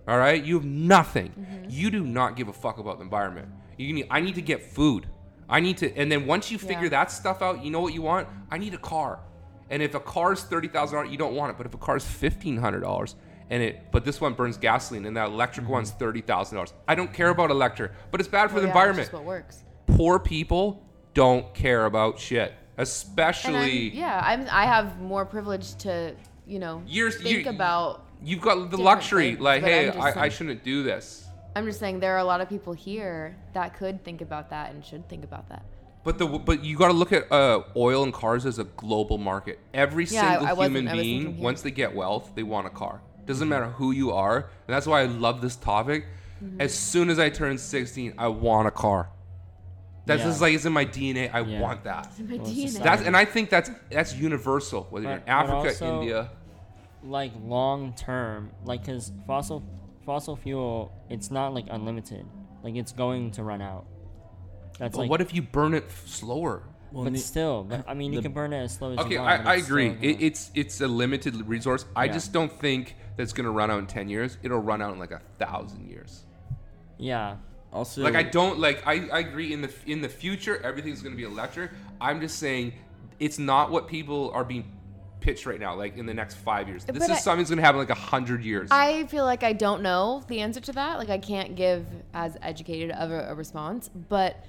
all 0.08 0.18
right, 0.18 0.42
you 0.42 0.54
have 0.56 0.64
nothing. 0.64 1.28
Mm-hmm. 1.38 1.64
You 1.68 1.90
do 1.90 2.02
not 2.02 2.34
give 2.36 2.48
a 2.48 2.52
fuck 2.52 2.78
about 2.78 2.98
the 2.98 3.04
environment. 3.04 3.48
You 3.78 3.92
need. 3.92 4.06
I 4.10 4.20
need 4.20 4.34
to 4.36 4.42
get 4.42 4.62
food. 4.62 5.06
I 5.52 5.60
need 5.60 5.76
to. 5.78 5.94
And 5.96 6.10
then 6.10 6.26
once 6.26 6.50
you 6.50 6.58
figure 6.58 6.84
Yeah. 6.84 6.96
that 6.98 7.10
stuff 7.10 7.42
out, 7.42 7.62
you 7.64 7.70
know 7.70 7.80
what 7.80 7.92
you 7.94 8.02
want. 8.02 8.26
I 8.50 8.58
need 8.58 8.74
a 8.74 8.78
car. 8.78 9.20
And 9.70 9.82
if 9.82 9.94
a 9.94 10.00
car 10.00 10.32
is 10.32 10.42
thirty 10.42 10.68
thousand 10.68 10.96
dollars, 10.96 11.10
you 11.12 11.18
don't 11.18 11.34
want 11.34 11.50
it. 11.52 11.56
But 11.58 11.66
if 11.66 11.74
a 11.74 11.78
car 11.78 11.96
is 11.96 12.04
fifteen 12.04 12.56
hundred 12.56 12.80
dollars, 12.80 13.14
and 13.50 13.62
it, 13.62 13.90
but 13.92 14.04
this 14.04 14.20
one 14.20 14.32
burns 14.34 14.56
gasoline, 14.56 15.04
and 15.06 15.16
that 15.16 15.28
electric 15.28 15.64
Mm-hmm. 15.64 15.72
one's 15.74 15.90
thirty 15.92 16.22
thousand 16.22 16.56
dollars. 16.56 16.72
I 16.88 16.94
don't 16.94 17.12
care 17.12 17.28
about 17.28 17.50
electric, 17.50 17.92
but 18.10 18.20
it's 18.20 18.28
bad 18.28 18.48
for 18.48 18.54
Well, 18.54 18.62
the 18.62 18.68
yeah, 18.68 18.72
environment 18.72 19.06
That's 19.10 19.14
what 19.14 19.24
works. 19.24 19.62
poor 19.86 20.18
people 20.18 20.82
don't 21.14 21.52
care 21.54 21.84
about 21.86 22.18
shit, 22.18 22.50
And 22.50 22.58
I'm, 22.78 22.82
especially 22.82 23.90
yeah, 23.90 24.20
I'm. 24.24 24.46
I 24.50 24.64
have 24.66 24.98
more 25.00 25.24
privilege 25.26 25.74
to, 25.84 26.14
you 26.46 26.58
know, 26.58 26.82
You're- 26.86 27.12
think 27.12 27.44
you- 27.44 27.50
about. 27.50 28.04
you've 28.22 28.40
got 28.40 28.70
the 28.70 28.78
luxury. 28.78 29.30
things, 29.32 29.40
like, 29.40 29.62
hey, 29.62 29.90
I, 29.90 30.24
I 30.24 30.28
shouldn't 30.30 30.64
do 30.64 30.82
this. 30.82 31.21
I'm 31.54 31.66
just 31.66 31.78
saying 31.80 32.00
there 32.00 32.14
are 32.14 32.18
a 32.18 32.24
lot 32.24 32.40
of 32.40 32.48
people 32.48 32.72
here 32.72 33.36
that 33.52 33.76
could 33.76 34.04
think 34.04 34.20
about 34.20 34.50
that 34.50 34.72
and 34.72 34.84
should 34.84 35.08
think 35.08 35.24
about 35.24 35.48
that. 35.50 35.64
But 36.04 36.18
the 36.18 36.26
but 36.26 36.64
you 36.64 36.76
got 36.76 36.88
to 36.88 36.92
look 36.94 37.12
at 37.12 37.30
uh, 37.30 37.62
oil 37.76 38.02
and 38.02 38.12
cars 38.12 38.44
as 38.46 38.58
a 38.58 38.64
global 38.64 39.18
market. 39.18 39.60
Every 39.72 40.04
Yeah, 40.04 40.30
single 40.32 40.48
I 40.48 40.52
wasn't- 40.52 40.76
human 40.78 40.96
being, 40.96 41.38
once 41.38 41.62
they 41.62 41.70
get 41.70 41.94
wealth, 41.94 42.32
they 42.34 42.42
want 42.42 42.66
a 42.66 42.70
car. 42.70 43.02
Doesn't 43.26 43.48
matter 43.48 43.66
who 43.66 43.92
you 43.92 44.10
are, 44.10 44.36
and 44.38 44.74
that's 44.74 44.86
why 44.86 45.02
I 45.02 45.04
love 45.04 45.40
this 45.40 45.54
topic. 45.54 46.06
Mm-hmm. 46.42 46.60
As 46.60 46.74
soon 46.76 47.08
as 47.08 47.20
I 47.20 47.28
turn 47.30 47.56
16, 47.56 48.14
I 48.18 48.26
want 48.28 48.66
a 48.66 48.72
car. 48.72 49.10
That's 50.06 50.20
Yeah. 50.22 50.26
just 50.26 50.40
like 50.40 50.54
it's 50.54 50.64
in 50.64 50.72
my 50.72 50.84
DNA. 50.84 51.30
I 51.32 51.40
Yeah. 51.42 51.60
want 51.60 51.84
that. 51.84 52.06
It's 52.08 52.18
in 52.18 52.28
my 52.28 52.36
Well, 52.38 52.46
DNA. 52.46 52.62
just 52.62 52.82
That's 52.82 53.02
and 53.02 53.16
I 53.16 53.24
think 53.24 53.50
that's 53.50 53.70
that's 53.90 54.16
universal. 54.16 54.88
Whether 54.90 55.04
you're 55.04 55.12
in 55.12 55.18
But- 55.20 55.26
but 55.26 55.32
Africa, 55.32 55.68
also- 55.68 56.00
India. 56.00 56.30
like 57.04 57.30
long 57.44 57.92
term, 57.94 58.50
like 58.64 58.80
because 58.84 59.12
fossil 59.28 59.62
fossil 60.04 60.36
fuel, 60.36 60.92
it's 61.08 61.30
not 61.30 61.54
like 61.54 61.66
unlimited. 61.70 62.26
Like 62.62 62.76
it's 62.76 62.92
going 62.92 63.30
to 63.32 63.42
run 63.42 63.60
out. 63.62 63.86
That's 64.78 64.96
But 64.96 65.02
like, 65.02 65.10
what 65.10 65.20
if 65.20 65.34
you 65.34 65.42
burn 65.42 65.74
it 65.74 65.84
f- 65.88 66.06
slower? 66.06 66.62
Well, 66.92 67.04
but 67.04 67.12
ne- 67.14 67.18
still, 67.18 67.64
but, 67.64 67.84
I 67.88 67.94
mean, 67.94 68.12
you 68.12 68.18
the- 68.18 68.24
can 68.24 68.32
burn 68.32 68.52
it 68.52 68.58
as 68.58 68.74
slow 68.74 68.92
as 68.92 68.98
Okay, 68.98 69.14
you 69.14 69.20
want. 69.20 69.44
but 69.44 69.50
I, 69.50 69.54
I 69.54 69.56
agree. 69.56 69.94
still 69.96 70.10
It, 70.10 70.22
it's 70.22 70.50
it's 70.54 70.80
a 70.80 70.88
limited 70.88 71.34
resource. 71.48 71.84
I 71.96 72.04
Yeah. 72.04 72.12
just 72.12 72.32
don't 72.32 72.52
think 72.52 72.96
that's 73.16 73.32
gonna 73.32 73.50
run 73.50 73.70
out 73.70 73.78
in 73.78 73.86
ten 73.86 74.08
years. 74.08 74.36
It'll 74.42 74.58
run 74.58 74.82
out 74.82 74.92
in 74.92 74.98
like 74.98 75.10
a 75.12 75.20
thousand 75.38 75.88
years. 75.88 76.24
yeah, 76.98 77.36
also 77.72 78.02
Like 78.02 78.14
I 78.14 78.22
don't 78.22 78.58
like. 78.58 78.86
I, 78.86 79.08
I 79.10 79.18
agree. 79.20 79.52
In 79.52 79.62
the 79.62 79.70
in 79.86 80.02
the 80.02 80.08
future, 80.08 80.60
everything's 80.62 81.00
gonna 81.02 81.16
be 81.16 81.24
electric. 81.24 81.70
I'm 82.00 82.20
just 82.20 82.38
saying, 82.38 82.74
it's 83.18 83.38
not 83.38 83.70
what 83.70 83.88
people 83.88 84.30
are 84.34 84.44
being 84.44 84.64
pitched 85.22 85.46
right 85.46 85.58
now. 85.58 85.74
Like 85.74 85.96
in 85.96 86.04
the 86.04 86.14
next 86.14 86.34
five 86.34 86.68
years, 86.68 86.84
this 86.84 86.92
But 86.98 87.02
is 87.02 87.10
I- 87.10 87.16
something 87.16 87.38
that's 87.38 87.50
gonna 87.50 87.62
happen 87.62 87.78
like 87.78 87.90
a 87.90 87.94
hundred 87.94 88.44
years. 88.44 88.68
I 88.70 89.04
feel 89.06 89.24
like 89.24 89.42
I 89.42 89.52
don't 89.54 89.82
know 89.82 90.22
the 90.28 90.40
answer 90.40 90.60
to 90.60 90.72
that. 90.72 90.98
Like 90.98 91.08
I 91.08 91.18
can't 91.18 91.54
give 91.54 91.86
as 92.12 92.36
educated 92.42 92.90
of 92.90 93.10
a, 93.10 93.30
a 93.30 93.34
response, 93.34 93.88
but 93.88 94.44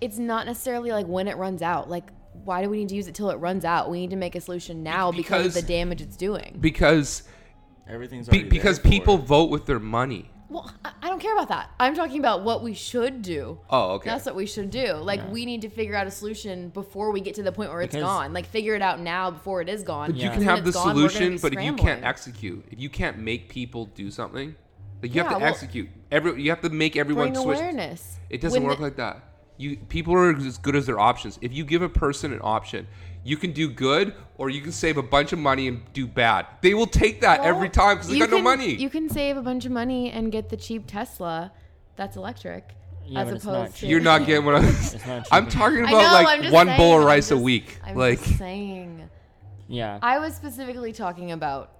it's 0.00 0.18
not 0.18 0.46
necessarily 0.46 0.92
like 0.92 1.06
when 1.06 1.26
it 1.28 1.36
runs 1.36 1.62
out. 1.62 1.90
Like 1.90 2.10
why 2.44 2.62
do 2.62 2.68
we 2.68 2.78
need 2.78 2.88
to 2.88 2.94
use 2.94 3.08
it 3.08 3.14
till 3.14 3.30
it 3.30 3.36
runs 3.36 3.64
out? 3.64 3.90
We 3.90 4.00
need 4.00 4.10
to 4.10 4.16
make 4.16 4.34
a 4.34 4.40
solution 4.40 4.82
now 4.82 5.12
because, 5.12 5.46
of 5.46 5.54
the 5.54 5.62
damage 5.62 6.00
it's 6.00 6.16
doing. 6.16 6.56
because 6.60 7.24
everything's 7.88 8.28
be, 8.28 8.42
because 8.42 8.80
there 8.80 8.90
people 8.90 9.16
it. 9.16 9.24
vote 9.24 9.50
with 9.50 9.66
their 9.66 9.78
money. 9.78 10.30
Well, 10.52 10.70
I, 10.84 10.92
I 11.02 11.08
don't 11.08 11.20
care 11.20 11.32
about 11.32 11.48
that. 11.48 11.70
I'm 11.80 11.94
talking 11.94 12.18
about 12.18 12.42
what 12.42 12.62
we 12.62 12.74
should 12.74 13.22
do. 13.22 13.58
Oh, 13.70 13.92
okay. 13.94 14.10
That's 14.10 14.26
what 14.26 14.34
we 14.34 14.46
should 14.46 14.70
do. 14.70 14.94
Like 14.94 15.20
Yeah. 15.20 15.30
we 15.30 15.46
need 15.46 15.62
to 15.62 15.70
figure 15.70 15.94
out 15.96 16.06
a 16.06 16.10
solution 16.10 16.68
before 16.68 17.10
we 17.10 17.20
get 17.20 17.34
to 17.36 17.42
the 17.42 17.52
point 17.52 17.70
where 17.70 17.80
it's 17.80 17.94
Because- 17.94 18.06
gone. 18.06 18.32
Like 18.32 18.46
figure 18.46 18.74
it 18.74 18.82
out 18.82 19.00
now 19.00 19.30
before 19.30 19.62
it 19.62 19.68
is 19.68 19.82
gone. 19.82 20.10
But 20.12 20.20
you 20.20 20.30
can 20.30 20.42
have 20.42 20.64
the 20.64 20.72
gone, 20.72 20.94
solution, 20.94 21.32
be 21.32 21.38
but 21.38 21.54
if 21.54 21.62
you 21.62 21.74
can't 21.74 22.04
execute, 22.04 22.64
if 22.70 22.78
you 22.78 22.90
can't 22.90 23.18
make 23.18 23.48
people 23.48 23.86
do 23.86 24.10
something, 24.10 24.54
like 25.02 25.14
you 25.14 25.22
Yeah, 25.22 25.28
have 25.28 25.32
to 25.32 25.38
well- 25.38 25.48
execute. 25.48 25.88
Every 26.10 26.42
you 26.42 26.50
have 26.50 26.60
to 26.60 26.68
make 26.70 26.96
everyone 26.96 27.32
bring 27.32 27.42
switch. 27.42 27.58
awareness. 27.58 28.18
It 28.28 28.40
doesn't 28.40 28.60
When 28.62 28.68
work 28.68 28.78
the- 28.78 28.84
like 28.84 28.96
that. 28.96 29.22
You 29.58 29.76
people 29.76 30.14
are 30.14 30.34
as 30.36 30.58
good 30.58 30.76
as 30.76 30.86
their 30.86 30.98
options. 30.98 31.38
If 31.40 31.52
you 31.52 31.64
give 31.64 31.82
a 31.82 31.88
person 31.88 32.32
an 32.32 32.40
option, 32.42 32.86
you 33.24 33.36
can 33.36 33.52
do 33.52 33.68
good 33.68 34.14
or 34.36 34.50
you 34.50 34.60
can 34.60 34.72
save 34.72 34.96
a 34.96 35.02
bunch 35.02 35.32
of 35.32 35.38
money 35.38 35.68
and 35.68 35.80
do 35.92 36.06
bad. 36.06 36.46
They 36.60 36.74
will 36.74 36.86
take 36.86 37.20
that 37.20 37.40
Well, 37.40 37.48
every 37.48 37.68
time 37.68 37.96
because 37.96 38.08
they 38.08 38.14
you 38.14 38.20
got 38.20 38.30
no 38.30 38.36
can- 38.36 38.44
money. 38.44 38.74
You 38.74 38.90
can 38.90 39.08
save 39.08 39.36
a 39.36 39.42
bunch 39.42 39.64
of 39.64 39.72
money 39.72 40.10
and 40.10 40.32
get 40.32 40.48
the 40.48 40.56
cheap 40.56 40.86
Tesla 40.86 41.52
that's 41.96 42.16
electric. 42.16 42.68
Yeah, 43.04 43.20
as 43.20 43.28
but 43.28 43.34
it's 43.36 43.44
opposed 43.44 43.70
not 43.72 43.74
to. 43.76 43.86
You're 43.86 44.00
not 44.00 44.26
getting 44.26 44.44
what 44.44 44.56
I'm. 44.56 45.22
I'm 45.32 45.48
talking 45.48 45.80
about 45.80 45.90
know, 45.90 46.22
like 46.42 46.52
one 46.52 46.66
saying, 46.68 46.78
bowl 46.78 46.94
of 46.96 47.00
I'm 47.02 47.06
rice 47.06 47.30
a 47.30 47.34
just- 47.34 47.42
week. 47.44 47.78
I'm 47.84 47.96
like 47.96 48.22
just 48.22 48.38
saying. 48.38 49.08
yeah, 49.68 49.98
I 50.02 50.18
was 50.18 50.34
specifically 50.34 50.92
talking 50.92 51.32
about 51.32 51.72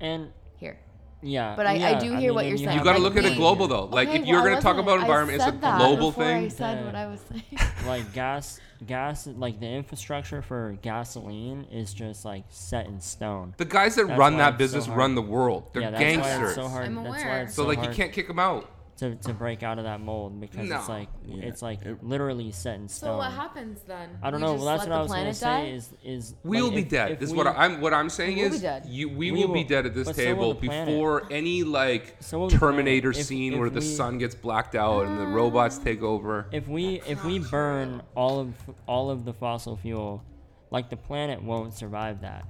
and 0.00 0.30
here. 0.56 0.78
yeah, 1.20 1.54
But 1.56 1.66
I- 1.66 1.94
I 1.96 1.98
do 1.98 2.10
hear 2.10 2.18
mean, 2.18 2.34
what 2.34 2.44
you're 2.46 2.56
you 2.56 2.64
saying. 2.64 2.78
you 2.78 2.84
got 2.84 2.92
to 2.94 2.98
like 2.98 3.14
look 3.14 3.24
at 3.24 3.30
it 3.30 3.36
global 3.36 3.66
though. 3.68 3.84
Like 3.86 4.08
Okay, 4.08 4.20
if 4.20 4.26
you're 4.26 4.36
well, 4.38 4.46
going 4.46 4.56
to 4.56 4.62
talk 4.62 4.78
about 4.78 5.00
environment, 5.00 5.36
it's 5.40 5.46
a 5.46 5.52
global 5.52 6.10
before 6.10 6.24
I 6.24 6.40
thing. 6.40 6.50
said 6.50 6.78
Yeah. 6.78 6.84
what 6.86 6.94
I 6.94 7.06
was 7.06 7.20
saying. 7.30 7.70
like 7.86 8.12
gas 8.12 8.60
gas 8.86 9.26
like 9.26 9.60
the 9.60 9.66
infrastructure 9.66 10.42
for 10.42 10.76
gasoline 10.82 11.66
is 11.70 11.92
just 11.94 12.24
like 12.24 12.44
set 12.48 12.86
in 12.86 13.00
stone 13.00 13.54
The 13.56 13.64
guys 13.64 13.94
that 13.96 14.06
That's 14.08 14.18
run 14.18 14.36
that 14.38 14.54
it's 14.60 14.72
so 14.72 14.78
business 14.78 14.88
run 14.88 15.14
the 15.14 15.22
world. 15.22 15.70
They're 15.72 15.82
yeah 15.82 15.90
that's 15.90 16.02
why 16.02 16.22
gangsters. 16.22 16.48
it's 16.50 16.54
so 16.56 16.68
hard 16.68 16.86
I'm 16.86 16.94
that's 16.96 17.08
why 17.08 17.18
aware. 17.20 17.42
it's 17.44 17.54
So 17.54 17.62
so, 17.62 17.68
like 17.68 17.82
you 17.82 17.90
can't 17.94 18.12
kick 18.12 18.28
them 18.28 18.38
out. 18.38 18.68
To, 19.02 19.14
to 19.16 19.32
break 19.34 19.62
out 19.62 19.78
of 19.78 19.84
that 19.84 20.00
mold 20.00 20.40
because 20.40 20.68
No. 20.68 20.76
it's 20.78 20.88
like 20.88 21.08
Yeah. 21.26 21.42
it's 21.44 21.60
like 21.60 21.82
It- 21.82 22.02
literally 22.04 22.50
set 22.52 22.76
in 22.76 22.88
stone 22.88 23.08
So 23.10 23.16
what 23.18 23.32
happens 23.32 23.80
then? 23.82 24.10
I 24.22 24.30
don't 24.30 24.40
We 24.40 24.46
know. 24.46 24.52
just 24.54 24.64
Well, 24.64 24.76
that's 24.78 24.88
let 24.88 24.90
what 24.90 24.94
I 24.94 24.98
the 24.98 25.02
was 25.02 25.10
gonna 25.12 25.22
planet 25.22 25.36
say. 25.36 25.46
die? 25.46 25.64
Is 25.76 25.90
is 26.04 26.34
We 26.44 26.56
like, 26.56 26.62
will 26.64 26.70
be 26.76 26.82
if- 26.82 26.88
dead. 26.88 27.10
if 27.12 27.18
This 27.18 27.28
is 27.28 27.32
we- 27.32 27.38
what 27.38 27.46
I'm. 27.48 27.80
What 27.80 27.92
I'm 27.92 28.08
saying 28.10 28.36
We 28.36 28.42
will 28.44 28.50
be 28.50 28.56
is, 28.56 28.62
dead. 28.62 28.86
you 28.86 29.08
we, 29.08 29.14
We 29.14 29.30
will, 29.32 29.52
be 29.52 29.60
will- 29.62 29.68
dead 29.68 29.86
at 29.86 29.94
this 29.94 30.06
but 30.06 30.16
so 30.16 30.22
will 30.22 30.34
table 30.34 30.54
the 30.54 30.66
planet. 30.68 30.86
before 30.86 31.22
any 31.30 31.62
like 31.64 32.16
So 32.20 32.38
will 32.38 32.48
the 32.48 32.58
planet. 32.58 32.76
Terminator 32.76 33.10
If- 33.10 33.16
scene 33.16 33.54
if 33.54 33.58
where 33.58 33.70
the 33.70 33.80
we- 33.80 33.86
sun 33.86 34.18
gets 34.18 34.34
blacked 34.34 34.74
out 34.74 35.06
and 35.06 35.18
the 35.18 35.26
robots 35.26 35.78
take 35.78 36.02
over. 36.02 36.46
If 36.52 36.68
we 36.68 37.00
if 37.08 37.24
we 37.24 37.40
burn 37.40 38.02
all 38.14 38.38
of 38.40 38.54
all 38.86 39.10
of 39.10 39.24
the 39.24 39.32
fossil 39.32 39.76
fuel, 39.76 40.22
like 40.70 40.88
the 40.90 40.96
planet 40.96 41.42
won't 41.42 41.74
survive 41.74 42.20
that. 42.22 42.44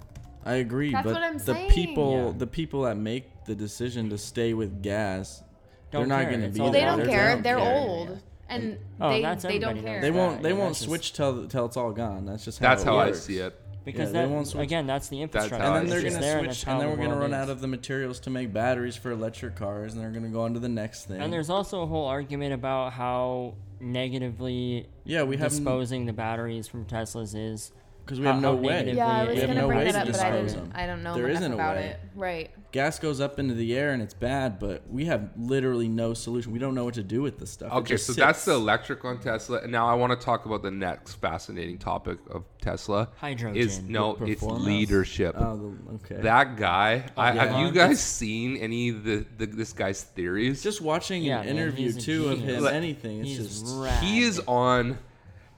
I 0.44 0.54
agree, 0.54 0.90
That's 0.90 1.04
but 1.04 1.14
what 1.14 1.22
I'm 1.22 1.34
the 1.38 1.54
saying. 1.54 1.70
people 1.70 2.26
Yeah. 2.32 2.32
the 2.38 2.46
people 2.48 2.82
that 2.82 2.96
make 2.96 3.44
the 3.44 3.54
decision 3.54 4.10
to 4.10 4.18
stay 4.18 4.54
with 4.54 4.82
gas, 4.82 5.42
Don't 5.92 6.08
they're 6.08 6.18
not 6.18 6.28
going 6.28 6.40
to 6.40 6.46
It's 6.46 6.54
be 6.56 6.60
all 6.60 6.66
Well, 6.66 6.72
they 6.72 6.80
don't 6.84 6.98
They're- 6.98 7.06
care. 7.08 7.36
They're 7.42 7.58
care. 7.58 7.82
old, 7.86 8.18
and 8.48 8.78
Oh, 9.00 9.10
they 9.10 9.22
that's 9.22 9.42
they 9.44 9.58
don't 9.58 9.80
care. 9.82 10.00
They 10.00 10.10
won't. 10.10 10.42
They 10.42 10.50
Yeah, 10.50 10.54
won't 10.56 10.68
that's 10.70 10.78
just- 10.80 10.88
switch 10.88 11.12
till 11.12 11.46
till 11.46 11.66
it's 11.66 11.76
all 11.76 11.92
gone. 11.92 12.26
That's 12.26 12.44
just 12.44 12.58
how 12.58 12.68
That's 12.70 12.82
it 12.82 12.86
how 12.86 12.98
I 12.98 13.12
see 13.12 13.38
it. 13.38 13.58
Because 13.84 14.12
they 14.12 14.20
that 14.20 14.30
won't 14.30 14.46
switch. 14.46 14.62
again, 14.62 14.86
that's 14.86 15.08
the 15.08 15.20
infrastructure. 15.22 15.60
how 15.64 15.74
And 15.74 15.90
then 15.90 15.90
they're 15.90 16.08
gonna 16.08 16.20
there, 16.24 16.38
and 16.38 16.46
switch, 16.54 16.68
and 16.68 16.80
then 16.80 16.88
we're 16.90 16.96
gonna 17.04 17.18
run 17.18 17.30
is. 17.32 17.34
out 17.36 17.50
of 17.50 17.60
the 17.60 17.66
materials 17.66 18.20
to 18.20 18.30
make 18.30 18.52
batteries 18.52 18.94
for 18.94 19.10
electric 19.10 19.56
cars, 19.56 19.92
and 19.94 20.00
they're 20.00 20.12
gonna 20.12 20.28
go 20.28 20.42
on 20.42 20.54
to 20.54 20.60
the 20.60 20.68
next 20.68 21.06
thing. 21.06 21.20
And 21.20 21.32
there's 21.32 21.50
also 21.50 21.82
a 21.82 21.86
whole 21.86 22.06
argument 22.06 22.54
about 22.54 22.92
how 22.92 23.54
negatively 23.80 24.86
yeah, 25.04 25.22
we 25.24 25.36
have 25.36 25.50
disposing 25.50 26.06
the 26.06 26.12
batteries 26.12 26.68
from 26.68 26.84
Teslas 26.84 27.34
is. 27.34 27.72
Because 28.04 28.20
we 28.20 28.26
have 28.26 28.40
no 28.40 28.54
way. 28.54 28.92
Yeah, 28.94 29.06
I 29.06 29.22
We 29.24 29.30
was 29.30 29.40
have 29.40 29.48
gonna 29.48 29.60
no 29.62 29.66
bring 29.68 29.78
way 29.78 29.84
that 29.92 29.92
to 29.92 29.98
up, 30.00 30.06
but 30.06 30.20
I 30.20 30.30
dispose 30.30 30.52
didn't. 30.54 30.70
them. 30.70 30.80
I 30.80 30.86
don't 30.86 31.02
know 31.02 31.14
There 31.14 31.28
enough 31.28 31.40
isn't 31.40 31.52
a 31.52 31.54
about 31.54 31.76
way. 31.76 31.86
it. 31.86 32.00
Right. 32.14 32.50
Gas 32.72 32.98
goes 32.98 33.20
up 33.20 33.38
into 33.38 33.52
the 33.54 33.76
air 33.76 33.92
and 33.92 34.02
it's 34.02 34.14
bad, 34.14 34.58
but 34.58 34.82
we 34.90 35.04
have 35.04 35.28
literally 35.36 35.88
no 35.88 36.14
solution. 36.14 36.52
We 36.52 36.58
don't 36.58 36.74
know 36.74 36.84
what 36.86 36.94
to 36.94 37.02
do 37.02 37.20
with 37.20 37.38
this 37.38 37.50
stuff. 37.50 37.70
It 37.70 37.76
Okay, 37.76 37.88
just 37.94 38.06
so 38.06 38.12
that's 38.14 38.38
sits. 38.38 38.46
the 38.46 38.52
electric 38.54 39.04
on 39.04 39.18
Tesla. 39.18 39.58
And 39.60 39.70
now 39.70 39.86
I 39.86 39.94
want 39.94 40.18
to 40.18 40.24
talk 40.24 40.46
about 40.46 40.62
the 40.62 40.70
next 40.70 41.14
fascinating 41.16 41.76
topic 41.78 42.18
of 42.30 42.44
Tesla. 42.62 43.08
Hydrogen. 43.16 43.56
Is 43.56 43.82
no, 43.82 44.12
it's 44.22 44.40
Performance. 44.40 44.64
leadership. 44.64 45.34
Oh, 45.38 45.56
the, 45.86 45.94
okay. 45.96 46.22
That 46.22 46.56
guy. 46.56 47.04
I, 47.16 47.32
yeah. 47.34 47.44
Have 47.46 47.60
you 47.66 47.72
guys 47.72 47.90
Musk. 47.90 48.06
seen 48.06 48.56
any 48.56 48.88
of 48.88 49.04
the, 49.04 49.26
the 49.36 49.46
this 49.46 49.74
guy's 49.74 50.02
theories? 50.02 50.62
just 50.62 50.80
watching 50.80 51.22
Yeah, 51.22 51.40
an 51.40 51.46
man, 51.48 51.56
interview 51.58 51.84
he's 51.86 51.96
a 51.98 52.00
too 52.00 52.28
of 52.30 52.38
genius. 52.38 52.56
him, 52.56 52.64
Like, 52.64 52.74
anything. 52.74 53.20
It's 53.20 53.28
He's 53.28 53.60
just 53.62 53.76
rad. 53.76 54.02
he 54.02 54.22
is 54.22 54.40
on. 54.46 54.98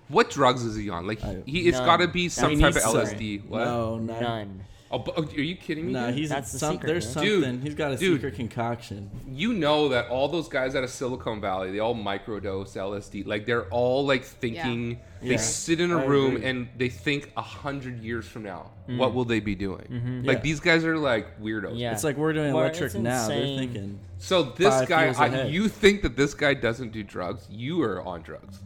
What 0.08 0.30
drugs 0.30 0.64
is 0.64 0.76
he 0.76 0.90
on? 0.90 1.06
Like 1.06 1.20
he, 1.20 1.28
I- 1.28 1.42
he 1.46 1.68
it's 1.68 1.78
None. 1.78 1.86
got 1.86 1.96
to 1.98 2.08
be 2.08 2.28
some 2.28 2.50
He 2.50 2.56
type 2.60 2.76
of 2.76 2.94
needs 2.94 3.10
to- 3.10 3.16
LSD. 3.16 3.46
What? 3.48 3.58
no, 3.64 3.98
not, 3.98 4.20
None. 4.20 4.60
Oh, 4.90 4.98
but- 4.98 5.14
oh, 5.16 5.22
are 5.24 5.40
you 5.40 5.56
kidding 5.56 5.86
me? 5.86 5.92
Nah, 5.94 6.06
dude? 6.08 6.16
he's 6.18 6.28
That's 6.28 6.52
the 6.52 6.58
some, 6.58 6.74
secret, 6.74 6.86
there's 6.86 7.16
man. 7.16 7.24
Dude, 7.24 7.42
something. 7.44 7.62
he's 7.62 7.74
got 7.74 7.92
a 7.92 7.96
dude. 7.96 8.18
secret 8.20 8.34
concoction. 8.36 9.10
you 9.26 9.52
know 9.52 9.88
that 9.88 10.08
all 10.08 10.28
those 10.28 10.46
guys 10.46 10.76
out 10.76 10.84
of 10.84 10.90
Silicon 10.90 11.40
Valley, 11.40 11.72
they 11.72 11.80
all 11.80 11.96
microdose 11.96 12.76
LSD. 12.76 13.26
Like 13.26 13.44
they're 13.44 13.64
all 13.70 14.04
like 14.06 14.22
thinking. 14.24 15.00
They 15.20 15.30
Yeah, 15.30 15.36
sit 15.38 15.80
in 15.80 15.90
a 15.90 15.98
I 15.98 16.04
room 16.04 16.36
agree. 16.36 16.46
and 16.48 16.68
they 16.76 16.90
think 16.90 17.32
a 17.36 17.42
hundred 17.42 17.98
years 18.04 18.26
from 18.26 18.42
now, 18.44 18.70
Mm. 18.88 18.98
what 18.98 19.14
will 19.14 19.24
they 19.24 19.40
be 19.40 19.54
doing? 19.56 19.86
Mm-hmm. 19.90 20.24
Like 20.26 20.36
Yeah. 20.38 20.42
these 20.42 20.60
guys 20.60 20.84
are 20.84 20.98
like 20.98 21.40
weirdos. 21.42 21.72
Yeah. 21.78 21.92
It's 21.92 22.04
like 22.04 22.16
we're 22.18 22.34
doing 22.34 22.52
Well, 22.52 22.62
electric 22.64 22.86
it's 22.92 22.94
now. 22.94 23.26
They're 23.26 23.38
insane. 23.38 23.58
thinking. 23.58 23.98
So 24.18 24.42
this 24.44 24.68
Five 24.68 24.88
guy, 24.88 25.04
years 25.06 25.16
I, 25.18 25.26
ahead. 25.26 25.50
you 25.52 25.68
think 25.68 26.02
that 26.02 26.14
this 26.16 26.34
guy 26.34 26.52
doesn't 26.54 26.92
do 26.92 27.02
drugs? 27.02 27.46
You 27.50 27.82
are 27.82 28.00
on 28.02 28.20
drugs. 28.22 28.58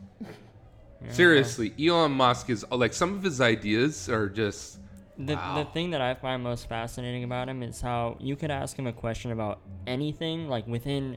Seriously, 1.09 1.73
Elon 1.79 2.13
Musk 2.13 2.51
is 2.51 2.65
like 2.71 2.93
some 2.93 3.15
of 3.15 3.23
his 3.23 3.41
ideas 3.41 4.09
are 4.09 4.29
just. 4.29 4.79
The, 5.17 5.35
Wow. 5.35 5.65
the 5.65 5.65
thing 5.71 5.91
that 5.91 6.01
I 6.01 6.15
find 6.15 6.43
most 6.45 6.69
fascinating 6.69 7.25
about 7.25 7.49
him 7.49 7.63
is 7.63 7.81
how 7.81 8.17
you 8.21 8.37
could 8.37 8.51
ask 8.53 8.79
him 8.79 8.87
a 8.87 8.93
question 8.93 9.33
about 9.33 9.61
anything, 9.87 10.49
like 10.49 10.67
within 10.67 11.17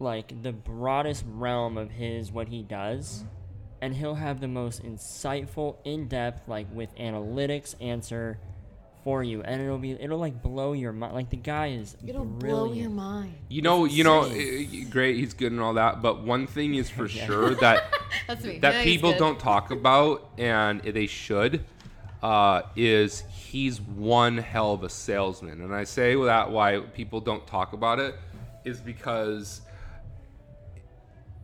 like 0.00 0.42
the 0.42 0.52
broadest 0.52 1.24
realm 1.28 1.76
of 1.76 1.90
his 1.90 2.32
what 2.32 2.48
he 2.48 2.62
does, 2.62 3.24
and 3.80 3.94
he'll 3.94 4.14
have 4.16 4.40
the 4.40 4.48
most 4.48 4.82
insightful, 4.82 5.76
in 5.84 6.08
depth, 6.08 6.48
like 6.48 6.66
with 6.72 6.94
analytics 6.96 7.74
answer 7.80 8.38
for 9.04 9.22
you, 9.22 9.42
and 9.42 9.60
it'll 9.62 9.78
be 9.78 9.92
it'll 9.92 10.18
like 10.18 10.42
blow 10.42 10.72
your 10.72 10.92
mind. 10.92 11.14
Like 11.14 11.30
the 11.30 11.36
guy 11.36 11.68
is 11.68 11.96
It'll 12.06 12.24
brilliant. 12.24 12.40
blow 12.40 12.72
your 12.72 12.90
mind. 12.90 13.34
You 13.48 13.62
know, 13.62 13.84
you 13.84 14.04
know, 14.04 14.24
insane. 14.24 14.68
eh, 14.84 14.88
great. 14.90 15.16
He's 15.16 15.34
good 15.34 15.52
and 15.52 15.60
all 15.60 15.74
that, 15.74 16.02
but 16.02 16.22
one 16.22 16.46
thing 16.46 16.74
is 16.74 16.88
for 16.90 17.08
sure 17.26 17.54
that 17.56 17.92
That's 18.28 18.44
me. 18.44 18.58
that 18.58 18.74
Yeah, 18.74 18.82
people 18.84 19.12
don't 19.16 19.38
talk 19.38 19.70
about, 19.70 20.28
and 20.38 20.80
they 20.82 21.06
should, 21.06 21.64
uh, 22.22 22.62
is 22.76 23.20
he's 23.30 23.80
one 23.80 24.38
hell 24.38 24.72
of 24.74 24.82
a 24.84 24.88
salesman. 24.88 25.60
And 25.62 25.74
I 25.74 25.84
say 25.84 26.14
that 26.24 26.50
why 26.50 26.78
people 26.80 27.20
don't 27.20 27.46
talk 27.46 27.72
about 27.72 27.98
it 27.98 28.14
is 28.64 28.80
because 28.80 29.62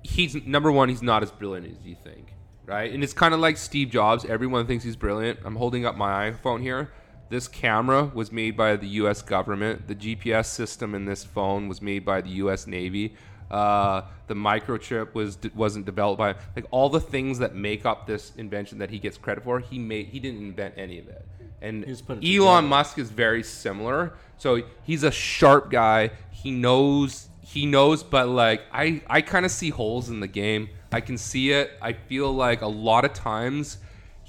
he's 0.02 0.34
number 0.46 0.70
one, 0.70 0.88
he's 0.88 1.02
not 1.02 1.22
as 1.22 1.30
brilliant 1.30 1.66
as 1.78 1.84
you 1.86 1.96
think, 2.04 2.32
right? 2.64 2.92
And 2.92 3.02
it's 3.02 3.12
kind 3.12 3.34
of 3.34 3.40
like 3.40 3.56
Steve 3.56 3.90
Jobs. 3.90 4.24
Everyone 4.24 4.66
thinks 4.66 4.84
he's 4.84 4.96
brilliant. 4.96 5.40
I'm 5.44 5.56
holding 5.56 5.84
up 5.86 5.96
my 5.96 6.30
iPhone 6.30 6.60
here. 6.60 6.92
This 7.28 7.48
camera 7.48 8.04
was 8.04 8.30
made 8.30 8.56
by 8.56 8.76
the 8.76 8.86
U.S. 9.00 9.22
government. 9.22 9.88
The 9.88 9.94
GPS 9.94 10.46
system 10.46 10.94
in 10.94 11.04
this 11.04 11.24
phone 11.24 11.68
was 11.68 11.82
made 11.82 12.04
by 12.04 12.20
the 12.20 12.30
U.S. 12.30 12.66
Navy. 12.66 13.14
Uh, 13.50 14.02
the 14.26 14.34
microchip 14.34 15.14
was 15.14 15.38
wasn't 15.54 15.86
developed 15.86 16.18
by 16.18 16.34
like 16.54 16.66
all 16.70 16.88
the 16.88 17.00
things 17.00 17.38
that 17.38 17.54
make 17.54 17.86
up 17.86 18.06
this 18.06 18.32
invention 18.36 18.78
that 18.78 18.90
he 18.90 18.98
gets 18.98 19.16
credit 19.16 19.44
for. 19.44 19.60
He 19.60 19.78
made 19.78 20.08
he 20.08 20.18
didn't 20.18 20.40
invent 20.40 20.74
any 20.76 20.98
of 20.98 21.08
it. 21.08 21.24
And 21.62 21.84
He 21.84 21.90
just 21.90 22.06
put 22.06 22.18
it 22.18 22.24
Elon 22.24 22.64
together. 22.64 22.66
Musk 22.68 22.98
is 22.98 23.10
very 23.10 23.42
similar. 23.42 24.14
So 24.36 24.62
he's 24.82 25.04
a 25.04 25.10
sharp 25.10 25.70
guy. 25.70 26.10
He 26.30 26.50
knows 26.50 27.28
he 27.40 27.66
knows, 27.66 28.02
but 28.02 28.28
like 28.28 28.62
I 28.72 29.02
I 29.06 29.20
kind 29.20 29.46
of 29.46 29.52
see 29.52 29.70
holes 29.70 30.10
in 30.10 30.20
the 30.20 30.26
game. 30.26 30.68
I 30.90 31.00
can 31.00 31.16
see 31.16 31.52
it. 31.52 31.72
I 31.80 31.92
feel 31.92 32.32
like 32.32 32.62
a 32.62 32.66
lot 32.66 33.04
of 33.04 33.12
times 33.12 33.78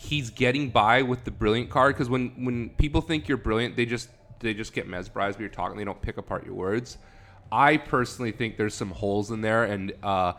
he's 0.08 0.30
getting 0.30 0.70
by 0.70 1.02
with 1.02 1.24
the 1.24 1.32
brilliant 1.32 1.70
card 1.70 1.96
because 1.96 2.10
when 2.10 2.30
when 2.46 2.70
people 2.72 3.02
think 3.02 3.28
you're 3.28 3.38
brilliant, 3.38 3.76
they 3.76 3.86
just 3.86 4.10
they 4.40 4.54
just 4.54 4.74
get 4.74 4.88
mesmerized 4.88 5.38
when 5.38 5.44
you're 5.44 5.50
talking. 5.54 5.78
They 5.78 5.84
don't 5.84 6.02
pick 6.02 6.18
apart 6.18 6.46
your 6.46 6.56
words. 6.56 6.98
I 7.52 7.78
personally 7.78 8.32
think 8.32 8.58
there's 8.58 8.74
some 8.74 8.92
holes 8.92 9.32
in 9.32 9.42
there, 9.42 9.64
and 9.64 9.94
uh, 10.04 10.34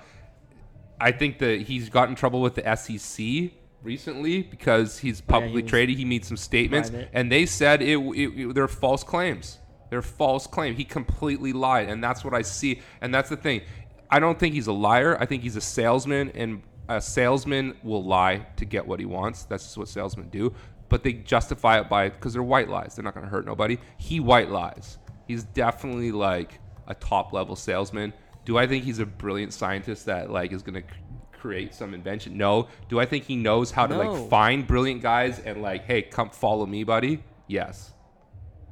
I 1.00 1.12
think 1.12 1.38
that 1.38 1.62
he's 1.62 1.88
got 1.88 2.09
in 2.09 2.14
trouble 2.14 2.40
with 2.42 2.54
the 2.54 2.76
SEC 2.76 3.52
recently 3.83 4.42
because 4.42 4.98
he's 4.98 5.20
publicly 5.20 5.62
was 5.62 5.70
traded. 5.70 5.96
He 5.96 6.04
made 6.04 6.24
some 6.24 6.37
statements, 6.37 6.90
private. 6.90 7.11
and 7.12 7.31
they 7.33 7.46
said 7.46 7.81
it, 7.83 7.96
it, 7.98 8.28
it- 8.40 8.54
they're 8.54 8.68
false 8.68 9.02
claims. 9.04 9.59
They're 9.90 10.02
false 10.02 10.46
claim. 10.46 10.74
He 10.74 10.85
completely 10.85 11.52
lied, 11.54 11.88
and 11.88 12.04
that's 12.04 12.22
what 12.24 12.35
I 12.35 12.42
see. 12.42 12.83
And 13.00 13.14
that's 13.14 13.31
the 13.31 13.37
thing. 13.38 13.62
I 14.11 14.20
don't 14.20 14.38
think 14.38 14.54
he's 14.54 14.66
a 14.66 14.72
liar. 14.72 15.16
I 15.18 15.24
think 15.24 15.42
he's 15.42 15.57
a 15.57 15.61
salesman, 15.62 16.31
and 16.35 16.62
a 16.88 17.01
salesman 17.01 17.77
will 17.83 18.05
lie 18.05 18.46
to 18.57 18.64
get 18.64 18.87
what 18.87 19.01
he 19.01 19.07
wants. 19.07 19.44
That's 19.44 19.64
just 19.64 19.77
what 19.77 19.88
salesmen 19.88 20.29
do. 20.31 20.55
But 20.88 21.03
they 21.03 21.12
justify 21.12 21.81
it 21.81 21.88
by 21.88 22.09
because 22.09 22.33
they're 22.33 22.42
white 22.42 22.68
lies. 22.68 22.96
They're 22.96 23.05
not 23.05 23.14
going 23.14 23.27
to 23.27 23.31
hurt 23.31 23.44
nobody. 23.44 23.79
He 23.98 24.20
white 24.20 24.51
lies. 24.51 24.98
He's 25.27 25.44
definitely 25.44 26.12
like 26.12 26.61
a 26.87 26.94
top 26.94 27.33
level 27.33 27.57
salesman. 27.57 28.14
Do 28.46 28.57
I 28.57 28.66
think 28.66 28.85
he's 28.85 28.98
a 28.98 29.07
brilliant 29.07 29.53
scientist 29.53 30.07
that 30.07 30.31
like 30.31 30.53
is 30.53 30.62
going 30.62 30.83
to 30.83 30.88
create 31.33 31.74
some 31.74 31.92
invention? 31.92 32.38
No. 32.38 32.68
Do 32.88 32.98
I 32.98 33.05
think 33.05 33.24
he 33.24 33.37
knows 33.37 33.70
how 33.70 33.87
to 33.87 33.94
No. 33.94 34.12
like 34.12 34.31
find 34.31 34.66
brilliant 34.66 35.03
guys 35.03 35.38
and 35.40 35.61
like, 35.61 35.85
hey, 35.85 36.01
come 36.03 36.31
follow 36.31 36.64
me, 36.64 36.85
buddy? 36.85 37.22
Yes. 37.46 37.92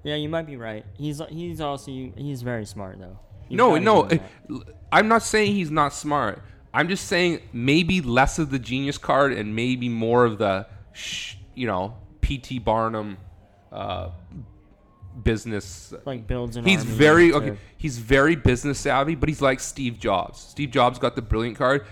Yeah, 0.03 0.15
you 0.15 0.29
might 0.29 0.47
be 0.47 0.57
right. 0.57 0.87
He's 0.97 1.21
he's 1.29 1.61
also 1.61 1.91
he's 1.91 2.41
very 2.41 2.65
smart 2.65 2.99
though. 2.99 3.19
You've 3.49 3.59
no, 3.59 3.71
gotta 3.71 3.81
no. 3.85 4.03
give 4.05 4.21
him 4.21 4.27
uh, 4.51 4.59
that. 4.59 4.75
I'm 4.93 5.09
not 5.09 5.23
saying 5.23 5.55
he's 5.55 5.71
not 5.71 5.93
smart. 5.93 6.43
I'm 6.77 6.89
just 6.89 7.07
saying 7.09 7.41
maybe 7.55 8.03
less 8.03 8.39
of 8.39 8.51
the 8.51 8.59
genius 8.59 8.99
card 8.99 9.33
and 9.33 9.57
maybe 9.57 9.89
more 9.89 10.27
of 10.27 10.37
the, 10.37 10.67
sh- 10.93 11.37
you 11.55 11.67
know, 11.67 11.97
P.T. 12.21 12.59
Barnum 12.59 13.17
uh, 13.73 14.11
business. 15.23 15.95
like 16.05 16.27
builds 16.27 16.57
an. 16.57 16.65
He's 16.65 16.85
very 16.85 17.33
okay. 17.33 17.57
He's 17.79 17.99
very 17.99 18.37
business 18.37 18.79
savvy, 18.79 19.15
but 19.15 19.29
he's 19.29 19.41
like 19.41 19.61
Steve 19.61 19.99
Jobs. 19.99 20.39
Steve 20.41 20.71
Jobs 20.71 20.99
got 20.99 21.17
the 21.17 21.23
brilliant 21.23 21.57
card. 21.57 21.87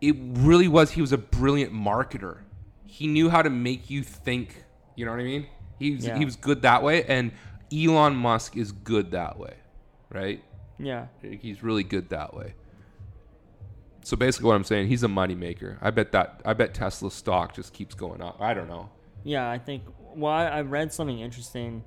It 0.00 0.16
really 0.18 0.68
was. 0.68 0.90
He 0.92 1.00
was 1.02 1.12
a 1.12 1.18
brilliant 1.18 1.72
marketer. 1.72 2.38
He 2.86 3.06
knew 3.06 3.28
how 3.28 3.42
to 3.42 3.50
make 3.50 3.90
you 3.90 4.02
think. 4.02 4.64
You 4.96 5.04
know 5.04 5.12
what 5.12 5.20
I 5.20 5.24
mean? 5.24 5.46
He 5.78 5.92
was, 5.96 6.06
Yeah. 6.06 6.18
he 6.18 6.24
was 6.24 6.36
good 6.36 6.62
that 6.62 6.82
way, 6.82 7.04
and 7.04 7.32
Elon 7.72 8.16
Musk 8.16 8.56
is 8.56 8.72
good 8.72 9.10
that 9.12 9.38
way, 9.38 9.54
right? 10.10 10.42
Yeah, 10.78 11.06
He's 11.22 11.62
really 11.62 11.84
good 11.84 12.08
that 12.08 12.34
way. 12.34 12.54
So 14.10 14.16
basically, 14.16 14.48
what 14.48 14.56
I'm 14.56 14.64
saying, 14.64 14.88
he's 14.88 15.04
a 15.04 15.06
moneymaker. 15.06 15.78
I 15.80 15.92
bet 15.92 16.10
that 16.10 16.42
I 16.44 16.52
bet 16.52 16.74
Tesla 16.74 17.12
stock 17.12 17.54
just 17.54 17.72
keeps 17.72 17.94
going 17.94 18.20
up. 18.20 18.40
I 18.40 18.54
don't 18.54 18.66
know. 18.66 18.90
yeah. 19.22 19.48
I 19.48 19.56
think. 19.56 19.84
Well, 20.16 20.32
I, 20.32 20.46
I 20.46 20.62
read 20.62 20.92
something 20.92 21.20
interesting 21.20 21.84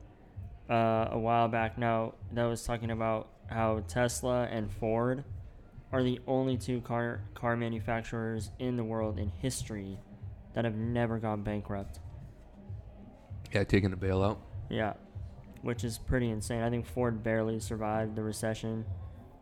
uh, 0.70 1.10
a 1.12 1.20
while 1.20 1.50
back 1.50 1.78
now 1.78 2.14
that 2.32 2.46
was 2.46 2.64
talking 2.64 2.92
about 2.92 3.28
how 3.48 3.84
Tesla 3.90 4.44
and 4.50 4.72
Ford 4.72 5.26
are 5.92 6.02
the 6.02 6.22
only 6.26 6.56
two 6.56 6.80
car 6.80 7.20
car 7.34 7.58
manufacturers 7.58 8.52
in 8.58 8.78
the 8.78 8.86
world 8.86 9.20
in 9.20 9.28
history 9.28 10.00
that 10.54 10.64
have 10.64 10.76
never 10.76 11.20
gone 11.20 11.44
bankrupt. 11.44 12.00
Yeah, 13.52 13.66
taking 13.66 13.92
a 13.92 13.98
bailout. 13.98 14.38
Yeah, 14.70 14.94
which 15.62 15.84
is 15.84 15.98
pretty 15.98 16.30
insane. 16.30 16.64
I 16.64 16.70
think 16.70 16.86
Ford 16.86 17.22
barely 17.22 17.60
survived 17.60 18.16
the 18.16 18.24
recession. 18.24 18.86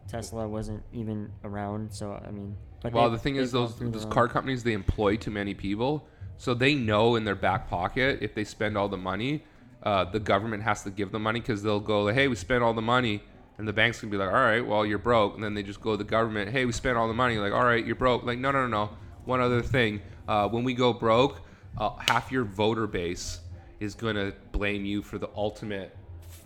Tesla 0.07 0.47
wasn't 0.47 0.81
even 0.91 1.31
around, 1.43 1.93
so 1.93 2.13
I 2.13 2.31
mean. 2.31 2.57
But 2.81 2.93
Well, 2.93 3.09
they- 3.09 3.15
the 3.15 3.21
thing 3.21 3.35
is, 3.35 3.51
those 3.51 3.75
those 3.77 4.05
car 4.05 4.27
companies 4.27 4.63
they 4.63 4.73
employ 4.73 5.15
too 5.15 5.31
many 5.31 5.53
people, 5.53 6.07
so 6.37 6.53
they 6.53 6.73
know 6.75 7.15
in 7.15 7.23
their 7.25 7.35
back 7.35 7.69
pocket 7.69 8.19
if 8.21 8.33
they 8.33 8.43
spend 8.43 8.77
all 8.77 8.89
the 8.89 8.97
money, 8.97 9.43
uh, 9.83 10.05
the 10.05 10.19
government 10.19 10.63
has 10.63 10.83
to 10.83 10.89
give 10.91 11.11
them 11.11 11.23
money 11.23 11.39
because 11.39 11.63
they'll 11.63 11.79
go, 11.79 12.07
hey, 12.07 12.27
we 12.27 12.35
spent 12.35 12.63
all 12.63 12.73
the 12.73 12.81
money, 12.81 13.23
and 13.57 13.67
the 13.67 13.73
bank's 13.73 14.01
gonna 14.01 14.11
be 14.11 14.17
like, 14.17 14.29
all 14.29 14.33
right, 14.33 14.65
well 14.65 14.85
you're 14.85 14.97
broke, 14.97 15.35
and 15.35 15.43
then 15.43 15.53
they 15.53 15.63
just 15.63 15.81
go 15.81 15.91
to 15.91 15.97
the 15.97 16.03
government, 16.03 16.49
hey, 16.51 16.65
we 16.65 16.71
spent 16.71 16.97
all 16.97 17.07
the 17.07 17.13
money, 17.13 17.37
like, 17.37 17.53
all 17.53 17.63
right, 17.65 17.85
you're 17.85 17.95
broke, 17.95 18.23
like, 18.23 18.39
no, 18.39 18.51
no, 18.51 18.61
no, 18.61 18.67
no. 18.67 18.89
One 19.25 19.41
other 19.41 19.61
thing, 19.61 20.01
uh, 20.27 20.47
when 20.49 20.63
we 20.63 20.73
go 20.73 20.93
broke, 20.93 21.41
uh, 21.77 21.91
half 21.97 22.31
your 22.31 22.43
voter 22.43 22.87
base 22.87 23.39
is 23.79 23.93
gonna 23.95 24.33
blame 24.51 24.85
you 24.85 25.01
for 25.03 25.17
the 25.19 25.29
ultimate 25.35 25.95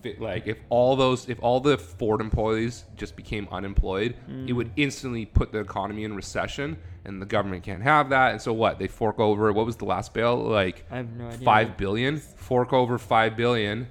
fit, 0.05 0.21
like 0.21 0.47
if 0.47 0.57
all 0.69 0.95
those 0.95 1.27
if 1.29 1.41
all 1.41 1.59
the 1.59 1.77
Ford 1.77 2.21
employees 2.21 2.85
just 2.95 3.15
became 3.15 3.47
unemployed, 3.51 4.15
it 4.47 4.53
would 4.53 4.67
mm. 4.67 4.73
instantly 4.77 5.25
put 5.25 5.51
the 5.51 5.59
economy 5.59 6.03
in 6.03 6.15
recession, 6.15 6.77
and 7.03 7.21
the 7.21 7.25
government 7.25 7.63
can't 7.63 7.81
have 7.81 8.09
that. 8.09 8.31
And 8.31 8.41
so 8.41 8.53
what? 8.53 8.77
They 8.79 8.87
fork 8.87 9.19
over 9.19 9.51
what 9.51 9.65
was 9.65 9.77
the 9.77 9.85
last 9.85 10.13
bail? 10.13 10.37
Like 10.37 10.85
I 10.91 10.97
have 10.97 11.11
no 11.13 11.27
idea. 11.27 11.39
five 11.39 11.77
billion. 11.77 12.17
Fork 12.19 12.71
over 12.73 12.97
five 12.97 13.35
billion, 13.35 13.87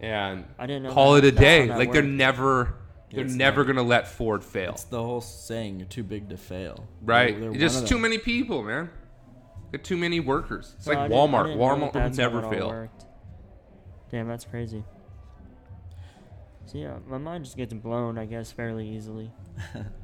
and 0.00 0.44
I 0.58 0.66
didn't 0.66 0.84
know 0.84 0.92
call 0.92 1.14
that- 1.14 1.24
it 1.24 1.34
a 1.34 1.36
day. 1.36 1.66
that 1.68 1.78
Like 1.78 1.92
they're 1.92 2.02
never 2.02 2.74
they're 3.10 3.24
It's 3.26 3.34
never 3.34 3.62
not- 3.62 3.74
gonna 3.74 3.86
let 3.86 4.08
Ford 4.08 4.42
fail. 4.42 4.72
It's 4.72 4.84
the 4.84 5.02
whole 5.02 5.20
saying, 5.20 5.78
you're 5.78 5.88
too 5.88 6.02
big 6.02 6.30
to 6.30 6.38
fail. 6.38 6.88
Right? 7.02 7.38
They're- 7.38 7.50
they're 7.50 7.60
Just 7.60 7.86
too 7.86 7.98
many 7.98 8.16
people, 8.16 8.62
man. 8.62 8.88
Got 9.70 9.84
too 9.84 9.98
many 9.98 10.18
workers. 10.18 10.74
It's 10.78 10.86
No, 10.86 10.94
like 10.94 11.10
I 11.10 11.14
Walmart. 11.14 11.56
Walmart 11.56 11.94
will 11.94 12.10
never 12.10 12.38
it 12.40 12.50
fail. 12.50 12.88
Damn, 14.10 14.28
that's 14.28 14.44
crazy. 14.44 14.84
So 16.72 16.78
yeah, 16.78 16.96
my 17.06 17.18
mind 17.18 17.44
just 17.44 17.58
gets 17.58 17.74
blown, 17.74 18.16
I 18.16 18.24
guess, 18.24 18.50
fairly 18.50 18.88
easily. 18.88 19.30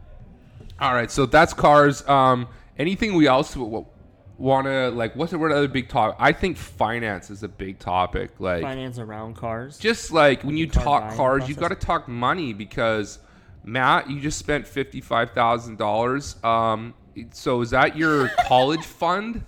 All 0.81 0.93
right, 0.93 1.11
so 1.11 1.25
that's 1.25 1.55
cars. 1.55 2.07
Um, 2.07 2.47
anything 2.77 3.14
we 3.14 3.27
else 3.27 3.57
want 3.57 4.66
to 4.66 4.91
like? 4.91 5.16
What's 5.16 5.33
what 5.33 5.51
other 5.51 5.66
big 5.66 5.89
topic? 5.89 6.16
I 6.21 6.33
think 6.33 6.59
finance 6.59 7.31
is 7.31 7.43
a 7.43 7.49
big 7.49 7.79
topic. 7.79 8.33
Like, 8.39 8.62
Finance 8.62 8.99
around 8.99 9.35
cars. 9.37 9.79
just 9.79 10.12
like 10.12 10.45
when 10.45 10.59
you 10.59 10.69
car 10.69 10.85
talk 10.85 11.16
cars, 11.16 11.49
you've 11.49 11.59
got 11.59 11.69
to 11.69 11.75
talk 11.75 12.07
money 12.07 12.53
because 12.53 13.19
Matt, 13.64 14.11
you 14.11 14.21
just 14.21 14.39
spent 14.39 14.66
fifty 14.66 15.01
five 15.01 15.31
thousand 15.31 15.79
dollars. 15.79 16.37
Um, 16.45 16.93
so 17.31 17.62
is 17.62 17.71
that 17.71 17.97
your 17.97 18.29
college 18.47 18.85
fund? 18.85 19.43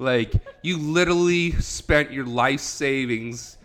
Like, 0.00 0.34
you 0.64 0.78
literally 0.78 1.52
spent 1.52 2.10
your 2.10 2.26
life 2.26 2.58
savings 2.58 3.58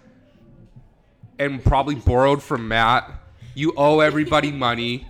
and 1.40 1.64
probably 1.64 1.96
borrowed 1.96 2.44
from 2.44 2.68
Matt. 2.68 3.10
You 3.56 3.74
owe 3.76 4.00
everybody 4.02 4.52
money. 4.52 5.08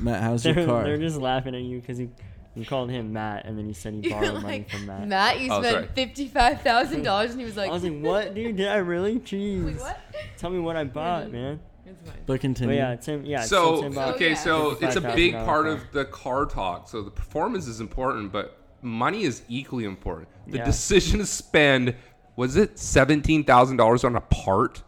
Matt, 0.00 0.22
how's 0.22 0.42
They're, 0.44 0.54
your 0.58 0.66
car? 0.66 0.84
they're 0.84 0.98
just 0.98 1.16
laughing 1.18 1.54
at 1.54 1.62
you 1.62 1.80
because 1.80 1.98
you, 1.98 2.10
you 2.54 2.64
called 2.66 2.90
him 2.90 3.12
Matt 3.12 3.46
and 3.46 3.56
then 3.58 3.66
you 3.66 3.74
said 3.74 3.94
he 3.94 4.00
You're 4.10 4.20
borrowed 4.20 4.34
money 4.42 4.44
like, 4.58 4.70
from 4.70 4.86
Matt. 4.86 5.08
Matt, 5.08 5.40
you 5.40 5.50
Oh, 5.52 5.62
spent 5.62 5.94
fifty-five 5.94 6.60
thousand 6.62 7.02
dollars, 7.02 7.30
and 7.30 7.40
he 7.40 7.46
was 7.46 7.56
like, 7.56 7.70
I 7.70 7.72
was 7.72 7.84
like, 7.84 8.00
what, 8.00 8.34
dude? 8.34 8.56
Did 8.56 8.68
I 8.68 8.76
really? 8.76 9.18
Jeez. 9.20 9.64
Wait, 9.64 9.76
what? 9.80 9.98
Tell 10.36 10.50
me 10.50 10.58
what 10.58 10.76
I 10.76 10.84
bought, 10.84 11.30
man. 11.30 11.60
It's 11.86 12.00
fine. 12.00 12.14
but 12.16 12.26
But 12.26 12.40
continue. 12.40 12.74
yeah, 12.76 12.96
Tim. 12.96 13.24
Yeah. 13.24 13.42
so 13.42 13.82
Tim 13.82 13.94
bought- 13.94 14.14
okay, 14.16 14.34
so 14.34 14.76
it's 14.80 14.96
a 14.96 15.00
big 15.00 15.34
$55,000 15.34 15.44
part 15.44 15.64
car. 15.66 15.72
of 15.72 15.92
the 15.92 16.04
car 16.06 16.44
talk. 16.46 16.88
So 16.88 17.00
the 17.02 17.10
performance 17.10 17.66
is 17.68 17.80
important, 17.80 18.32
but 18.32 18.58
money 18.82 19.22
is 19.22 19.42
equally 19.48 19.84
important. 19.84 20.28
The 20.48 20.58
Yeah. 20.58 20.64
decision 20.64 21.20
to 21.20 21.26
spend 21.26 21.94
was 22.36 22.56
it 22.56 22.78
seventeen 22.78 23.44
thousand 23.44 23.76
dollars 23.78 24.04
on 24.04 24.16
a 24.16 24.20
part? 24.20 24.82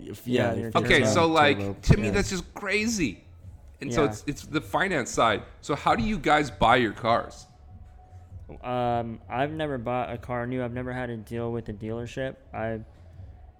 If- 0.00 0.26
Yeah, 0.26 0.52
if 0.52 0.58
your 0.58 0.66
it's 0.68 0.76
Okay, 0.76 0.98
turbo. 1.00 1.10
so 1.12 1.26
like 1.28 1.58
turbo, 1.58 1.76
to 1.82 1.96
me 1.96 2.04
yeah. 2.06 2.10
that's 2.12 2.30
just 2.30 2.52
crazy. 2.54 3.24
And 3.80 3.92
so 3.92 4.04
it's 4.04 4.24
it's 4.26 4.42
the 4.42 4.60
finance 4.60 5.10
side. 5.10 5.42
So 5.60 5.74
how 5.74 5.94
do 5.94 6.02
you 6.02 6.18
guys 6.18 6.50
buy 6.50 6.76
your 6.76 6.92
cars? 6.92 7.46
Um, 8.62 9.20
I've 9.28 9.52
never 9.52 9.78
bought 9.78 10.12
a 10.12 10.18
car 10.18 10.46
new. 10.46 10.62
I've 10.62 10.72
never 10.72 10.92
had 10.92 11.10
a 11.10 11.16
deal 11.16 11.50
with 11.50 11.68
a 11.70 11.72
dealership. 11.72 12.36
I, 12.52 12.80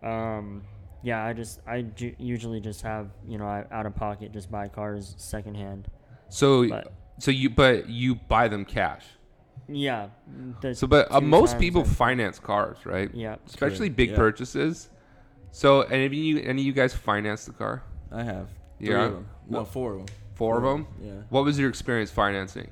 um, 0.06 0.62
yeah, 1.02 1.24
I 1.24 1.32
just 1.32 1.60
I 1.66 1.82
ju- 1.82 2.14
usually 2.18 2.60
just 2.60 2.82
have 2.82 3.08
you 3.26 3.38
know 3.38 3.46
I, 3.46 3.64
out 3.70 3.86
of 3.86 3.94
pocket 3.96 4.32
just 4.32 4.50
buy 4.50 4.68
cars 4.68 5.14
secondhand. 5.18 5.88
So 6.28 6.68
But- 6.68 6.92
so 7.18 7.30
you 7.30 7.50
but 7.50 7.88
you 7.88 8.14
buy 8.14 8.48
them 8.48 8.64
cash. 8.64 9.04
Yeah. 9.68 10.08
the 10.60 10.74
So 10.74 10.86
but 10.86 11.10
uh, 11.10 11.20
most 11.20 11.58
people 11.58 11.82
I've- 11.82 11.90
finance 11.94 12.38
cars, 12.38 12.78
right? 12.84 13.10
Yeah. 13.14 13.36
Especially 13.46 13.88
Correct, 13.88 13.96
big 13.96 14.10
yeah. 14.10 14.16
purchases. 14.16 14.90
So 15.52 15.82
any 15.82 16.04
of 16.06 16.12
you 16.12 16.38
any 16.40 16.62
of 16.62 16.66
you 16.66 16.72
guys 16.72 16.92
finance 16.94 17.46
the 17.46 17.52
car? 17.52 17.82
I 18.12 18.22
have. 18.24 18.48
Three 18.78 18.88
Yeah. 18.90 19.04
of 19.06 19.12
them. 19.12 19.28
No, 19.48 19.64
four 19.64 19.92
of 19.92 19.98
them. 20.06 20.16
Four 20.34 20.56
of 20.58 20.62
them? 20.64 20.86
Yeah. 21.00 21.12
What 21.28 21.44
was 21.44 21.58
your 21.58 21.68
experience 21.68 22.10
financing? 22.10 22.70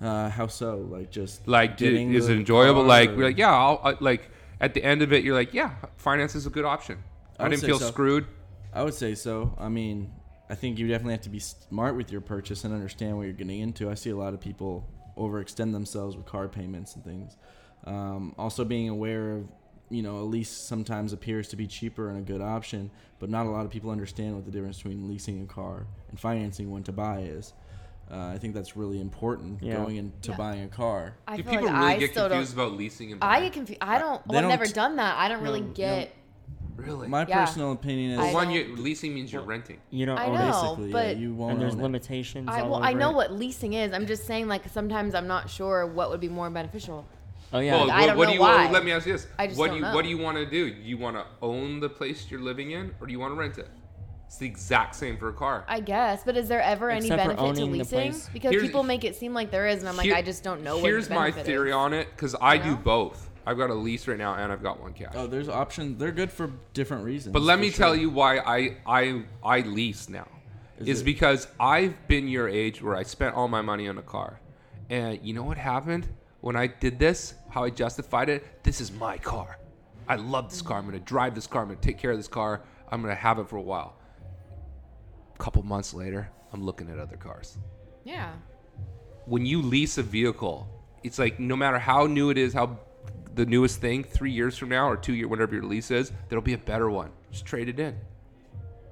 Uh, 0.00 0.28
how 0.30 0.46
so? 0.48 0.76
Like 0.90 1.10
just 1.10 1.46
Like, 1.46 1.76
did, 1.76 1.94
is 2.14 2.28
it 2.28 2.36
enjoyable? 2.36 2.82
Like, 2.82 3.10
or- 3.10 3.14
you're 3.14 3.24
like, 3.26 3.38
yeah, 3.38 3.52
I'll, 3.54 3.80
I, 3.84 3.96
like 4.00 4.30
at 4.60 4.74
the 4.74 4.82
end 4.82 5.02
of 5.02 5.12
it, 5.12 5.24
you're 5.24 5.34
like, 5.34 5.52
yeah, 5.54 5.74
finance 5.96 6.34
is 6.34 6.46
a 6.46 6.50
good 6.50 6.64
option. 6.64 6.98
I 7.38 7.44
I, 7.46 7.48
didn't 7.48 7.62
feel 7.62 7.78
so. 7.78 7.86
screwed. 7.88 8.26
I 8.72 8.82
would 8.82 8.94
say 8.94 9.14
so. 9.14 9.54
I 9.58 9.68
mean, 9.68 10.12
I 10.48 10.54
think 10.54 10.78
you 10.78 10.88
definitely 10.88 11.14
have 11.14 11.22
to 11.22 11.30
be 11.30 11.38
smart 11.40 11.96
with 11.96 12.10
your 12.12 12.20
purchase 12.20 12.64
and 12.64 12.72
understand 12.74 13.16
what 13.16 13.24
you're 13.24 13.32
getting 13.32 13.60
into. 13.60 13.90
I 13.90 13.94
see 13.94 14.10
a 14.10 14.16
lot 14.16 14.34
of 14.34 14.40
people 14.40 14.88
overextend 15.16 15.72
themselves 15.72 16.16
with 16.16 16.26
car 16.26 16.48
payments 16.48 16.94
and 16.94 17.04
things. 17.04 17.36
Um, 17.84 18.34
also, 18.38 18.64
being 18.64 18.88
aware 18.88 19.32
of, 19.32 19.48
you 19.90 20.02
know, 20.02 20.18
a 20.18 20.22
lease 20.24 20.50
sometimes 20.50 21.12
appears 21.12 21.48
to 21.48 21.56
be 21.56 21.66
cheaper 21.66 22.08
and 22.08 22.18
a 22.18 22.22
good 22.22 22.40
option, 22.40 22.90
but 23.18 23.28
not 23.28 23.46
a 23.46 23.50
lot 23.50 23.64
of 23.64 23.70
people 23.70 23.90
understand 23.90 24.34
what 24.34 24.44
the 24.44 24.50
difference 24.50 24.78
between 24.78 25.08
leasing 25.08 25.42
a 25.42 25.46
car 25.46 25.86
and 26.10 26.18
financing 26.18 26.70
one 26.70 26.82
to 26.84 26.92
buy 26.92 27.20
is. 27.20 27.52
Uh, 28.10 28.26
I 28.34 28.38
think 28.38 28.54
that's 28.54 28.76
really 28.76 29.00
important 29.00 29.62
Yeah. 29.62 29.76
going 29.76 29.96
into 29.96 30.30
Yeah. 30.32 30.36
buying 30.36 30.64
a 30.64 30.68
car. 30.68 31.14
I 31.26 31.36
Do 31.36 31.44
people 31.44 31.66
like 31.66 31.74
really 31.74 31.94
I 31.94 31.98
get 31.98 32.10
still 32.10 32.28
confused 32.28 32.56
don't. 32.56 32.66
about 32.66 32.78
leasing 32.78 33.12
and 33.12 33.22
I 33.24 33.40
get 33.40 33.52
confused. 33.54 33.78
I 33.82 33.98
don't. 33.98 34.26
They 34.28 34.34
Well, 34.34 34.44
I've 34.44 34.48
never 34.50 34.64
don't- 34.64 34.74
done 34.74 34.96
that. 34.96 35.16
I 35.18 35.28
don't 35.28 35.42
really 35.42 35.60
No, 35.60 35.66
no. 35.68 35.72
get. 35.72 36.14
Really? 36.76 37.08
My 37.08 37.26
Yeah. 37.26 37.44
personal 37.44 37.72
opinion 37.72 38.12
is 38.12 38.18
I 38.20 38.32
one, 38.32 38.46
don't- 38.48 38.54
you, 38.54 38.76
leasing 38.76 39.14
means 39.14 39.32
you're 39.32 39.42
renting. 39.42 39.78
You 39.90 40.06
don't 40.06 40.18
I 40.18 40.26
own 40.26 40.34
know, 40.34 40.40
it. 40.40 40.50
basically 40.52 40.86
yeah, 40.86 40.92
but- 40.92 41.16
you 41.16 41.34
won't 41.34 41.52
And 41.52 41.62
there's 41.62 41.74
own 41.74 41.80
it. 41.80 41.82
limitations. 41.84 42.48
I 42.50 42.60
all 42.60 42.70
well, 42.70 42.82
I 42.82 42.90
over 42.90 42.98
know 42.98 43.10
it. 43.10 43.16
what 43.16 43.32
leasing 43.32 43.72
is. 43.74 43.92
I'm 43.92 44.06
just 44.06 44.26
saying, 44.26 44.48
like 44.48 44.68
sometimes 44.68 45.14
I'm 45.14 45.26
not 45.26 45.48
sure 45.50 45.86
what 45.86 46.10
would 46.10 46.20
be 46.20 46.28
more 46.28 46.48
beneficial. 46.50 47.06
Oh 47.54 47.58
yeah. 47.58 47.72
Well, 47.76 47.90
I 47.90 48.00
what, 48.00 48.06
don't 48.06 48.16
what 48.16 48.24
know 48.24 48.30
do 48.30 48.34
you 48.36 48.40
oh, 48.40 48.44
why. 48.44 48.70
let 48.70 48.84
me 48.84 48.92
ask 48.92 49.06
you 49.06 49.12
this? 49.12 49.26
I 49.38 49.46
just 49.46 49.58
what 49.58 49.66
don't 49.68 49.74
do 49.76 49.80
you 49.80 49.86
know. 49.86 49.94
what 49.94 50.02
do 50.04 50.08
you 50.08 50.18
want 50.18 50.38
to 50.38 50.46
do? 50.46 50.70
Do 50.72 50.80
you 50.80 50.96
want 50.96 51.16
to 51.16 51.24
own 51.42 51.80
the 51.80 51.88
place 51.88 52.30
you're 52.30 52.40
living 52.40 52.70
in 52.70 52.94
or 53.00 53.06
do 53.06 53.12
you 53.12 53.18
want 53.20 53.32
to 53.32 53.38
rent 53.38 53.58
it? 53.58 53.68
It's 54.26 54.38
the 54.38 54.46
exact 54.46 54.94
same 54.94 55.18
for 55.18 55.28
a 55.28 55.32
car. 55.34 55.62
I 55.68 55.80
guess, 55.80 56.22
but 56.24 56.38
is 56.38 56.48
there 56.48 56.62
ever 56.62 56.88
any 56.88 57.00
Except 57.04 57.20
for 57.22 57.28
benefit 57.36 57.42
to 57.44 57.62
owning 57.62 57.72
the 57.72 57.78
leasing? 57.80 58.12
place. 58.12 58.30
Because 58.32 58.50
Here's- 58.52 58.66
people 58.66 58.82
make 58.82 59.04
it 59.04 59.14
seem 59.14 59.34
like 59.34 59.50
there 59.50 59.66
is, 59.68 59.80
and 59.80 59.88
I'm 59.90 59.96
like, 59.98 60.06
Here- 60.06 60.14
I 60.14 60.22
just 60.22 60.42
don't 60.42 60.62
know 60.62 60.76
what 60.76 60.84
Here's 60.86 61.08
the 61.08 61.14
my 61.14 61.24
benefit 61.28 61.44
theory 61.44 61.68
is. 61.68 61.74
on 61.74 61.92
it 61.92 62.08
because 62.16 62.34
I 62.40 62.56
do 62.56 62.70
know? 62.70 62.76
both. 62.76 63.28
I've 63.46 63.58
got 63.58 63.70
a 63.70 63.74
lease 63.74 64.06
right 64.06 64.18
now 64.18 64.34
and 64.34 64.52
I've 64.52 64.62
got 64.62 64.80
one 64.80 64.92
cash. 64.92 65.12
Oh, 65.14 65.26
there's 65.26 65.48
options. 65.48 65.98
They're 65.98 66.12
good 66.12 66.30
for 66.30 66.50
different 66.74 67.04
reasons. 67.04 67.32
But 67.32 67.42
let 67.42 67.58
me 67.58 67.70
sure. 67.70 67.78
tell 67.78 67.96
you 67.96 68.10
why 68.10 68.38
I 68.38 68.76
I 68.86 69.22
I 69.42 69.60
lease 69.60 70.08
now. 70.08 70.28
Is 70.78 70.88
Is, 70.88 71.00
it- 71.00 71.04
because 71.04 71.48
I've 71.58 71.94
been 72.08 72.28
your 72.28 72.48
age 72.48 72.82
where 72.82 72.96
I 72.96 73.02
spent 73.02 73.34
all 73.34 73.48
my 73.48 73.62
money 73.62 73.88
on 73.88 73.98
a 73.98 74.02
car. 74.02 74.40
And 74.90 75.18
you 75.22 75.32
know 75.32 75.42
what 75.42 75.56
happened 75.56 76.08
when 76.40 76.56
I 76.56 76.66
did 76.66 76.98
this? 76.98 77.34
How 77.50 77.64
I 77.64 77.70
justified 77.70 78.28
it? 78.28 78.62
This 78.62 78.80
is 78.80 78.92
my 78.92 79.16
car. 79.18 79.58
I 80.08 80.16
love 80.16 80.50
this 80.50 80.60
car. 80.62 80.78
I'm 80.78 80.86
going 80.86 80.98
to 80.98 81.04
drive 81.04 81.34
this 81.34 81.46
car. 81.46 81.62
I'm 81.62 81.68
going 81.68 81.78
to 81.78 81.86
take 81.86 81.98
care 81.98 82.10
of 82.10 82.16
this 82.16 82.28
car. 82.28 82.62
I'm 82.90 83.00
going 83.00 83.14
to 83.14 83.20
have 83.20 83.38
it 83.38 83.48
for 83.48 83.56
a 83.56 83.62
while. 83.62 83.96
A 85.34 85.38
couple 85.38 85.62
months 85.62 85.94
later, 85.94 86.30
I'm 86.52 86.62
looking 86.62 86.90
at 86.90 86.98
other 86.98 87.16
cars. 87.16 87.56
Yeah. 88.04 88.32
When 89.26 89.46
you 89.46 89.62
lease 89.62 89.96
a 89.98 90.02
vehicle, 90.02 90.68
it's 91.02 91.18
like 91.18 91.38
no 91.40 91.56
matter 91.56 91.78
how 91.78 92.06
new 92.06 92.30
it 92.30 92.36
is, 92.36 92.52
how 92.52 92.78
the 93.34 93.46
newest 93.46 93.80
thing, 93.80 94.04
three 94.04 94.30
years 94.30 94.56
from 94.58 94.68
now 94.68 94.88
or 94.88 94.96
two 94.96 95.14
year, 95.14 95.28
whatever 95.28 95.54
your 95.54 95.64
lease 95.64 95.90
is, 95.90 96.12
there'll 96.28 96.42
be 96.42 96.54
a 96.54 96.58
better 96.58 96.90
one. 96.90 97.10
Just 97.30 97.44
trade 97.46 97.68
it 97.68 97.78
in. 97.80 97.96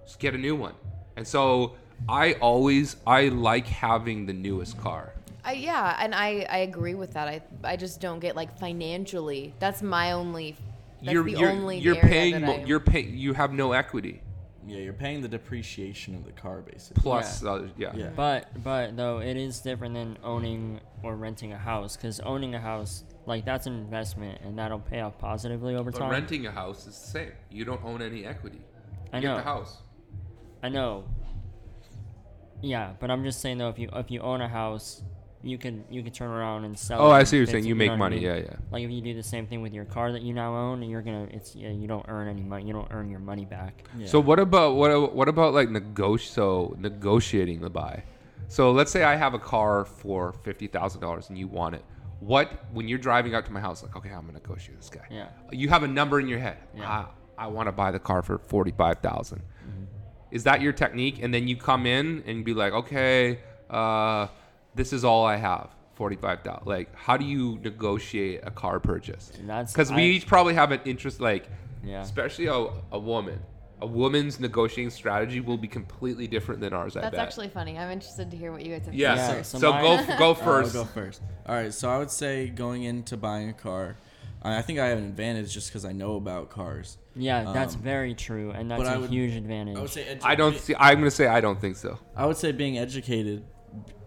Just 0.04 0.18
get 0.18 0.34
a 0.34 0.38
new 0.38 0.56
one. 0.56 0.74
And 1.16 1.26
so 1.26 1.74
I 2.08 2.34
always 2.34 2.96
I 3.06 3.28
like 3.28 3.66
having 3.66 4.26
the 4.26 4.32
newest 4.32 4.78
car. 4.80 5.12
I, 5.44 5.52
yeah, 5.52 5.96
and 5.98 6.14
I, 6.14 6.46
I 6.50 6.58
agree 6.58 6.94
with 6.94 7.14
that. 7.14 7.28
I 7.28 7.40
I 7.64 7.76
just 7.76 8.00
don't 8.00 8.20
get 8.20 8.36
like 8.36 8.58
financially. 8.58 9.54
That's 9.58 9.82
my 9.82 10.12
only. 10.12 10.56
That's 11.02 11.12
you're 11.12 11.24
the 11.24 11.32
you're, 11.32 11.50
only 11.50 11.78
you're 11.78 11.96
paying 11.96 12.42
mo- 12.44 12.62
you're 12.66 12.80
paying 12.80 13.16
you 13.16 13.32
have 13.32 13.54
no 13.54 13.72
equity 13.72 14.20
Yeah, 14.66 14.80
you're 14.80 14.92
paying 14.92 15.22
the 15.22 15.28
depreciation 15.28 16.14
of 16.14 16.26
the 16.26 16.32
car 16.32 16.60
basically. 16.60 17.00
plus 17.00 17.42
Yeah. 17.42 17.50
others. 17.50 17.70
Yeah. 17.78 17.92
Yeah. 17.96 18.10
But 18.14 18.62
but 18.62 18.98
though 18.98 19.20
it 19.20 19.38
is 19.38 19.60
different 19.60 19.94
than 19.94 20.18
owning 20.22 20.80
or 21.02 21.16
renting 21.16 21.54
a 21.54 21.58
house 21.58 21.96
because 21.96 22.20
owning 22.20 22.54
a 22.54 22.60
house 22.60 23.04
like 23.30 23.44
that's 23.46 23.66
an 23.66 23.72
investment 23.74 24.40
and 24.44 24.58
that'll 24.58 24.80
pay 24.80 25.00
off 25.00 25.16
positively 25.18 25.74
over 25.76 25.90
But 25.90 26.00
time. 26.00 26.10
renting 26.10 26.46
a 26.46 26.50
house 26.50 26.80
is 26.86 26.98
the 26.98 27.06
same. 27.06 27.32
You 27.50 27.64
don't 27.64 27.82
own 27.84 28.02
any 28.02 28.26
equity. 28.26 28.58
You 28.58 29.08
I 29.14 29.20
get 29.20 29.28
know. 29.28 29.36
the 29.36 29.42
house. 29.42 29.78
I 30.62 30.68
know. 30.68 31.04
Yeah, 32.60 32.92
but 33.00 33.10
I'm 33.10 33.24
just 33.24 33.40
saying 33.40 33.58
though, 33.58 33.70
if 33.70 33.78
you 33.78 33.88
if 33.94 34.10
you 34.10 34.20
own 34.20 34.40
a 34.42 34.48
house, 34.48 35.02
you 35.42 35.56
can 35.56 35.84
you 35.88 36.02
can 36.02 36.12
turn 36.12 36.28
around 36.28 36.64
and 36.66 36.78
sell. 36.78 37.00
Oh, 37.00 37.10
it 37.12 37.14
I 37.14 37.24
see 37.24 37.36
what 37.36 37.38
you're 37.38 37.46
saying. 37.46 37.64
You 37.64 37.74
make 37.74 37.88
what 37.88 37.94
I 37.94 37.98
money. 37.98 38.16
mean? 38.16 38.24
Yeah, 38.26 38.34
yeah. 38.36 38.56
Like 38.70 38.82
if 38.84 38.90
you 38.90 39.00
do 39.00 39.14
the 39.14 39.22
same 39.22 39.46
thing 39.46 39.62
with 39.62 39.72
your 39.72 39.86
car 39.86 40.12
that 40.12 40.20
you 40.22 40.34
now 40.34 40.54
own, 40.54 40.82
and 40.82 40.90
you're 40.90 41.00
gonna 41.00 41.28
it's 41.30 41.54
yeah, 41.56 41.70
you 41.70 41.86
don't 41.86 42.04
earn 42.08 42.28
any 42.28 42.42
money. 42.42 42.66
You 42.66 42.74
don't 42.74 42.88
earn 42.90 43.08
your 43.08 43.20
money 43.20 43.46
back. 43.46 43.84
Yeah. 43.96 44.06
So 44.06 44.20
what 44.20 44.38
about 44.38 44.74
what 44.74 45.14
what 45.14 45.28
about 45.28 45.54
like 45.54 45.68
negoti- 45.70 46.20
so 46.28 46.74
negotiating 46.78 47.60
the 47.62 47.70
buy? 47.70 48.02
So 48.48 48.72
let's 48.72 48.90
say 48.90 49.04
I 49.04 49.16
have 49.16 49.32
a 49.32 49.38
car 49.38 49.84
for 49.86 50.32
fifty 50.42 50.66
thousand 50.66 51.00
dollars 51.00 51.30
and 51.30 51.38
you 51.38 51.48
want 51.48 51.76
it. 51.76 51.84
What 52.20 52.52
when 52.72 52.86
you're 52.86 52.98
driving 52.98 53.34
out 53.34 53.46
to 53.46 53.52
my 53.52 53.60
house, 53.60 53.82
like 53.82 53.96
okay, 53.96 54.10
I'm 54.10 54.20
gonna 54.26 54.34
negotiate 54.34 54.76
this 54.78 54.90
guy. 54.90 55.06
Yeah. 55.10 55.28
You 55.50 55.68
have 55.70 55.82
a 55.82 55.88
number 55.88 56.20
in 56.20 56.28
your 56.28 56.38
head. 56.38 56.58
Yeah. 56.76 57.06
I, 57.38 57.44
I 57.44 57.46
want 57.46 57.68
to 57.68 57.72
buy 57.72 57.90
the 57.90 57.98
car 57.98 58.22
for 58.22 58.38
forty 58.38 58.72
five 58.72 58.98
Is 60.30 60.44
that 60.44 60.60
your 60.60 60.72
technique? 60.72 61.20
And 61.22 61.32
then 61.32 61.48
you 61.48 61.56
come 61.56 61.86
in 61.86 62.22
and 62.26 62.44
be 62.44 62.54
like, 62.54 62.72
okay, 62.72 63.40
uh, 63.70 64.28
this 64.74 64.92
is 64.92 65.04
all 65.04 65.24
I 65.24 65.36
have. 65.36 65.70
Forty-five 65.94 66.42
thousand. 66.42 66.66
Like, 66.66 66.94
how 66.94 67.16
do 67.16 67.24
you 67.26 67.58
negotiate 67.62 68.40
a 68.42 68.50
car 68.50 68.80
purchase? 68.80 69.32
Because 69.36 69.90
we 69.92 70.02
I- 70.02 70.06
each 70.16 70.26
probably 70.26 70.54
have 70.54 70.72
an 70.72 70.80
interest, 70.86 71.20
like, 71.20 71.46
Yeah. 71.84 72.00
especially 72.02 72.46
a, 72.46 72.68
a 72.92 72.98
woman. 72.98 73.40
A 73.82 73.86
woman's 73.86 74.38
negotiating 74.40 74.90
strategy 74.90 75.40
will 75.40 75.56
be 75.56 75.68
completely 75.68 76.26
different 76.26 76.60
than 76.60 76.72
ours. 76.72 76.96
I 76.96 77.00
That's 77.02 77.16
bet. 77.16 77.20
actually 77.26 77.48
funny. 77.48 77.78
I'm 77.78 77.90
interested 77.90 78.30
to 78.30 78.36
hear 78.36 78.52
what 78.52 78.62
you 78.64 78.74
guys 78.76 78.84
have 78.86 78.94
yeah. 78.94 79.14
to 79.14 79.16
say. 79.20 79.26
Yeah, 79.28 79.34
first. 79.38 79.50
so 79.52 79.58
So, 79.58 79.72
my- 79.72 79.80
go 79.80 79.92
f- 79.94 80.18
go 80.18 80.24
I'll 80.28 80.34
first. 80.34 80.72
go 80.74 80.84
first. 80.84 81.22
All 81.46 81.54
right, 81.54 81.72
so 81.72 81.88
I 81.88 81.98
would 81.98 82.10
say 82.10 82.48
going 82.48 82.82
into 82.84 83.16
buying 83.16 83.48
a 83.48 83.52
car, 83.54 83.96
I 84.42 84.58
I 84.58 84.62
think 84.62 84.78
I 84.78 84.86
have 84.88 84.98
an 84.98 85.04
advantage 85.04 85.52
just 85.54 85.68
because 85.70 85.84
I 85.84 85.92
know 85.92 86.16
about 86.16 86.50
cars. 86.50 86.98
Yeah, 87.16 87.52
that's 87.52 87.74
Um, 87.74 87.80
very 87.82 88.14
true, 88.14 88.50
and 88.50 88.70
that's 88.70 88.86
a 88.88 89.00
would- 89.00 89.10
huge 89.10 89.34
advantage. 89.34 89.76
I 89.76 89.80
would 89.80 89.90
say 89.90 90.04
edu- 90.04 90.24
I 90.24 90.34
don't 90.34 90.56
see. 90.58 90.74
I'm 90.78 90.98
gonna 90.98 91.10
say 91.10 91.26
I 91.26 91.40
don't 91.40 91.60
think 91.60 91.76
so. 91.76 91.98
I 92.16 92.26
would 92.26 92.36
say 92.36 92.52
being 92.52 92.78
educated 92.78 93.44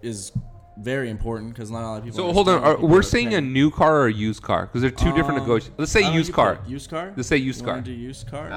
is 0.01 0.31
very 0.79 1.09
important 1.09 1.53
because 1.53 1.69
not 1.71 1.83
a 1.83 1.87
lot 1.87 1.97
of 1.99 2.03
people. 2.03 2.17
So 2.17 2.31
hold 2.33 2.49
on. 2.49 2.63
Are, 2.63 2.77
we're 2.79 2.99
are 2.99 3.03
saying 3.03 3.33
a 3.35 3.41
new 3.41 3.69
car 3.71 4.01
or 4.01 4.07
a 4.07 4.13
used 4.13 4.41
car 4.41 4.65
because 4.67 4.81
they're 4.81 4.89
two 4.89 5.11
different 5.13 5.39
Um, 5.39 5.47
negotiations. 5.47 5.79
Let's 5.79 5.91
say 5.91 5.99
I 5.99 6.03
don't 6.03 6.11
know, 6.13 6.17
used 6.19 6.33
car. 6.33 6.59
Used 6.67 6.89
car. 6.89 7.13
Let's 7.15 7.27
say 7.29 7.37
used 7.37 7.59
You 7.61 7.65
car. 7.65 7.73
wanna 7.75 7.85
do 7.85 7.91
used 7.91 8.27
car. 8.27 8.49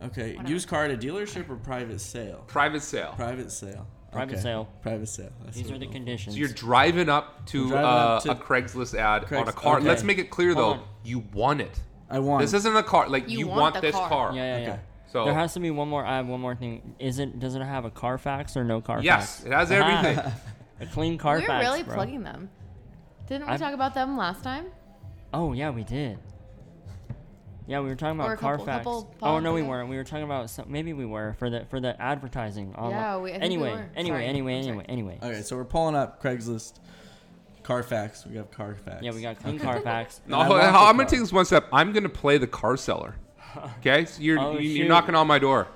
I'm 0.00 0.06
not- 0.08 0.12
Okay, 0.12 0.36
Whatever. 0.36 0.52
used 0.52 0.68
car 0.68 0.84
at 0.84 0.90
a 0.90 0.96
dealership 0.96 1.48
or 1.50 1.56
private 1.56 2.00
sale. 2.00 2.44
Private 2.46 2.82
sale. 2.82 3.12
Private 3.16 3.50
sale. 3.52 3.86
Private 4.12 4.32
Okay. 4.34 4.40
sale. 4.42 4.68
Private 4.82 5.06
sale. 5.08 5.30
That's 5.44 5.56
These 5.56 5.66
what 5.66 5.74
are 5.76 5.78
the 5.78 5.86
we'll- 5.86 5.92
conditions. 5.92 6.34
So 6.34 6.38
you're 6.40 6.48
driving 6.48 7.08
up 7.08 7.46
to, 7.46 7.68
driving 7.68 7.84
uh, 7.86 7.88
up 7.88 8.22
to- 8.24 8.30
a 8.32 8.34
Craigslist 8.34 8.94
ad 8.98 9.18
on 9.18 9.24
a 9.24 9.26
Craigs- 9.26 9.52
car. 9.52 9.76
okay. 9.78 9.86
Let's 9.88 10.02
make 10.02 10.18
it 10.18 10.30
clear 10.30 10.54
though, 10.54 10.64
Hold 10.64 10.76
on. 10.78 10.84
you 11.04 11.24
want 11.32 11.60
it. 11.60 11.80
I 12.10 12.18
want. 12.18 12.40
This 12.40 12.52
isn't 12.54 12.74
a 12.74 12.82
car. 12.82 13.08
Like 13.08 13.28
you, 13.28 13.38
You 13.40 13.46
want, 13.48 13.60
want 13.74 13.80
this 13.82 13.94
car. 13.94 14.08
car. 14.08 14.32
yeah, 14.34 14.56
yeah, 14.56 14.62
yeah. 14.64 14.70
Okay. 14.72 14.80
So 15.12 15.24
there 15.26 15.34
has 15.34 15.54
to 15.54 15.60
be 15.60 15.70
one 15.70 15.88
more. 15.88 16.04
I 16.04 16.16
have 16.16 16.26
one 16.26 16.40
more 16.40 16.56
thing. 16.56 16.94
Is 16.98 17.18
it? 17.20 17.38
Does 17.38 17.54
it 17.54 17.62
have 17.62 17.84
a 17.84 17.90
Carfax 17.90 18.56
or 18.56 18.64
no 18.64 18.80
Carfax? 18.80 19.04
yes, 19.04 19.44
it 19.44 19.52
has 19.52 19.70
everything. 19.70 20.18
a 20.80 20.86
clean 20.86 21.18
Carfax. 21.18 21.48
We're 21.48 21.58
really 21.60 21.82
bro. 21.84 21.94
plugging 21.94 22.22
them. 22.24 22.48
Didn't 23.28 23.46
we 23.46 23.52
I've- 23.52 23.62
talk 23.62 23.74
about 23.74 23.94
them 23.94 24.16
last 24.16 24.42
time? 24.42 24.66
Oh 25.32 25.52
yeah, 25.52 25.70
we 25.70 25.84
did. 25.84 26.18
Yeah, 27.70 27.78
we 27.78 27.88
were 27.88 27.94
talking 27.94 28.18
about 28.18 28.32
a 28.32 28.36
couple- 28.36 28.64
Carfax. 28.66 28.78
couple 28.78 29.14
oh 29.22 29.38
no, 29.38 29.52
we 29.54 29.62
weren't. 29.62 29.88
We 29.88 29.96
were 29.96 30.02
talking 30.02 30.24
about 30.24 30.50
some. 30.50 30.64
Maybe 30.68 30.92
we 30.92 31.06
were 31.06 31.36
for 31.38 31.48
the 31.48 31.66
for 31.70 31.78
the 31.78 32.00
advertising. 32.02 32.74
On 32.74 32.90
Yeah, 32.90 33.16
we- 33.18 33.30
I 33.30 33.34
think 33.34 33.42
we 33.42 33.46
anyway, 33.46 33.70
were. 33.74 33.86
anyway, 33.94 34.16
Sorry. 34.16 34.26
anyway, 34.26 34.58
I'm 34.58 34.64
anyway, 34.68 34.84
anyway. 34.88 35.18
Okay, 35.22 35.42
so 35.42 35.54
we're 35.56 35.64
pulling 35.64 35.94
up 35.94 36.20
Craigslist, 36.20 36.80
Carfax. 37.62 38.26
We 38.26 38.34
got 38.34 38.50
Carfax. 38.50 39.02
Yeah, 39.04 39.12
we 39.12 39.22
got 39.22 39.38
clean 39.38 39.58
Carfax. 39.66 40.20
No, 40.26 40.40
I 40.40 40.46
hold, 40.46 40.60
hold, 40.60 40.74
I'm 40.74 40.96
gonna 40.96 41.08
take 41.08 41.20
this 41.20 41.32
one 41.32 41.44
step. 41.44 41.66
I'm 41.72 41.92
gonna 41.92 42.08
play 42.08 42.38
the 42.38 42.48
car 42.48 42.76
seller. 42.76 43.14
Okay, 43.78 44.04
so 44.04 44.20
you're 44.20 44.38
Oh, 44.40 44.58
you, 44.58 44.68
you're 44.70 44.88
knocking 44.88 45.14
on 45.14 45.26
my 45.28 45.38
door. 45.38 45.68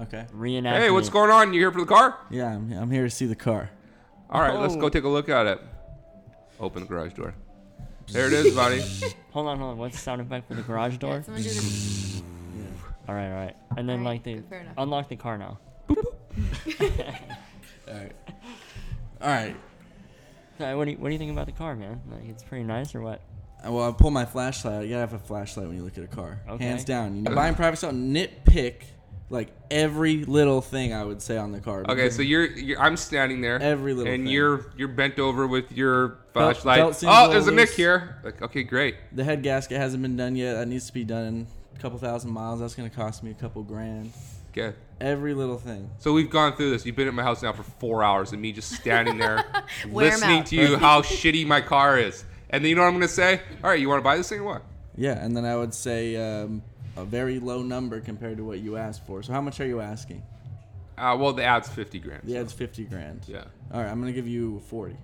Okay. 0.00 0.26
Reenact. 0.32 0.78
Hey, 0.78 0.90
what's 0.90 1.08
going 1.10 1.30
on? 1.30 1.52
You 1.54 1.60
here 1.60 1.70
for 1.72 1.80
the 1.80 1.86
car? 1.86 2.16
Yeah, 2.30 2.54
I'm, 2.54 2.70
I'm 2.72 2.90
here 2.90 3.04
to 3.04 3.10
see 3.10 3.26
the 3.26 3.34
car. 3.34 3.70
All 4.30 4.40
right, 4.42 4.54
let's 4.58 4.74
Oh. 4.74 4.80
go 4.80 4.88
take 4.90 5.04
a 5.04 5.08
look 5.08 5.28
at 5.30 5.46
it. 5.46 5.60
Open 6.58 6.82
the 6.82 6.88
garage 6.88 7.12
door. 7.14 7.34
There 8.12 8.26
it 8.26 8.32
is, 8.32 8.54
buddy. 8.54 8.82
Hold 9.32 9.46
on, 9.46 9.58
hold 9.58 9.70
on. 9.72 9.78
What's 9.78 9.94
the 9.96 10.02
sound 10.02 10.20
effect 10.20 10.48
for 10.48 10.54
the 10.54 10.62
garage 10.62 10.96
door? 10.96 11.14
Yeah, 11.16 11.22
someone 11.22 11.42
do 11.42 11.48
this. 11.48 12.22
all 13.08 13.14
right, 13.14 13.28
all 13.28 13.34
right. 13.44 13.56
And 13.76 13.88
then 13.88 14.00
Alright, 14.00 14.24
like 14.26 14.42
the 14.42 14.42
fair 14.48 14.60
enough. 14.62 14.74
unlock 14.76 15.08
the 15.08 15.14
car 15.16 15.38
now. 15.38 15.58
All 17.88 17.94
right. 17.96 18.12
All 19.20 19.28
right. 19.28 19.56
So, 20.58 20.76
what 20.76 20.84
do 20.84 20.90
you 20.92 20.96
what 20.98 21.08
do 21.08 21.12
you 21.12 21.18
think 21.18 21.32
about 21.32 21.46
the 21.46 21.52
car, 21.52 21.74
man? 21.74 22.00
Like 22.10 22.28
it's 22.28 22.42
pretty 22.42 22.64
nice 22.64 22.94
or 22.94 23.00
what? 23.00 23.20
Uh, 23.66 23.72
Well, 23.72 23.88
I 23.88 23.92
pull 23.92 24.10
my 24.10 24.24
flashlight. 24.24 24.84
You 24.84 24.90
gotta 24.90 25.00
have 25.00 25.12
a 25.12 25.18
flashlight 25.18 25.66
when 25.66 25.76
you 25.76 25.82
look 25.82 25.98
at 25.98 26.04
a 26.04 26.08
car. 26.08 26.40
Okay. 26.48 26.64
Hands 26.64 26.84
down. 26.84 27.16
You 27.16 27.22
know, 27.22 27.34
buying 27.34 27.54
private 27.56 27.76
sale, 27.78 27.90
nitpick 27.92 28.82
like 29.30 29.48
every 29.70 30.24
little 30.24 30.60
thing 30.60 30.92
I 30.92 31.04
would 31.04 31.22
say 31.22 31.38
on 31.38 31.52
the 31.52 31.60
car. 31.60 31.84
Okay, 31.88 32.10
so 32.10 32.20
you're, 32.20 32.46
you're 32.46 32.80
I'm 32.80 32.96
standing 32.96 33.40
there, 33.40 33.62
Every 33.62 33.94
little 33.94 34.12
and 34.12 34.24
thing. 34.24 34.32
you're 34.32 34.72
you're 34.76 34.88
bent 34.88 35.18
over 35.18 35.46
with 35.46 35.72
your 35.72 36.18
flashlight. 36.32 36.78
belt 36.78 36.96
seems 36.96 37.10
a 37.10 37.12
oh, 37.12 37.20
little 37.20 37.32
there's 37.32 37.46
a 37.46 37.52
nick 37.52 37.70
here. 37.70 38.18
Like, 38.24 38.42
okay, 38.42 38.64
great. 38.64 38.96
the 39.12 39.24
head 39.24 39.42
gasket 39.42 39.78
hasn't 39.78 40.02
been 40.02 40.16
done 40.16 40.36
yet. 40.36 40.54
That 40.54 40.68
needs 40.68 40.88
to 40.88 40.92
be 40.92 41.04
done 41.04 41.24
in 41.24 41.46
a 41.76 41.78
couple 41.78 41.98
thousand 41.98 42.32
miles. 42.32 42.60
That's 42.60 42.74
gonna 42.74 42.90
cost 42.90 43.22
me 43.22 43.30
a 43.30 43.34
couple 43.34 43.62
grand. 43.62 44.12
Okay. 44.50 44.76
Every 45.00 45.32
little 45.32 45.58
thing. 45.58 45.88
So 45.98 46.12
we've 46.12 46.28
gone 46.28 46.56
through 46.56 46.70
this. 46.70 46.84
You've 46.84 46.96
been 46.96 47.08
at 47.08 47.14
my 47.14 47.22
house 47.22 47.42
now 47.42 47.52
for 47.52 47.62
four 47.62 48.02
hours, 48.02 48.32
and 48.32 48.42
me 48.42 48.52
just 48.52 48.72
standing 48.72 49.16
there 49.16 49.44
listening 49.88 50.42
to 50.44 50.56
you 50.56 50.76
how 50.76 51.02
shitty 51.02 51.46
my 51.46 51.60
car 51.60 51.98
is. 51.98 52.24
And 52.50 52.64
then 52.64 52.68
you 52.68 52.74
know 52.74 52.82
what 52.82 52.88
I'm 52.88 52.94
gonna 52.94 53.06
say? 53.08 53.40
All 53.62 53.70
right, 53.70 53.78
you 53.78 53.88
want 53.88 54.00
to 54.00 54.04
buy 54.04 54.16
this 54.16 54.28
thing 54.28 54.40
or 54.40 54.44
what? 54.44 54.62
Yeah, 54.96 55.24
and 55.24 55.36
then 55.36 55.44
I 55.44 55.56
would 55.56 55.72
say 55.72 56.16
um, 56.16 56.62
a 57.00 57.04
very 57.04 57.38
low 57.38 57.62
number 57.62 58.00
compared 58.00 58.36
to 58.36 58.44
what 58.44 58.60
you 58.60 58.76
asked 58.76 59.06
for. 59.06 59.22
So 59.22 59.32
how 59.32 59.40
much 59.40 59.60
are 59.60 59.66
you 59.66 59.80
asking? 59.80 60.22
Uh, 60.98 61.16
well, 61.18 61.32
the 61.32 61.44
ad's 61.44 61.68
fifty 61.68 61.98
grand. 61.98 62.22
The 62.24 62.34
so- 62.34 62.40
ad's 62.40 62.52
fifty 62.52 62.84
grand. 62.84 63.22
Yeah, 63.26 63.44
All 63.72 63.80
right, 63.82 63.90
I'm 63.90 64.00
gonna 64.00 64.12
give 64.12 64.28
you 64.28 64.60
forty. 64.68 64.96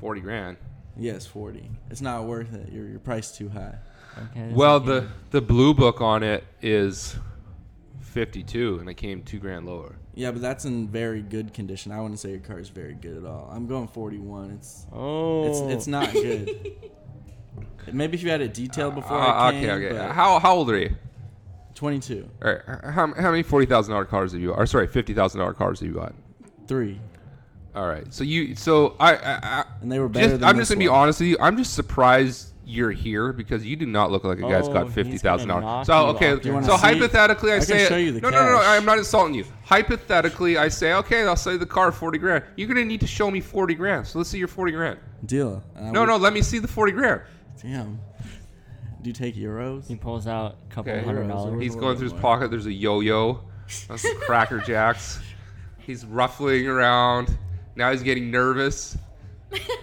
forty 0.00 0.20
grand. 0.20 0.56
Yes, 0.96 1.26
forty. 1.26 1.70
It's 1.90 2.00
not 2.00 2.24
worth 2.24 2.52
it. 2.54 2.72
Your 2.72 2.86
your 2.86 2.98
price 3.00 3.36
too 3.36 3.48
high. 3.48 3.74
Okay. 4.30 4.50
Well, 4.52 4.80
the 4.80 5.00
good. 5.00 5.10
the 5.30 5.40
blue 5.42 5.74
book 5.74 6.00
on 6.00 6.22
it 6.22 6.44
is 6.62 7.16
fifty-two, 8.00 8.78
and 8.78 8.88
I 8.88 8.94
came 8.94 9.22
two 9.22 9.38
grand 9.38 9.66
lower. 9.66 9.96
Yeah, 10.14 10.30
but 10.30 10.40
that's 10.40 10.64
in 10.64 10.88
very 10.88 11.20
good 11.20 11.52
condition. 11.52 11.92
I 11.92 12.00
wouldn't 12.00 12.18
say 12.18 12.30
your 12.30 12.40
car 12.40 12.58
is 12.58 12.70
very 12.70 12.94
good 12.94 13.18
at 13.18 13.26
all. 13.26 13.50
I'm 13.52 13.66
going 13.66 13.86
41. 13.86 14.52
It's 14.52 14.86
oh, 14.90 15.46
it's 15.46 15.74
it's 15.74 15.86
not 15.86 16.10
good. 16.12 16.72
Maybe 17.92 18.16
if 18.16 18.22
you 18.22 18.30
had 18.30 18.40
it 18.40 18.54
detailed 18.54 18.94
before 18.94 19.18
Uh, 19.18 19.26
I 19.26 19.48
okay, 19.48 19.60
came. 19.60 19.70
okay. 19.70 19.88
but 19.96 20.10
How 20.12 20.38
how 20.38 20.54
old 20.54 20.70
are 20.70 20.78
you? 20.78 20.94
22, 21.74 22.26
All 22.42 22.52
right, 22.52 22.60
how, 22.84 23.12
how 23.14 23.30
many 23.30 23.42
forty 23.42 23.66
thousand 23.66 23.92
dollar 23.92 24.06
cars 24.06 24.32
have 24.32 24.40
you? 24.40 24.52
Or 24.52 24.64
sorry, 24.66 24.86
fifty 24.86 25.12
thousand 25.12 25.40
dollar 25.40 25.52
cars 25.52 25.80
have 25.80 25.88
you 25.88 25.94
got? 25.94 26.14
three, 26.66 26.98
All 27.74 27.86
right, 27.86 28.12
so 28.12 28.24
you 28.24 28.54
so 28.56 28.96
I, 28.98 29.14
I, 29.14 29.38
I 29.42 29.64
and 29.82 29.92
they 29.92 29.98
were 29.98 30.08
better 30.08 30.26
just, 30.28 30.40
than 30.40 30.48
I'm 30.48 30.56
just 30.56 30.70
gonna 30.70 30.78
be 30.78 30.88
honest 30.88 31.20
with 31.20 31.28
you. 31.28 31.36
I'm 31.38 31.56
just 31.58 31.74
surprised 31.74 32.54
you're 32.68 32.90
here 32.90 33.32
because 33.32 33.64
you 33.64 33.76
do 33.76 33.84
not 33.86 34.10
look 34.10 34.24
like 34.24 34.38
a 34.38 34.40
guy 34.40 34.54
oh, 34.60 34.72
got 34.72 34.90
fifty 34.90 35.18
thousand 35.18 35.48
dollars. 35.48 35.86
So 35.86 36.06
okay, 36.16 36.30
so 36.30 36.38
Do 36.38 36.48
you 36.48 36.54
wanna 36.54 36.66
see? 36.66 36.76
hypothetically, 36.78 37.52
I, 37.52 37.56
I 37.56 37.58
say 37.58 37.86
show 37.86 37.96
you 37.98 38.12
the 38.12 38.20
no, 38.22 38.30
no, 38.30 38.42
no, 38.42 38.52
no. 38.52 38.62
I'm 38.62 38.86
not 38.86 38.96
insulting 38.96 39.34
you. 39.34 39.44
Hypothetically, 39.64 40.56
I 40.56 40.68
say 40.68 40.94
okay, 40.94 41.26
I'll 41.26 41.36
sell 41.36 41.52
you 41.52 41.58
the 41.58 41.66
car 41.66 41.92
forty 41.92 42.18
grand. 42.18 42.42
You're 42.56 42.68
gonna 42.68 42.84
need 42.86 43.00
to 43.00 43.06
show 43.06 43.30
me 43.30 43.40
forty 43.42 43.74
grand. 43.74 44.06
So 44.06 44.16
let's 44.18 44.30
see 44.30 44.38
your 44.38 44.48
forty 44.48 44.72
grand. 44.72 44.98
deal. 45.26 45.62
And 45.76 45.88
I 45.88 45.90
No, 45.90 46.00
would- 46.00 46.06
no, 46.06 46.16
let 46.16 46.32
me 46.32 46.40
see 46.42 46.58
the 46.58 46.68
forty 46.68 46.92
grand. 46.92 47.20
Damn. 47.62 48.00
Do 49.02 49.10
you 49.10 49.12
take 49.14 49.36
euros? 49.36 49.86
he 49.86 49.94
pulls 49.96 50.26
out 50.26 50.56
a 50.70 50.74
couple 50.74 50.92
Okay. 50.92 51.04
hundred 51.04 51.26
Euros, 51.26 51.28
dollars. 51.28 51.62
He's 51.62 51.76
going 51.76 51.96
through 51.96 52.04
his 52.04 52.12
more. 52.12 52.22
pocket. 52.22 52.50
There's 52.50 52.66
a 52.66 52.72
yo-yo, 52.72 53.40
some 53.68 53.98
Cracker 54.20 54.58
Jacks. 54.60 55.20
He's 55.78 56.04
ruffling 56.04 56.66
around. 56.66 57.36
Now 57.76 57.92
he's 57.92 58.02
getting 58.02 58.30
nervous. 58.30 58.96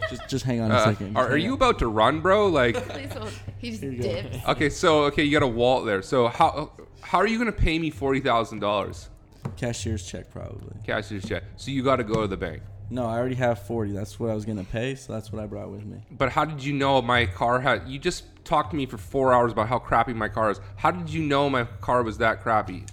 Just 0.09 0.28
just 0.28 0.45
hang 0.45 0.59
on 0.59 0.71
a 0.71 0.74
Uh, 0.74 0.86
second. 0.86 1.15
are, 1.15 1.30
are 1.30 1.38
you 1.38 1.53
about 1.53 1.80
to 1.80 1.88
run, 1.88 2.19
bro? 2.19 2.47
Like, 2.47 2.76
Please 2.89 3.13
hold. 3.13 3.32
He 3.57 3.71
just 3.71 3.84
you 3.84 3.93
go. 3.97 4.03
dips. 4.03 4.38
okay, 4.49 4.69
so 4.69 5.03
okay, 5.05 5.24
you 5.24 5.32
got 5.32 5.43
a 5.43 5.47
wallet 5.47 5.86
there. 5.86 6.01
So 6.01 6.28
how 6.28 6.71
how 7.01 7.19
are 7.19 7.28
you 7.28 7.38
gonna 7.38 7.51
pay 7.53 7.80
me 7.80 7.89
forty 7.89 8.19
thousand 8.19 8.59
dollars 8.59 9.09
cashier's 9.55 10.05
check 10.05 10.30
probably? 10.32 10.76
cashier's 10.86 11.24
check? 11.26 11.43
So 11.55 11.71
you 11.71 11.82
got 11.84 11.95
to 11.97 12.03
go 12.03 12.21
to 12.21 12.28
the 12.28 12.36
bank. 12.38 12.61
No, 12.94 13.08
I 13.08 13.18
already 13.18 13.34
have 13.36 13.58
40. 13.66 13.91
That's 13.91 14.20
what 14.20 14.30
I 14.30 14.36
was 14.36 14.46
gonna 14.46 14.64
pay, 14.64 14.94
so 14.94 15.14
that's 15.14 15.32
what 15.32 15.41
I 15.41 15.48
brought 15.48 15.72
with 15.72 15.84
me. 15.84 15.98
But 16.12 16.30
how 16.30 16.46
did 16.46 16.64
you 16.64 16.74
know 16.74 17.02
my 17.02 17.26
car 17.26 17.60
had? 17.60 17.88
You 17.88 17.98
just 17.98 18.26
talked 18.46 18.70
to 18.70 18.78
me 18.78 18.86
for 18.86 19.00
four 19.00 19.34
hours 19.34 19.52
about 19.52 19.68
how 19.68 19.80
crappy 19.80 20.14
my 20.14 20.30
car 20.30 20.52
is. 20.52 20.62
How 20.76 20.91
did 20.91 21.10
you 21.10 21.24
know 21.24 21.50
my 21.50 21.64
car 21.82 22.04
was 22.04 22.20
that 22.20 22.44
crappy? 22.44 22.86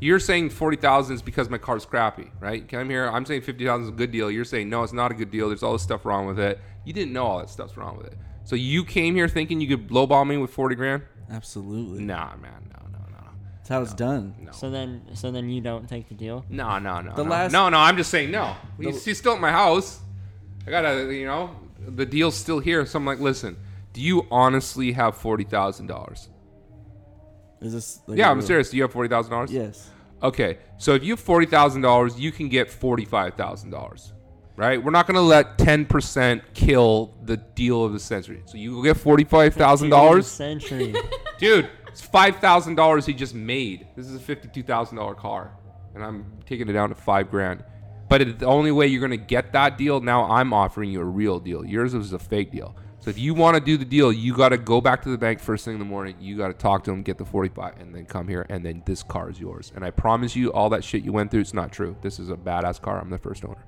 You're 0.00 0.18
saying 0.18 0.48
forty 0.48 0.78
thousand 0.78 1.16
is 1.16 1.20
because 1.20 1.50
my 1.50 1.58
car's 1.58 1.84
crappy, 1.84 2.30
right? 2.40 2.66
Come 2.66 2.88
here. 2.88 3.06
I'm 3.06 3.26
saying 3.26 3.42
fifty 3.42 3.66
thousand 3.66 3.82
is 3.82 3.88
a 3.90 3.92
good 3.92 4.12
deal. 4.12 4.30
You're 4.30 4.46
saying 4.46 4.70
no, 4.70 4.82
it's 4.82 4.94
not 4.94 5.10
a 5.10 5.14
good 5.14 5.30
deal. 5.30 5.48
There's 5.48 5.62
all 5.62 5.74
this 5.74 5.82
stuff 5.82 6.06
wrong 6.06 6.24
with 6.24 6.38
it. 6.38 6.58
You 6.86 6.94
didn't 6.94 7.12
know 7.12 7.26
all 7.26 7.38
that 7.40 7.50
stuff's 7.50 7.76
wrong 7.76 7.98
with 7.98 8.06
it. 8.06 8.16
So 8.44 8.56
you 8.56 8.82
came 8.82 9.14
here 9.14 9.28
thinking 9.28 9.60
you 9.60 9.68
could 9.68 9.88
lowball 9.88 10.26
me 10.26 10.38
with 10.38 10.50
forty 10.50 10.74
grand? 10.74 11.02
Absolutely. 11.30 12.02
Nah, 12.02 12.34
man, 12.36 12.72
That's 13.68 13.76
how 13.76 13.82
it's 13.82 13.92
done. 13.94 14.34
no. 14.40 14.50
So 14.52 14.70
then, 14.70 15.02
so 15.12 15.30
then 15.30 15.50
you 15.50 15.60
don't 15.60 15.86
take 15.88 16.08
the 16.08 16.14
deal. 16.14 16.42
No, 16.48 16.78
no, 16.78 17.02
no. 17.02 17.14
The 17.14 17.22
no. 17.24 17.30
last- 17.30 17.52
no, 17.52 17.68
no. 17.68 17.76
I'm 17.78 17.98
just 17.98 18.10
saying 18.10 18.30
no. 18.30 18.56
The- 18.78 18.86
He's, 18.92 19.04
he's 19.04 19.18
still 19.18 19.34
at 19.34 19.40
my 19.40 19.50
house. 19.50 20.00
I 20.66 20.70
gotta, 20.70 21.12
you 21.14 21.26
know, 21.26 21.50
the 21.86 22.06
deal's 22.06 22.34
still 22.34 22.60
here. 22.60 22.86
So 22.86 22.98
I'm 22.98 23.04
like, 23.04 23.20
listen, 23.20 23.56
do 23.92 24.00
you 24.00 24.26
honestly 24.30 24.92
have 24.92 25.16
forty 25.18 25.44
thousand 25.44 25.86
dollars? 25.88 26.28
Is 27.60 27.72
this? 27.74 28.00
Like 28.06 28.18
Yeah, 28.18 28.28
a 28.28 28.30
I'm 28.30 28.38
real- 28.38 28.46
serious. 28.46 28.70
Do 28.70 28.76
you 28.78 28.84
have 28.84 28.92
forty 28.92 29.08
thousand 29.10 29.32
dollars? 29.32 29.52
Yes. 29.52 29.90
Okay, 30.22 30.58
so 30.78 30.94
if 30.94 31.04
you 31.04 31.12
have 31.12 31.20
forty 31.20 31.46
thousand 31.46 31.82
dollars, 31.82 32.18
you 32.18 32.32
can 32.32 32.48
get 32.48 32.70
forty-five 32.70 33.34
thousand 33.34 33.70
dollars, 33.70 34.12
right? 34.56 34.82
We're 34.82 34.90
not 34.90 35.06
gonna 35.06 35.20
let 35.20 35.58
ten 35.58 35.84
percent 35.84 36.42
kill 36.54 37.14
the 37.22 37.36
deal 37.36 37.84
of 37.84 37.92
the 37.92 38.00
century. 38.00 38.42
So 38.46 38.56
you 38.56 38.74
go 38.76 38.82
get 38.82 38.96
forty-five 38.96 39.54
thousand 39.54 39.90
dollars, 39.90 40.26
Century. 40.26 40.94
dude. 41.38 41.68
It's 41.98 42.06
five 42.06 42.36
thousand 42.36 42.76
dollars 42.76 43.06
he 43.06 43.12
just 43.12 43.34
made. 43.34 43.88
This 43.96 44.06
is 44.06 44.14
a 44.14 44.20
fifty-two 44.20 44.62
thousand 44.62 44.98
dollar 44.98 45.16
car, 45.16 45.50
and 45.96 46.04
I'm 46.04 46.38
taking 46.46 46.68
it 46.68 46.72
down 46.72 46.90
to 46.90 46.94
five 46.94 47.28
grand. 47.28 47.64
But 48.08 48.20
it, 48.20 48.38
the 48.38 48.46
only 48.46 48.70
way 48.70 48.86
you're 48.86 49.00
gonna 49.00 49.16
get 49.16 49.52
that 49.54 49.76
deal 49.76 50.00
now, 50.00 50.30
I'm 50.30 50.52
offering 50.52 50.92
you 50.92 51.00
a 51.00 51.04
real 51.04 51.40
deal. 51.40 51.64
Yours 51.64 51.96
was 51.96 52.12
a 52.12 52.18
fake 52.20 52.52
deal. 52.52 52.76
So 53.00 53.10
if 53.10 53.18
you 53.18 53.34
want 53.34 53.56
to 53.56 53.60
do 53.60 53.76
the 53.76 53.84
deal, 53.84 54.12
you 54.12 54.32
got 54.32 54.50
to 54.50 54.58
go 54.58 54.80
back 54.80 55.02
to 55.02 55.08
the 55.08 55.18
bank 55.18 55.40
first 55.40 55.64
thing 55.64 55.74
in 55.74 55.78
the 55.80 55.84
morning. 55.84 56.16
You 56.20 56.36
got 56.36 56.48
to 56.48 56.52
talk 56.52 56.84
to 56.84 56.90
them, 56.90 57.02
get 57.02 57.16
the 57.16 57.24
45, 57.24 57.78
and 57.78 57.94
then 57.94 58.04
come 58.06 58.26
here, 58.26 58.44
and 58.48 58.64
then 58.64 58.82
this 58.86 59.04
car 59.04 59.30
is 59.30 59.38
yours. 59.38 59.72
And 59.74 59.84
I 59.84 59.90
promise 59.90 60.34
you, 60.34 60.52
all 60.52 60.68
that 60.70 60.82
shit 60.82 61.04
you 61.04 61.12
went 61.12 61.30
through, 61.30 61.40
it's 61.40 61.54
not 61.54 61.70
true. 61.70 61.96
This 62.02 62.18
is 62.18 62.28
a 62.28 62.36
badass 62.36 62.80
car. 62.80 63.00
I'm 63.00 63.08
the 63.08 63.18
first 63.18 63.44
owner. 63.44 63.64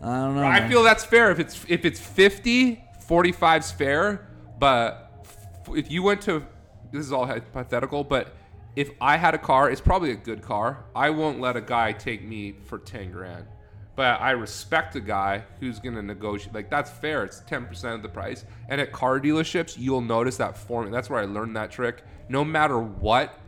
I 0.00 0.06
don't 0.06 0.36
know. 0.36 0.42
I 0.42 0.60
man. 0.60 0.70
feel 0.70 0.82
that's 0.82 1.04
fair. 1.04 1.30
If 1.30 1.38
it's 1.38 1.64
if 1.68 1.84
it's 1.84 2.00
50, 2.00 2.82
45's 3.06 3.70
fair. 3.72 4.26
But 4.58 5.10
f- 5.22 5.76
if 5.76 5.90
you 5.90 6.02
went 6.02 6.22
to, 6.22 6.46
this 6.92 7.04
is 7.04 7.12
all 7.12 7.26
hypothetical, 7.26 8.04
but 8.04 8.36
if 8.76 8.90
I 9.00 9.16
had 9.16 9.34
a 9.34 9.38
car, 9.38 9.70
it's 9.70 9.80
probably 9.80 10.12
a 10.12 10.16
good 10.16 10.42
car. 10.42 10.84
I 10.94 11.10
won't 11.10 11.40
let 11.40 11.56
a 11.56 11.60
guy 11.60 11.92
take 11.92 12.22
me 12.24 12.54
for 12.64 12.78
10 12.78 13.12
grand. 13.12 13.46
But 13.94 14.20
I 14.22 14.30
respect 14.30 14.96
a 14.96 15.00
guy 15.00 15.44
who's 15.60 15.78
going 15.78 15.94
to 15.96 16.02
negotiate. 16.02 16.54
Like, 16.54 16.70
that's 16.70 16.90
fair. 16.90 17.24
It's 17.24 17.42
10% 17.42 17.94
of 17.94 18.02
the 18.02 18.08
price. 18.08 18.46
And 18.70 18.80
at 18.80 18.90
car 18.90 19.20
dealerships, 19.20 19.76
you'll 19.78 20.00
notice 20.00 20.38
that 20.38 20.56
formula. 20.56 20.96
That's 20.96 21.10
where 21.10 21.20
I 21.20 21.26
learned 21.26 21.56
that 21.56 21.70
trick. 21.70 22.02
No 22.30 22.42
matter 22.42 22.78
what, 22.78 23.38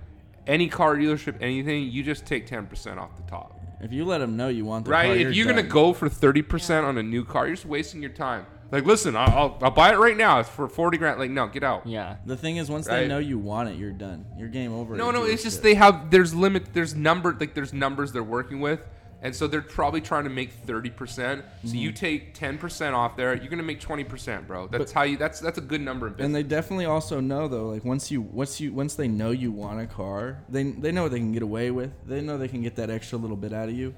any 0.46 0.68
car 0.68 0.96
dealership, 0.96 1.36
anything, 1.40 1.90
you 1.90 2.02
just 2.02 2.26
take 2.26 2.46
10% 2.46 2.98
off 2.98 3.16
the 3.16 3.22
top 3.22 3.58
If 3.80 3.90
you 3.94 4.04
let 4.04 4.18
them 4.18 4.36
know 4.36 4.48
you 4.48 4.66
want 4.66 4.84
the 4.84 4.90
right? 4.90 5.06
car, 5.06 5.16
if 5.16 5.34
you're 5.34 5.46
gonna 5.46 5.62
go 5.62 5.94
for 5.94 6.10
thirty 6.10 6.42
percent 6.42 6.84
on 6.84 6.98
a 6.98 7.02
new 7.02 7.24
car, 7.24 7.46
you're 7.46 7.56
just 7.56 7.66
wasting 7.66 8.02
your 8.02 8.12
time. 8.12 8.44
Like, 8.74 8.84
listen, 8.86 9.14
I'll, 9.16 9.28
I'll, 9.38 9.58
I'll 9.62 9.70
buy 9.70 9.92
it 9.92 9.98
right 9.98 10.16
now. 10.16 10.40
It's 10.40 10.48
for 10.48 10.68
forty 10.68 10.98
grand. 10.98 11.18
Like, 11.20 11.30
no, 11.30 11.46
get 11.46 11.62
out. 11.62 11.86
yeah. 11.86 12.16
The 12.26 12.36
thing 12.36 12.56
is, 12.58 12.68
once 12.68 12.88
Right. 12.88 13.00
they 13.00 13.08
know 13.08 13.18
you 13.18 13.38
want 13.38 13.68
it, 13.70 13.76
you're 13.76 13.92
done. 13.92 14.26
You're 14.36 14.48
game 14.48 14.72
over. 14.74 14.96
No, 14.96 15.08
at 15.08 15.14
no, 15.14 15.24
a 15.24 15.26
it's 15.28 15.42
just 15.42 15.60
dealership. 15.60 15.62
they 15.62 15.74
have 15.74 16.10
there's 16.10 16.34
limit. 16.34 16.74
There's 16.74 16.94
number 16.94 17.36
like 17.38 17.54
there's 17.54 17.72
numbers 17.72 18.12
they're 18.12 18.22
working 18.22 18.60
with, 18.60 18.80
and 19.22 19.34
so 19.34 19.46
they're 19.46 19.62
probably 19.62 20.00
trying 20.00 20.24
to 20.24 20.30
make 20.30 20.50
thirty 20.52 20.90
percent. 20.90 21.44
So 21.64 21.74
you 21.74 21.90
Mm-hmm. 21.90 21.94
take 21.96 22.34
ten 22.34 22.58
percent 22.58 22.94
off 22.96 23.16
there, 23.16 23.34
you're 23.36 23.48
gonna 23.48 23.62
make 23.62 23.80
twenty 23.80 24.02
percent, 24.04 24.46
bro. 24.48 24.66
That's 24.66 24.92
how 24.92 25.02
you. 25.04 25.16
That's 25.16 25.38
that's 25.40 25.58
a 25.58 25.62
good 25.62 25.80
number 25.80 26.08
in 26.08 26.12
business. 26.14 26.26
And 26.26 26.34
they 26.34 26.42
definitely 26.42 26.86
also 26.86 27.20
know 27.20 27.46
though, 27.48 27.68
like 27.68 27.84
once 27.84 28.10
you 28.10 28.22
once 28.22 28.60
you 28.60 28.72
once 28.72 28.94
they 28.96 29.06
know 29.08 29.30
you 29.30 29.52
want 29.52 29.80
a 29.80 29.86
car, 29.86 30.42
they 30.48 30.64
they 30.64 30.90
know 30.90 31.04
what 31.04 31.12
they 31.12 31.18
can 31.20 31.32
get 31.32 31.42
away 31.42 31.70
with. 31.70 31.92
They 32.06 32.20
know 32.20 32.38
they 32.38 32.48
can 32.48 32.62
get 32.62 32.74
that 32.76 32.90
extra 32.90 33.18
little 33.18 33.36
bit 33.36 33.52
out 33.52 33.68
of 33.68 33.74
you. 33.76 33.94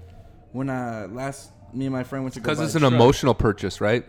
When 0.53 0.69
uh 0.69 1.09
last 1.11 1.51
me 1.73 1.87
and 1.87 1.93
my 1.95 2.05
friend 2.05 2.25
went 2.25 2.35
to 2.35 2.41
go 2.41 2.45
Because 2.45 2.59
buy 2.59 2.65
it's 2.65 2.75
a 2.75 2.79
an 2.79 2.83
truck- 2.83 2.93
emotional 2.93 3.35
purchase, 3.35 3.81
right? 3.81 4.05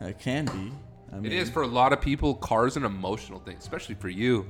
It 0.00 0.18
can 0.18 0.46
be. 0.46 0.72
I 1.12 1.16
mean, 1.16 1.26
It 1.26 1.32
is 1.32 1.48
for 1.50 1.62
a 1.62 1.66
lot 1.66 1.92
of 1.92 2.00
people. 2.00 2.34
Cars 2.34 2.76
an 2.76 2.84
emotional 2.84 3.38
thing, 3.40 3.56
especially 3.56 3.94
for 3.94 4.08
you. 4.08 4.46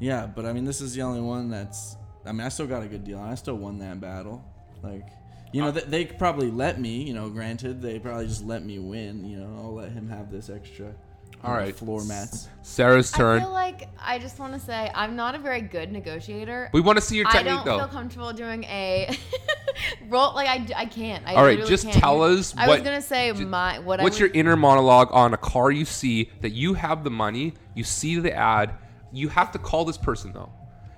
Yeah, 0.00 0.26
but 0.26 0.46
I 0.46 0.52
mean, 0.52 0.64
this 0.64 0.80
is 0.80 0.94
the 0.94 1.02
only 1.02 1.20
one 1.20 1.50
that's. 1.50 1.96
I 2.24 2.32
mean, 2.32 2.42
I 2.42 2.48
still 2.48 2.66
got 2.66 2.82
a 2.82 2.86
good 2.88 3.04
deal. 3.04 3.18
and 3.18 3.30
I 3.30 3.34
still 3.34 3.56
won 3.56 3.78
that 3.78 4.00
battle. 4.00 4.44
Like, 4.82 5.06
you 5.52 5.62
know, 5.62 5.68
uh, 5.68 5.72
they, 5.72 5.80
they 5.80 6.04
probably 6.06 6.50
let 6.50 6.80
me. 6.80 7.02
You 7.02 7.14
know, 7.14 7.28
granted, 7.30 7.80
they 7.80 7.98
probably 7.98 8.26
just 8.26 8.44
let 8.44 8.64
me 8.64 8.78
win. 8.78 9.24
You 9.24 9.38
know, 9.38 9.56
I'll 9.62 9.74
let 9.74 9.92
him 9.92 10.08
have 10.08 10.30
this 10.30 10.50
extra. 10.50 10.94
You 11.42 11.48
All 11.48 11.54
know, 11.54 11.60
right. 11.60 11.74
floor 11.76 12.04
mats. 12.04 12.48
Sarah's 12.62 13.10
turn. 13.10 13.38
I 13.40 13.44
feel 13.44 13.50
like 13.52 13.88
I 14.00 14.18
just 14.18 14.38
want 14.38 14.52
to 14.52 14.60
say 14.60 14.90
I'm 14.94 15.16
not 15.16 15.34
a 15.34 15.38
very 15.38 15.60
good 15.62 15.90
negotiator. 15.90 16.68
we 16.72 16.80
want 16.80 16.96
to 16.98 17.02
see 17.02 17.16
your 17.16 17.24
technique, 17.26 17.46
I 17.52 17.54
don't 17.56 17.64
though. 17.64 17.78
feel 17.78 17.88
comfortable 17.88 18.32
doing 18.32 18.64
a 18.64 19.16
roll 20.08 20.34
like 20.34 20.48
I, 20.48 20.66
I 20.82 20.86
can't. 20.86 21.26
I 21.26 21.34
All 21.34 21.42
right, 21.42 21.50
literally 21.50 21.70
just 21.70 21.84
can't. 21.84 21.96
tell 21.96 22.22
us 22.22 22.54
I 22.56 22.66
what- 22.68 22.80
was 22.80 22.84
gonna 22.84 23.02
say 23.02 23.32
ju- 23.32 23.46
my 23.46 23.78
what 23.78 24.00
What's 24.00 24.16
I 24.16 24.20
your 24.20 24.28
would, 24.28 24.36
inner 24.36 24.56
monologue 24.56 25.08
on 25.12 25.32
a 25.34 25.38
car 25.38 25.70
you 25.70 25.84
see 25.84 26.30
that 26.42 26.50
you 26.50 26.74
have 26.74 27.04
the 27.04 27.10
money, 27.10 27.54
you 27.74 27.84
see 27.84 28.18
the 28.20 28.32
ad, 28.34 28.74
you 29.12 29.28
have 29.28 29.50
to 29.52 29.58
call 29.58 29.84
this 29.84 29.96
person 29.98 30.32
though. 30.32 30.50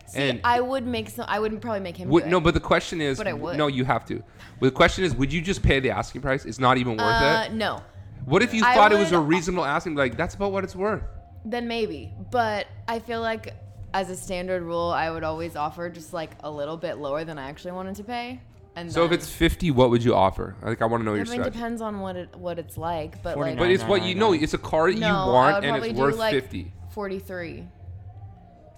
see, 0.06 0.18
and 0.18 0.40
I 0.44 0.60
would 0.60 0.86
make 0.86 1.08
some. 1.08 1.24
I 1.28 1.38
wouldn't 1.38 1.60
probably 1.60 1.80
make 1.80 1.96
him. 1.96 2.08
would, 2.08 2.24
do 2.24 2.30
no, 2.30 2.40
but 2.40 2.54
the 2.54 2.60
question 2.60 3.00
is, 3.00 3.16
But 3.18 3.28
I 3.28 3.32
would. 3.32 3.56
no, 3.56 3.68
you 3.68 3.84
have 3.84 4.04
to. 4.06 4.16
Well, 4.60 4.70
the 4.70 4.76
question 4.76 5.04
is, 5.04 5.14
would 5.14 5.32
you 5.32 5.40
just 5.40 5.62
pay 5.62 5.80
the 5.80 5.90
asking 5.90 6.20
price? 6.20 6.44
It's 6.44 6.58
not 6.58 6.76
even 6.78 6.96
worth 6.96 7.00
it. 7.00 7.24
uh, 7.24 7.44
it. 7.46 7.52
no. 7.52 7.82
What 8.24 8.42
if 8.42 8.54
you 8.54 8.64
I 8.64 8.74
thought 8.74 8.92
it 8.92 8.98
was 8.98 9.12
a 9.12 9.18
reasonable 9.18 9.64
asking? 9.64 9.94
Like 9.94 10.16
that's 10.16 10.34
about 10.34 10.52
what 10.52 10.64
it's 10.64 10.76
worth. 10.76 11.02
Then 11.44 11.66
maybe. 11.68 12.12
But 12.30 12.66
I 12.86 12.98
feel 13.00 13.20
like 13.20 13.54
as 13.94 14.10
a 14.10 14.16
standard 14.16 14.62
rule, 14.62 14.90
I 14.90 15.10
would 15.10 15.24
always 15.24 15.56
offer 15.56 15.88
just 15.90 16.12
like 16.12 16.30
a 16.40 16.50
little 16.50 16.76
bit 16.76 16.98
lower 16.98 17.24
than 17.24 17.38
I 17.38 17.48
actually 17.48 17.72
wanted 17.72 17.96
to 17.96 18.04
pay. 18.04 18.40
And 18.74 18.90
So 18.90 19.04
if 19.04 19.10
then- 19.10 19.18
it's 19.18 19.28
fifty, 19.28 19.70
what 19.70 19.90
would 19.90 20.02
you 20.02 20.14
offer? 20.14 20.56
Like 20.62 20.80
I 20.80 20.86
want 20.86 21.02
to 21.02 21.04
know 21.04 21.12
I 21.12 21.16
your 21.16 21.24
mean, 21.24 21.32
strategy. 21.34 21.56
depends 21.56 21.82
on 21.82 22.00
what 22.00 22.16
it 22.16 22.34
what 22.36 22.58
it's 22.58 22.78
like, 22.78 23.22
but 23.22 23.36
like 23.38 23.58
But 23.58 23.70
it's 23.70 23.84
what 23.84 24.02
you 24.02 24.14
know. 24.14 24.32
It's 24.32 24.54
a 24.54 24.58
car 24.58 24.90
that 24.90 24.98
no, 24.98 25.06
you 25.06 25.12
I 25.12 25.26
want, 25.26 25.56
and 25.64 25.72
probably 25.72 25.90
it's 25.90 25.98
do 25.98 26.02
worth 26.04 26.16
like 26.16 26.32
fifty. 26.34 26.72
forty 26.90 27.18
three. 27.18 27.66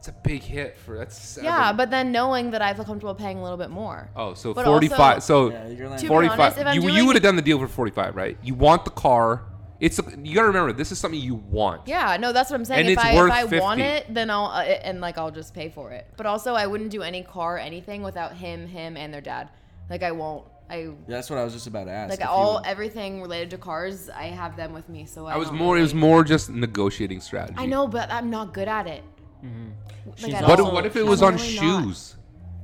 It's 0.07 0.11
a 0.11 0.21
big 0.23 0.43
hit 0.43 0.77
for 0.77 0.99
that's 0.99 1.19
seven. 1.19 1.47
Yeah, 1.47 1.73
but 1.73 1.91
then 1.91 2.13
knowing 2.13 2.51
that 2.51 2.61
I 2.61 2.75
feel 2.75 2.85
comfortable 2.85 3.15
paying 3.15 3.39
a 3.39 3.43
little 3.43 3.57
bit 3.57 3.71
more. 3.71 4.11
oh, 4.15 4.35
so 4.35 4.53
but 4.53 4.67
forty-five. 4.67 5.15
also- 5.15 5.49
so 5.49 5.55
Yeah, 5.55 5.69
you're 5.69 5.97
To 5.97 6.03
be 6.03 6.09
45 6.09 6.39
honest, 6.41 6.59
if 6.59 6.67
I'm 6.67 6.75
you, 6.75 6.91
you 6.91 7.07
would 7.07 7.17
have 7.17 7.23
done 7.23 7.37
the 7.37 7.43
deal 7.43 7.59
for 7.59 7.67
45 7.67 8.15
right 8.15 8.37
you 8.43 8.53
want 8.53 8.85
the 8.85 8.91
car 8.91 9.45
it's 9.81 9.99
a, 9.99 10.05
you 10.23 10.35
gotta 10.35 10.49
remember 10.49 10.75
this 10.75 10.93
is 10.93 10.99
something 10.99 11.19
you 11.19 11.37
want 11.37 11.89
Yeah, 11.89 12.19
no, 12.19 12.35
that's 12.35 12.51
what 12.51 12.57
I'm 12.57 12.67
saying. 12.67 12.81
And 12.81 12.91
if 12.91 12.99
it's 12.99 13.05
I 13.05 13.15
worth 13.15 13.33
if 13.33 13.53
I 13.55 13.61
want 13.61 13.81
50. 13.81 13.93
it, 14.11 14.15
then 14.15 14.29
I'll 14.29 14.47
uh, 14.47 14.63
and 14.63 15.01
like 15.01 15.17
I'll 15.17 15.31
just 15.31 15.55
pay 15.55 15.71
for 15.71 15.91
it. 15.91 16.07
But 16.19 16.27
also, 16.27 16.53
I 16.53 16.67
wouldn't 16.67 16.91
do 16.91 17.01
any 17.01 17.23
car 17.23 17.57
anything 17.57 18.03
without 18.03 18.37
him, 18.37 18.67
him, 18.67 18.99
and 18.99 19.13
their 19.13 19.23
dad. 19.23 19.49
Like 19.89 20.03
I 20.03 20.13
won't. 20.13 20.45
I 20.69 20.91
that's 21.09 21.31
what 21.31 21.39
I 21.39 21.45
was 21.45 21.55
just 21.55 21.67
about 21.67 21.85
to 21.85 21.93
ask. 21.93 22.11
like 22.11 22.21
if 22.21 22.25
you 22.27 22.31
all 22.31 22.57
would- 22.57 22.67
everything 22.67 23.23
related 23.23 23.51
to 23.51 23.59
cars. 23.59 24.11
I 24.11 24.25
have 24.25 24.57
them 24.57 24.75
with 24.75 24.89
me, 24.89 25.07
so 25.07 25.27
I, 25.27 25.35
i 25.35 25.37
was 25.37 25.49
don't 25.49 25.57
more 25.57 25.79
it 25.79 25.81
was 25.81 25.95
really- 25.95 26.09
more 26.09 26.25
just 26.25 26.51
negotiating 26.51 27.21
strategy 27.21 27.57
I 27.59 27.67
know, 27.67 27.87
but 27.87 28.11
I'm 28.13 28.29
not 28.29 28.53
good 28.53 28.69
at 28.69 28.87
it. 28.87 29.03
At 29.45 30.49
what, 30.49 30.61
if- 30.61 30.73
what 30.73 30.87
if 30.87 30.97
it 30.97 31.03
was 31.07 31.23
on 31.23 31.35
really 31.35 31.47
shoes 31.49 32.17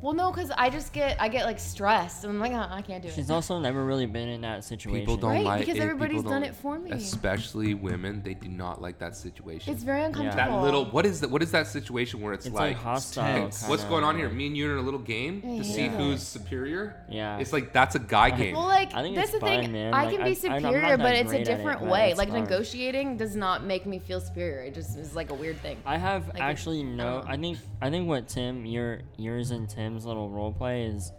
Well, 0.02 0.14
no, 0.14 0.30
because 0.30 0.50
I 0.50 0.70
just 0.70 0.92
get 0.92 1.20
I 1.20 1.28
get 1.28 1.44
like 1.44 1.58
stressed. 1.58 2.24
and 2.24 2.32
I'm 2.32 2.40
like, 2.40 2.52
uh, 2.52 2.68
I 2.70 2.80
can't 2.82 3.02
do 3.02 3.08
it. 3.08 3.14
She's 3.14 3.30
also 3.30 3.58
never 3.58 3.84
really 3.84 4.06
been 4.06 4.28
in 4.28 4.40
that 4.42 4.64
situation. 4.64 5.00
people 5.00 5.16
don't 5.16 5.30
Right, 5.30 5.44
like 5.44 5.60
because 5.60 5.76
it, 5.76 5.82
everybody's 5.82 6.18
people 6.18 6.30
done 6.32 6.42
it 6.42 6.54
for 6.54 6.78
me. 6.78 6.90
especially 6.92 7.74
women 7.74 8.22
they 8.22 8.34
do 8.34 8.48
not 8.48 8.80
like 8.80 8.98
that 9.00 9.14
situation 9.16 9.72
It's 9.74 9.82
very 9.82 10.02
uncomfortable. 10.02 10.36
that 10.36 10.62
little 10.62 10.84
what 10.86 11.04
is 11.04 11.20
that 11.20 11.30
what 11.30 11.42
is 11.42 11.50
that 11.52 11.66
situation 11.66 12.20
where 12.22 12.32
it's, 12.32 12.46
It's 12.46 12.54
like, 12.54 12.74
like 12.74 12.82
hostile. 12.82 13.24
tense. 13.24 13.68
what's 13.68 13.84
going 13.84 14.04
on 14.04 14.16
here 14.16 14.28
me 14.30 14.46
and 14.46 14.56
you 14.56 14.68
are 14.70 14.72
in 14.72 14.78
a 14.78 14.82
little 14.82 15.00
game 15.00 15.42
to 15.42 15.64
see 15.64 15.82
hate 15.82 15.90
who's 15.92 16.22
superior 16.22 16.96
Yeah. 17.10 17.38
it's 17.38 17.52
like 17.52 17.72
that's 17.72 17.94
a 17.94 17.98
guy 17.98 18.30
game 18.30 18.54
Well, 18.54 18.64
like 18.66 18.94
I 18.94 19.02
think 19.02 19.16
that's 19.16 19.30
it's 19.34 19.40
the 19.40 19.46
thing. 19.46 19.70
man. 19.72 19.92
I 19.92 20.04
Like, 20.04 20.12
can 20.14 20.22
I- 20.22 20.24
be 20.24 20.30
I- 20.30 20.34
superior, 20.34 20.96
but 20.96 21.14
it's 21.14 21.30
a 21.30 21.34
great 21.34 21.40
at 21.48 21.52
it, 21.52 21.56
different 21.56 21.82
way. 21.82 22.14
Like 22.14 22.30
fun. 22.30 22.42
negotiating 22.44 23.16
does 23.18 23.36
not 23.36 23.64
make 23.64 23.84
me 23.86 23.98
feel 23.98 24.20
superior. 24.20 24.62
It 24.62 24.74
just 24.74 24.96
is 24.96 25.14
like 25.14 25.30
a 25.30 25.34
weird 25.34 25.58
thing. 25.60 25.76
I 25.84 25.98
have 25.98 26.28
Like, 26.28 26.40
actually 26.40 26.82
no. 26.82 27.22
I 27.26 27.36
think 27.36 27.58
I 27.82 27.90
think 27.90 28.08
what 28.08 28.28
Tim 28.28 28.64
your 28.66 29.00
yours 29.18 29.50
and 29.50 29.68
Tim's 29.90 30.06
little 30.06 30.30
role 30.30 30.52
play 30.52 30.84
is 30.84 31.12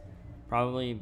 probably 0.48 1.02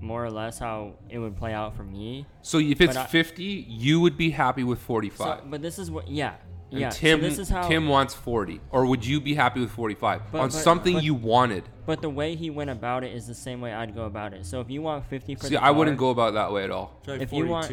more 0.00 0.24
or 0.24 0.30
less 0.30 0.58
how 0.58 0.94
it 1.10 1.18
would 1.18 1.36
play 1.36 1.52
out 1.52 1.76
for 1.76 1.82
me. 1.84 2.24
so 2.40 2.58
if 2.58 2.80
it's 2.80 2.96
I- 2.96 3.04
50 3.04 3.44
you 3.68 4.00
would 4.00 4.16
be 4.16 4.30
happy 4.30 4.64
with 4.64 4.78
45 4.78 5.18
So, 5.18 5.44
but 5.46 5.60
this 5.60 5.78
is 5.78 5.90
what 5.90 6.08
yeah 6.08 6.36
And 6.70 6.80
yeah. 6.80 6.88
Tim, 6.90 7.20
so 7.20 7.28
this 7.28 7.38
is 7.38 7.48
how. 7.50 7.68
Tim 7.68 7.88
wants 7.88 8.14
40. 8.14 8.60
Or 8.70 8.86
would 8.86 9.04
you 9.04 9.20
be 9.20 9.34
happy 9.34 9.60
with 9.60 9.70
45? 9.72 10.22
But- 10.32 10.38
on 10.40 10.46
but- 10.46 10.52
something 10.52 10.94
but- 10.94 11.04
you 11.04 11.14
wanted. 11.14 11.64
but 11.84 12.00
the 12.00 12.08
way 12.08 12.36
he 12.36 12.48
went 12.48 12.70
about 12.70 13.04
it 13.04 13.12
is 13.12 13.26
the 13.26 13.34
same 13.34 13.60
way 13.60 13.74
I'd 13.74 13.94
go 13.94 14.04
about 14.04 14.32
it. 14.32 14.46
So 14.46 14.60
if 14.60 14.70
you 14.70 14.80
want 14.80 15.04
fifty 15.04 15.34
for 15.34 15.46
See, 15.48 15.56
the 15.56 15.62
I 15.62 15.70
wouldn't 15.72 15.98
go 15.98 16.10
about 16.10 16.34
that 16.34 16.52
way 16.52 16.64
at 16.64 16.70
all. 16.70 16.96
I 17.02 17.06
feel 17.06 17.22
if 17.22 17.32
you 17.32 17.46
want- 17.46 17.70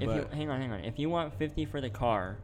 If 0.00 0.08
you 0.08 0.26
hang 0.32 0.50
on, 0.50 0.60
hang 0.60 0.72
on. 0.72 0.80
If 0.80 0.98
you 0.98 1.08
want 1.10 1.34
fifty 1.34 1.64
for 1.66 1.80
the 1.80 1.90
car, 1.90 2.38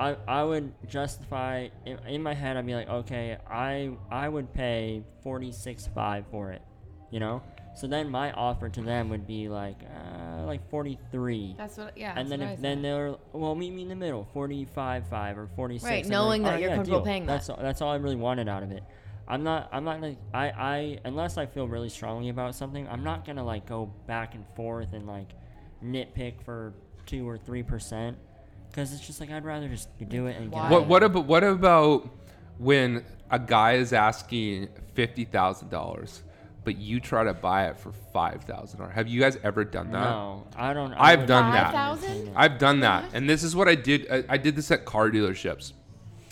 I 0.00 0.16
I 0.26 0.42
would 0.42 0.72
justify 0.88 1.68
in, 1.84 1.98
in 2.08 2.22
my 2.22 2.34
head. 2.34 2.56
I'd 2.56 2.66
be 2.66 2.74
like, 2.74 2.88
okay, 2.88 3.36
I 3.48 3.90
I 4.10 4.28
would 4.28 4.52
pay 4.52 5.04
forty 5.22 5.52
six 5.52 5.86
five 5.94 6.24
for 6.30 6.50
it, 6.50 6.62
you 7.10 7.20
know. 7.20 7.42
So 7.76 7.86
then 7.86 8.10
my 8.10 8.32
offer 8.32 8.68
to 8.68 8.82
them 8.82 9.10
would 9.10 9.26
be 9.26 9.48
like 9.48 9.78
uh, 9.84 10.44
like 10.44 10.68
forty 10.70 10.98
three. 11.12 11.54
That's 11.56 11.76
what. 11.76 11.96
Yeah. 11.96 12.14
And 12.16 12.30
then 12.30 12.40
if 12.40 12.60
then 12.60 12.82
they're 12.82 13.14
well 13.32 13.54
meet 13.54 13.72
me 13.72 13.82
in 13.82 13.88
the 13.88 13.94
middle, 13.94 14.26
forty 14.32 14.64
five 14.64 15.06
five 15.08 15.36
or 15.36 15.46
forty 15.54 15.78
six. 15.78 15.88
Right, 15.88 16.06
knowing 16.06 16.42
that 16.44 16.60
you're 16.60 16.70
comfortable 16.70 17.02
paying 17.02 17.26
that. 17.26 17.34
That's 17.34 17.50
all, 17.50 17.58
that's 17.60 17.82
all 17.82 17.92
I 17.92 17.96
really 17.96 18.16
wanted 18.16 18.48
out 18.48 18.62
of 18.62 18.72
it. 18.72 18.82
I'm 19.28 19.44
not 19.44 19.68
I'm 19.70 19.84
not 19.84 20.00
like 20.00 20.18
I 20.32 20.46
I 20.46 20.98
unless 21.04 21.36
I 21.36 21.44
feel 21.46 21.68
really 21.68 21.90
strongly 21.90 22.30
about 22.30 22.54
something, 22.54 22.88
I'm 22.88 23.04
not 23.04 23.26
gonna 23.26 23.44
like 23.44 23.66
go 23.66 23.92
back 24.06 24.34
and 24.34 24.44
forth 24.56 24.94
and 24.94 25.06
like 25.06 25.30
nitpick 25.84 26.42
for 26.42 26.74
two 27.06 27.28
or 27.28 27.38
three 27.38 27.62
percent 27.62 28.16
because 28.70 28.92
it's 28.92 29.06
just 29.06 29.20
like 29.20 29.30
I'd 29.30 29.44
rather 29.44 29.68
just 29.68 29.88
do 30.08 30.26
it 30.26 30.36
and 30.36 30.50
get. 30.50 30.56
Why? 30.56 30.64
out 30.66 30.70
What 30.70 30.82
of 30.82 30.88
what 30.88 31.02
about 31.02 31.26
what 31.26 31.44
about 31.44 32.08
when 32.58 33.04
a 33.30 33.38
guy 33.38 33.72
is 33.74 33.92
asking 33.92 34.68
fifty 34.94 35.24
thousand 35.24 35.70
dollars, 35.70 36.22
but 36.64 36.76
you 36.76 37.00
try 37.00 37.24
to 37.24 37.34
buy 37.34 37.66
it 37.68 37.78
for 37.78 37.92
five 38.12 38.44
thousand 38.44 38.78
dollars? 38.80 38.94
Have 38.94 39.08
you 39.08 39.20
guys 39.20 39.38
ever 39.42 39.64
done 39.64 39.90
that? 39.92 40.00
No, 40.10 40.46
I 40.56 40.72
don't. 40.72 40.92
I 40.94 41.12
I've 41.12 41.20
would 41.20 41.28
done 41.28 41.52
not 41.52 41.72
that. 41.72 41.92
entertain 42.04 42.26
it. 42.28 42.32
I've 42.36 42.58
done 42.58 42.80
that, 42.80 43.04
and 43.14 43.28
this 43.28 43.42
is 43.42 43.54
what 43.56 43.68
I 43.68 43.74
did. 43.74 44.10
I, 44.10 44.24
I 44.28 44.36
did 44.36 44.56
this 44.56 44.70
at 44.70 44.84
car 44.84 45.10
dealerships, 45.10 45.72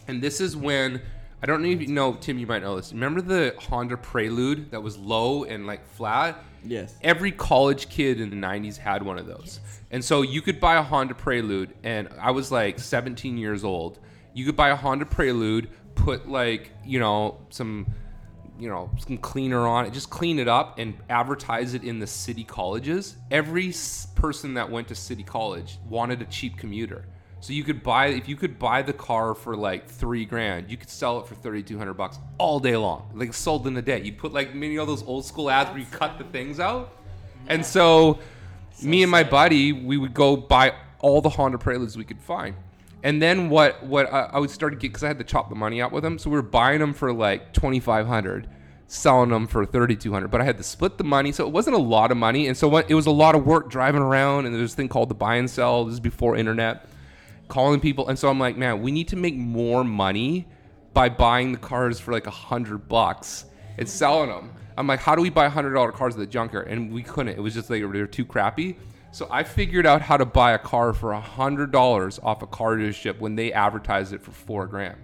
and 0.06 0.22
this 0.22 0.40
is 0.40 0.56
when 0.56 1.00
I 1.42 1.46
don't 1.46 1.62
know 1.62 1.68
if 1.68 1.80
you 1.80 1.88
know 1.88 2.14
Tim. 2.14 2.38
You 2.38 2.46
might 2.46 2.62
know 2.62 2.76
this. 2.76 2.92
Remember 2.92 3.20
the 3.20 3.54
Honda 3.58 3.96
Prelude 3.96 4.70
that 4.70 4.82
was 4.82 4.96
low 4.98 5.44
and 5.44 5.66
like 5.66 5.86
flat? 5.86 6.42
Yes. 6.64 6.94
every 7.02 7.32
college 7.32 7.88
kid 7.88 8.20
in 8.20 8.30
the 8.30 8.36
90s 8.36 8.76
had 8.76 9.02
one 9.02 9.18
of 9.18 9.26
those. 9.26 9.60
And 9.90 10.04
so 10.04 10.22
you 10.22 10.42
could 10.42 10.60
buy 10.60 10.76
a 10.76 10.82
Honda 10.82 11.14
Prelude, 11.14 11.74
and 11.82 12.08
I 12.20 12.30
was 12.30 12.52
like 12.52 12.78
17 12.78 13.38
years 13.38 13.64
old. 13.64 13.98
You 14.34 14.44
could 14.44 14.56
buy 14.56 14.68
a 14.70 14.76
Honda 14.76 15.06
Prelude, 15.06 15.70
put 15.94 16.28
like, 16.28 16.70
you 16.84 16.98
know, 16.98 17.38
some, 17.50 17.86
you 18.58 18.68
know, 18.68 18.90
some 18.98 19.18
cleaner 19.18 19.66
on 19.66 19.86
it, 19.86 19.92
just 19.92 20.10
clean 20.10 20.38
it 20.38 20.48
up 20.48 20.78
and 20.78 20.94
advertise 21.08 21.74
it 21.74 21.84
in 21.84 21.98
the 21.98 22.06
city 22.06 22.44
colleges. 22.44 23.16
Every 23.30 23.72
person 24.14 24.54
that 24.54 24.70
went 24.70 24.88
to 24.88 24.94
city 24.94 25.22
college 25.22 25.78
wanted 25.88 26.22
a 26.22 26.26
cheap 26.26 26.56
commuter. 26.56 27.04
So 27.40 27.52
you 27.52 27.62
could 27.62 27.82
buy 27.82 28.08
if 28.08 28.28
you 28.28 28.36
could 28.36 28.58
buy 28.58 28.82
the 28.82 28.92
car 28.92 29.34
for 29.34 29.56
like 29.56 29.88
three 29.88 30.24
grand, 30.24 30.70
you 30.70 30.76
could 30.76 30.90
sell 30.90 31.20
it 31.20 31.26
for 31.26 31.34
thirty 31.34 31.62
two 31.62 31.78
hundred 31.78 31.94
bucks 31.94 32.18
all 32.36 32.58
day 32.58 32.76
long, 32.76 33.10
like 33.14 33.32
sold 33.32 33.66
in 33.66 33.76
a 33.76 33.82
day. 33.82 34.02
You 34.02 34.12
put 34.12 34.32
like 34.32 34.54
many 34.54 34.76
of 34.76 34.86
those 34.86 35.02
old 35.04 35.24
school 35.24 35.48
ads 35.48 35.70
where 35.70 35.78
you 35.78 35.86
cut 35.86 36.18
the 36.18 36.24
things 36.24 36.58
out, 36.58 36.92
and 37.46 37.64
so, 37.64 38.18
me 38.82 39.02
and 39.02 39.10
my 39.10 39.22
buddy 39.22 39.72
we 39.72 39.96
would 39.96 40.14
go 40.14 40.36
buy 40.36 40.74
all 40.98 41.20
the 41.20 41.28
Honda 41.28 41.58
Preludes 41.58 41.96
we 41.96 42.04
could 42.04 42.20
find, 42.20 42.56
and 43.04 43.22
then 43.22 43.48
what 43.48 43.84
what 43.84 44.12
I, 44.12 44.30
I 44.32 44.38
would 44.40 44.50
start 44.50 44.72
to 44.72 44.76
get 44.76 44.88
because 44.88 45.04
I 45.04 45.08
had 45.08 45.18
to 45.18 45.24
chop 45.24 45.48
the 45.48 45.54
money 45.54 45.80
out 45.80 45.92
with 45.92 46.02
them, 46.02 46.18
so 46.18 46.30
we 46.30 46.36
were 46.36 46.42
buying 46.42 46.80
them 46.80 46.92
for 46.92 47.12
like 47.12 47.52
twenty 47.52 47.80
five 47.80 48.06
hundred. 48.06 48.48
Selling 48.90 49.28
them 49.28 49.46
for 49.46 49.66
thirty 49.66 49.94
two 49.94 50.14
hundred, 50.14 50.28
but 50.28 50.40
I 50.40 50.44
had 50.44 50.56
to 50.56 50.62
split 50.62 50.96
the 50.96 51.04
money, 51.04 51.30
so 51.30 51.46
it 51.46 51.52
wasn't 51.52 51.76
a 51.76 51.78
lot 51.78 52.10
of 52.10 52.16
money, 52.16 52.46
and 52.48 52.56
so 52.56 52.66
what, 52.68 52.90
it 52.90 52.94
was 52.94 53.04
a 53.04 53.10
lot 53.10 53.34
of 53.34 53.44
work 53.44 53.68
driving 53.68 54.00
around. 54.00 54.46
And 54.46 54.54
there's 54.54 54.70
this 54.70 54.74
thing 54.74 54.88
called 54.88 55.10
the 55.10 55.14
buy 55.14 55.36
and 55.36 55.48
sell. 55.48 55.84
This 55.84 55.92
is 55.92 56.00
before 56.00 56.36
internet 56.36 56.88
calling 57.48 57.80
people 57.80 58.08
and 58.08 58.18
so 58.18 58.28
i'm 58.28 58.38
like 58.38 58.56
man 58.56 58.80
we 58.82 58.90
need 58.90 59.08
to 59.08 59.16
make 59.16 59.34
more 59.34 59.84
money 59.84 60.46
by 60.92 61.08
buying 61.08 61.52
the 61.52 61.58
cars 61.58 61.98
for 61.98 62.12
like 62.12 62.26
a 62.26 62.30
hundred 62.30 62.88
bucks 62.88 63.46
and 63.78 63.88
selling 63.88 64.28
them 64.28 64.52
i'm 64.76 64.86
like 64.86 65.00
how 65.00 65.14
do 65.14 65.22
we 65.22 65.30
buy 65.30 65.46
a 65.46 65.50
hundred 65.50 65.72
dollar 65.72 65.92
cars 65.92 66.14
at 66.14 66.20
the 66.20 66.26
junkyard 66.26 66.68
and 66.68 66.92
we 66.92 67.02
couldn't 67.02 67.34
it 67.34 67.40
was 67.40 67.54
just 67.54 67.70
like 67.70 67.80
they 67.80 68.00
were 68.00 68.06
too 68.06 68.24
crappy 68.24 68.76
so 69.10 69.26
i 69.30 69.42
figured 69.42 69.86
out 69.86 70.02
how 70.02 70.16
to 70.16 70.24
buy 70.24 70.52
a 70.52 70.58
car 70.58 70.92
for 70.92 71.12
a 71.12 71.20
hundred 71.20 71.72
dollars 71.72 72.20
off 72.22 72.42
a 72.42 72.46
car 72.46 72.76
dealership 72.76 73.18
when 73.18 73.34
they 73.34 73.52
advertised 73.52 74.12
it 74.12 74.22
for 74.22 74.32
four 74.32 74.66
grand 74.66 74.98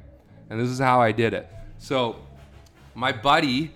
and 0.51 0.61
this 0.61 0.69
is 0.69 0.79
how 0.79 1.01
i 1.01 1.11
did 1.11 1.33
it 1.33 1.51
so 1.79 2.17
my 2.95 3.13
buddy, 3.13 3.73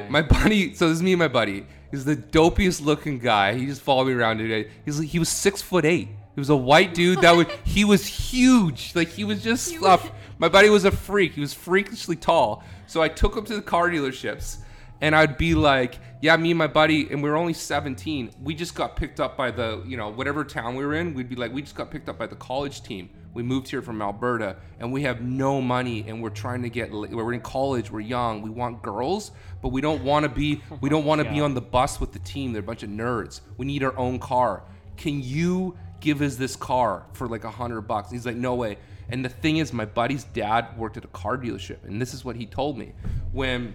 guy. 0.00 0.08
my 0.08 0.22
buddy. 0.22 0.74
So 0.74 0.88
this 0.88 0.98
is 0.98 1.02
me 1.02 1.12
and 1.12 1.18
my 1.18 1.28
buddy. 1.28 1.66
He's 1.90 2.04
the 2.04 2.16
dopiest 2.16 2.84
looking 2.84 3.18
guy. 3.18 3.54
He 3.54 3.66
just 3.66 3.82
followed 3.82 4.04
me 4.04 4.12
around 4.12 4.38
today. 4.38 4.70
He's 4.84 5.00
like, 5.00 5.08
he 5.08 5.18
was 5.18 5.28
six 5.28 5.60
foot 5.60 5.84
eight. 5.84 6.08
He 6.40 6.42
was 6.42 6.48
a 6.48 6.56
white 6.56 6.94
dude 6.94 7.20
that 7.20 7.36
would. 7.36 7.50
He 7.64 7.84
was 7.84 8.06
huge. 8.06 8.92
Like 8.94 9.08
he 9.08 9.24
was 9.24 9.44
just 9.44 9.66
stuff. 9.66 10.10
My 10.38 10.48
buddy 10.48 10.70
was 10.70 10.86
a 10.86 10.90
freak. 10.90 11.34
He 11.34 11.40
was 11.42 11.52
freakishly 11.52 12.16
tall. 12.16 12.64
So 12.86 13.02
I 13.02 13.08
took 13.08 13.36
him 13.36 13.44
to 13.44 13.56
the 13.56 13.60
car 13.60 13.90
dealerships, 13.90 14.56
and 15.02 15.14
I'd 15.14 15.36
be 15.36 15.54
like, 15.54 15.98
yeah, 16.22 16.34
me 16.38 16.50
and 16.52 16.58
my 16.58 16.66
buddy, 16.66 17.10
and 17.10 17.22
we 17.22 17.28
were 17.28 17.36
only 17.36 17.52
17. 17.52 18.30
We 18.42 18.54
just 18.54 18.74
got 18.74 18.96
picked 18.96 19.20
up 19.20 19.36
by 19.36 19.50
the, 19.50 19.82
you 19.86 19.98
know, 19.98 20.08
whatever 20.08 20.42
town 20.42 20.76
we 20.76 20.86
were 20.86 20.94
in. 20.94 21.12
We'd 21.12 21.28
be 21.28 21.36
like, 21.36 21.52
we 21.52 21.60
just 21.60 21.74
got 21.74 21.90
picked 21.90 22.08
up 22.08 22.16
by 22.16 22.26
the 22.26 22.36
college 22.36 22.82
team. 22.82 23.10
We 23.34 23.42
moved 23.42 23.68
here 23.68 23.82
from 23.82 24.00
Alberta, 24.00 24.56
and 24.78 24.90
we 24.90 25.02
have 25.02 25.20
no 25.20 25.60
money, 25.60 26.06
and 26.08 26.22
we're 26.22 26.30
trying 26.30 26.62
to 26.62 26.70
get. 26.70 26.90
We're 26.90 27.34
in 27.34 27.42
college. 27.42 27.90
We're 27.90 28.00
young. 28.00 28.40
We 28.40 28.48
want 28.48 28.80
girls, 28.80 29.32
but 29.60 29.68
we 29.68 29.82
don't 29.82 30.02
want 30.02 30.22
to 30.24 30.30
be. 30.30 30.62
We 30.80 30.88
don't 30.88 31.04
want 31.04 31.22
to 31.22 31.30
be 31.30 31.40
on 31.46 31.52
the 31.52 31.60
bus 31.60 32.00
with 32.00 32.12
the 32.12 32.18
team. 32.20 32.54
They're 32.54 32.60
a 32.60 32.64
bunch 32.64 32.82
of 32.82 32.88
nerds. 32.88 33.42
We 33.58 33.66
need 33.66 33.84
our 33.84 33.96
own 33.98 34.18
car. 34.18 34.64
Can 34.96 35.22
you 35.22 35.76
give 36.00 36.22
us 36.22 36.36
this 36.36 36.56
car 36.56 37.04
for 37.12 37.28
like 37.28 37.44
a 37.44 37.50
hundred 37.50 37.82
bucks? 37.82 38.10
He's 38.10 38.26
like, 38.26 38.36
no 38.36 38.54
way. 38.54 38.78
And 39.08 39.24
the 39.24 39.28
thing 39.28 39.58
is, 39.58 39.72
my 39.72 39.84
buddy's 39.84 40.24
dad 40.24 40.76
worked 40.76 40.96
at 40.96 41.04
a 41.04 41.08
car 41.08 41.36
dealership, 41.36 41.84
and 41.84 42.00
this 42.00 42.14
is 42.14 42.24
what 42.24 42.36
he 42.36 42.46
told 42.46 42.78
me 42.78 42.92
when 43.32 43.74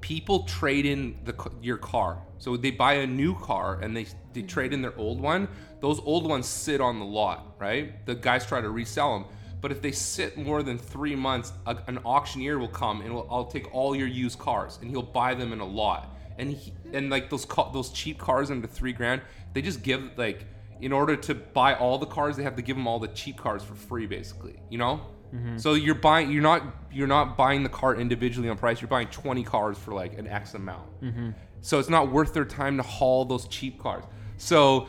people 0.00 0.44
trade 0.44 0.86
in 0.86 1.16
the 1.24 1.34
your 1.62 1.76
car. 1.76 2.18
So 2.38 2.56
they 2.56 2.70
buy 2.70 2.94
a 2.94 3.06
new 3.06 3.34
car 3.38 3.80
and 3.82 3.96
they 3.96 4.06
they 4.32 4.42
trade 4.42 4.72
in 4.72 4.82
their 4.82 4.96
old 4.96 5.20
one. 5.20 5.48
Those 5.80 6.00
old 6.00 6.26
ones 6.26 6.46
sit 6.46 6.80
on 6.80 6.98
the 6.98 7.04
lot, 7.04 7.54
right? 7.58 8.04
The 8.06 8.14
guys 8.14 8.46
try 8.46 8.60
to 8.60 8.70
resell 8.70 9.18
them. 9.18 9.28
But 9.60 9.72
if 9.72 9.82
they 9.82 9.92
sit 9.92 10.38
more 10.38 10.62
than 10.62 10.78
three 10.78 11.14
months, 11.14 11.52
a, 11.66 11.76
an 11.86 11.98
auctioneer 11.98 12.58
will 12.58 12.68
come 12.68 13.02
and 13.02 13.14
will, 13.14 13.28
I'll 13.30 13.44
take 13.44 13.74
all 13.74 13.94
your 13.94 14.08
used 14.08 14.38
cars 14.38 14.78
and 14.80 14.90
he'll 14.90 15.02
buy 15.02 15.34
them 15.34 15.52
in 15.52 15.60
a 15.60 15.66
lot. 15.66 16.16
And 16.38 16.52
he, 16.52 16.72
and 16.94 17.10
like 17.10 17.28
those 17.28 17.46
those 17.72 17.90
cheap 17.90 18.18
cars 18.18 18.50
under 18.50 18.66
three 18.66 18.92
grand, 18.92 19.20
they 19.52 19.60
just 19.60 19.82
give 19.82 20.16
like 20.16 20.46
in 20.80 20.92
order 20.92 21.16
to 21.16 21.34
buy 21.34 21.74
all 21.74 21.98
the 21.98 22.06
cars, 22.06 22.36
they 22.36 22.42
have 22.42 22.56
to 22.56 22.62
give 22.62 22.76
them 22.76 22.86
all 22.86 22.98
the 22.98 23.08
cheap 23.08 23.38
cars 23.38 23.62
for 23.62 23.74
free, 23.74 24.06
basically. 24.06 24.60
You 24.70 24.78
know. 24.78 25.00
Mm-hmm. 25.34 25.58
So 25.58 25.74
you're 25.74 25.94
buying, 25.94 26.30
you're 26.30 26.42
not, 26.42 26.62
you're 26.90 27.06
not 27.06 27.36
buying 27.36 27.62
the 27.62 27.68
car 27.68 27.94
individually 27.94 28.48
on 28.48 28.58
price. 28.58 28.80
You're 28.80 28.88
buying 28.88 29.06
20 29.08 29.44
cars 29.44 29.78
for 29.78 29.94
like 29.94 30.18
an 30.18 30.26
X 30.26 30.54
amount. 30.54 31.00
Mm-hmm. 31.02 31.30
So 31.60 31.78
it's 31.78 31.88
not 31.88 32.10
worth 32.10 32.34
their 32.34 32.44
time 32.44 32.76
to 32.78 32.82
haul 32.82 33.24
those 33.24 33.46
cheap 33.46 33.80
cars. 33.80 34.02
So 34.38 34.88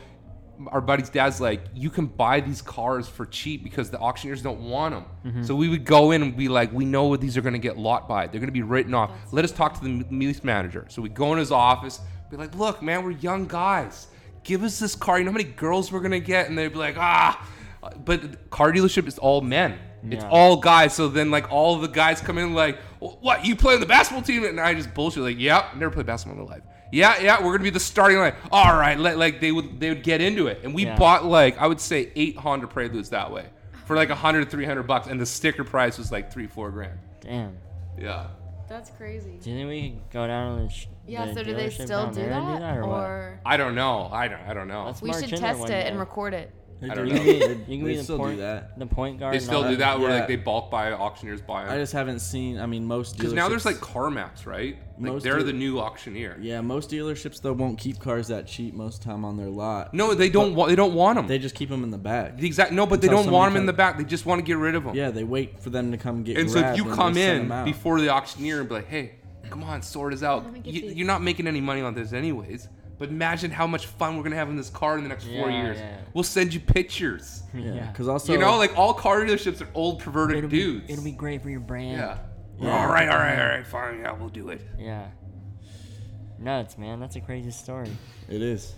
our 0.68 0.80
buddy's 0.80 1.10
dad's 1.10 1.40
like, 1.40 1.64
you 1.74 1.90
can 1.90 2.06
buy 2.06 2.40
these 2.40 2.62
cars 2.62 3.08
for 3.08 3.26
cheap 3.26 3.64
because 3.64 3.90
the 3.90 3.98
auctioneers 3.98 4.42
don't 4.42 4.60
want 4.60 4.94
them. 4.94 5.04
Mm-hmm. 5.24 5.42
So 5.44 5.54
we 5.54 5.68
would 5.68 5.84
go 5.84 6.10
in 6.10 6.22
and 6.22 6.36
be 6.36 6.48
like, 6.48 6.72
we 6.72 6.84
know 6.84 7.16
these 7.16 7.36
are 7.36 7.40
going 7.40 7.54
to 7.54 7.58
get 7.58 7.78
lot 7.78 8.08
by. 8.08 8.26
They're 8.26 8.40
going 8.40 8.46
to 8.46 8.52
be 8.52 8.62
written 8.62 8.94
off. 8.94 9.10
Let 9.32 9.44
us 9.44 9.52
talk 9.52 9.74
to 9.74 9.84
the 9.84 10.04
lease 10.10 10.44
manager. 10.44 10.86
So 10.88 11.02
we 11.02 11.08
go 11.08 11.32
in 11.32 11.38
his 11.38 11.50
office, 11.52 12.00
be 12.30 12.36
like, 12.36 12.54
look, 12.54 12.82
man, 12.82 13.04
we're 13.04 13.12
young 13.12 13.46
guys. 13.46 14.08
Give 14.44 14.62
us 14.62 14.78
this 14.78 14.94
car. 14.94 15.18
You 15.18 15.24
know 15.24 15.30
how 15.30 15.36
many 15.38 15.50
girls 15.50 15.92
we're 15.92 16.00
going 16.00 16.10
to 16.12 16.20
get? 16.20 16.48
And 16.48 16.56
they'd 16.58 16.68
be 16.68 16.78
like, 16.78 16.96
ah. 16.98 17.48
But 18.04 18.50
car 18.50 18.72
dealership 18.72 19.06
is 19.08 19.18
all 19.18 19.40
men. 19.40 19.78
It's 20.10 20.24
all 20.24 20.56
guys. 20.56 20.94
So 20.94 21.08
then, 21.08 21.30
like, 21.30 21.50
all 21.52 21.78
the 21.78 21.86
guys 21.88 22.20
come 22.20 22.36
in, 22.38 22.54
like, 22.54 22.78
what? 22.98 23.44
You 23.44 23.54
play 23.54 23.74
on 23.74 23.80
the 23.80 23.86
basketball 23.86 24.22
team? 24.24 24.44
And 24.44 24.58
I 24.60 24.74
just 24.74 24.92
bullshit, 24.94 25.22
like, 25.22 25.38
yep, 25.38 25.76
never 25.76 25.92
played 25.92 26.06
basketball 26.06 26.40
in 26.42 26.44
my 26.48 26.54
life. 26.56 26.62
Yeah, 26.90 27.18
yeah, 27.20 27.38
we're 27.42 27.52
gonna 27.52 27.62
be 27.62 27.70
the 27.70 27.80
starting 27.80 28.18
line. 28.18 28.34
All 28.50 28.76
right, 28.76 28.98
let, 28.98 29.16
like 29.16 29.40
they 29.40 29.50
would 29.50 29.80
they 29.80 29.88
would 29.88 30.02
get 30.02 30.20
into 30.20 30.48
it, 30.48 30.60
and 30.62 30.74
we 30.74 30.84
Yeah. 30.84 30.98
bought 30.98 31.24
like 31.24 31.56
I 31.56 31.66
would 31.66 31.80
say 31.80 32.10
eight 32.16 32.36
Honda 32.36 32.66
Preludes 32.66 33.08
that 33.10 33.32
way 33.32 33.46
for 33.86 33.96
like 33.96 34.10
100 34.10 34.50
300 34.50 34.82
bucks, 34.82 35.06
and 35.06 35.18
the 35.18 35.24
sticker 35.24 35.64
price 35.64 35.96
was 35.96 36.12
like 36.12 36.30
three 36.30 36.46
four 36.46 36.70
grand. 36.70 36.98
Damn. 37.22 37.56
Yeah. 37.98 38.26
That's 38.72 38.88
crazy. 38.90 39.38
Do 39.42 39.50
you 39.50 39.56
think 39.58 39.68
we 39.68 39.90
could 39.90 40.10
go 40.10 40.26
down 40.26 40.56
to 40.56 40.64
the 40.64 40.70
sh- 40.70 40.86
Yeah, 41.06 41.26
the 41.26 41.34
so 41.34 41.42
do 41.42 41.54
they 41.54 41.66
dealership 41.66 41.84
still 41.84 42.04
down 42.04 42.14
do 42.14 42.20
there 42.20 42.30
that? 42.30 42.42
and 42.42 42.54
do 42.54 42.58
that 42.60 42.76
or, 42.78 42.86
what? 42.86 43.00
or 43.00 43.40
I 43.44 43.56
don't 43.58 43.74
know. 43.74 44.08
I 44.10 44.28
don't. 44.28 44.40
I 44.40 44.54
don't 44.54 44.66
know. 44.66 44.86
Let's 44.86 45.02
we 45.02 45.10
march 45.10 45.24
should 45.24 45.34
in 45.34 45.40
there 45.40 45.48
test 45.50 45.60
one 45.60 45.70
it 45.70 45.82
day. 45.82 45.88
and 45.90 45.98
record 45.98 46.32
it. 46.32 46.50
They 46.82 46.90
I 46.90 46.94
do 46.96 47.04
don't 47.06 47.08
that. 47.10 47.24
know. 47.24 47.30
You 47.30 47.38
can 47.38 47.64
be 47.66 47.78
They 47.92 47.96
the 47.96 48.02
still 48.02 48.18
point, 48.18 48.36
do 48.38 48.42
that. 48.42 48.76
The 48.78 48.86
point 48.86 49.20
guard. 49.20 49.32
they 49.32 49.36
and 49.38 49.46
still 49.46 49.62
all 49.62 49.70
do 49.70 49.76
that 49.76 50.00
where 50.00 50.10
Yeah. 50.10 50.16
like 50.16 50.26
they 50.28 50.34
bulk 50.36 50.68
buy, 50.70 50.90
auctioneers 50.92 51.40
buy. 51.40 51.72
I 51.72 51.78
just 51.78 51.92
haven't 51.92 52.18
seen. 52.18 52.58
I 52.58 52.66
mean, 52.66 52.84
most 52.86 53.16
Because 53.16 53.32
now 53.32 53.48
there's 53.48 53.62
dealerships- 53.62 53.66
like 53.66 53.76
CarMax, 53.76 54.44
right? 54.46 54.76
Like 54.98 55.12
Most 55.12 55.22
they're 55.22 55.36
deal- 55.38 55.46
the 55.46 55.52
new 55.52 55.78
auctioneer. 55.78 56.36
Yeah, 56.40 56.60
most 56.60 56.90
dealerships 56.90 57.40
though 57.40 57.52
won't 57.52 57.78
keep 57.78 58.00
cars 58.00 58.28
that 58.28 58.46
cheap 58.48 58.74
most 58.74 59.00
time 59.02 59.24
on 59.24 59.36
their 59.36 59.48
lot. 59.48 59.94
No, 59.94 60.12
they 60.14 60.28
don't 60.28 60.54
want. 60.56 60.70
They 60.70 60.76
don't 60.76 60.94
want 60.94 61.16
them. 61.16 61.28
They 61.28 61.38
just 61.38 61.54
keep 61.54 61.68
them 61.68 61.84
in 61.84 61.90
the 61.92 61.98
back. 61.98 62.36
the 62.36 62.46
exact. 62.46 62.72
No, 62.72 62.84
but 62.84 63.00
they 63.00 63.06
Until 63.08 63.24
don't 63.24 63.32
want 63.32 63.52
them 63.54 63.60
in 63.60 63.66
the 63.66 63.72
comes- 63.72 63.76
back. 63.78 63.98
They 63.98 64.04
just 64.04 64.26
want 64.26 64.40
to 64.40 64.44
get 64.44 64.56
rid 64.58 64.74
of 64.74 64.82
them. 64.84 64.94
Yeah, 64.96 65.10
they 65.10 65.24
wait 65.24 65.60
for 65.60 65.70
them 65.70 65.92
to 65.92 65.96
come 65.98 66.24
get. 66.24 66.36
And 66.36 66.50
so 66.50 66.58
if 66.58 66.62
grabbed 66.64 66.78
you 66.78 66.84
and 66.86 66.92
come 66.94 67.14
send 67.14 67.44
in 67.46 67.52
out. 67.52 67.64
before 67.64 68.00
the 68.00 68.08
auctioneer 68.08 68.58
and 68.60 68.68
be 68.68 68.74
like, 68.76 68.88
hey, 68.88 69.12
come 69.48 69.62
on, 69.62 69.82
sort 69.82 70.12
us 70.12 70.22
out. 70.24 70.44
Let 70.44 70.52
me 70.52 70.60
get 70.60 70.74
You, 70.74 70.80
these. 70.82 70.94
you're 70.94 71.06
not 71.06 71.22
making 71.22 71.46
any 71.46 71.60
money 71.60 71.80
on 71.80 71.94
this 71.94 72.12
anyways. 72.12 72.68
But 73.02 73.08
imagine 73.08 73.50
how 73.50 73.66
much 73.66 73.86
fun 73.86 74.16
we're 74.16 74.22
gonna 74.22 74.36
have 74.36 74.48
in 74.48 74.54
this 74.54 74.70
car 74.70 74.96
in 74.96 75.02
the 75.02 75.08
next 75.08 75.24
four 75.24 75.50
Yeah, 75.50 75.62
years. 75.64 75.76
yeah. 75.76 75.96
We'll 76.14 76.22
send 76.22 76.54
you 76.54 76.60
pictures. 76.60 77.42
yeah, 77.52 77.74
Yeah. 77.74 77.86
because 77.90 78.06
also 78.06 78.32
you 78.32 78.38
know, 78.38 78.56
like 78.58 78.78
all 78.78 78.94
car 78.94 79.22
dealerships 79.22 79.60
are 79.60 79.66
old 79.74 79.98
perverted 79.98 80.36
It'll 80.36 80.50
dudes. 80.50 80.86
Be, 80.86 80.92
it'll 80.92 81.04
be 81.04 81.10
great 81.10 81.42
for 81.42 81.50
your 81.50 81.58
brand. 81.58 81.98
yeah. 81.98 82.18
Yeah. 82.60 82.70
All 82.80 82.86
right, 82.86 83.08
all 83.08 83.16
right, 83.18 83.40
all 83.40 83.48
right, 83.56 83.66
fine. 83.66 83.98
Yeah, 84.02 84.12
we'll 84.12 84.28
do 84.28 84.50
it. 84.50 84.60
Yeah. 84.78 85.08
Nuts, 86.38 86.78
man. 86.78 87.00
That's 87.00 87.16
a 87.16 87.20
crazy 87.20 87.50
story. 87.50 87.90
it 88.28 88.40
is. 88.40 88.76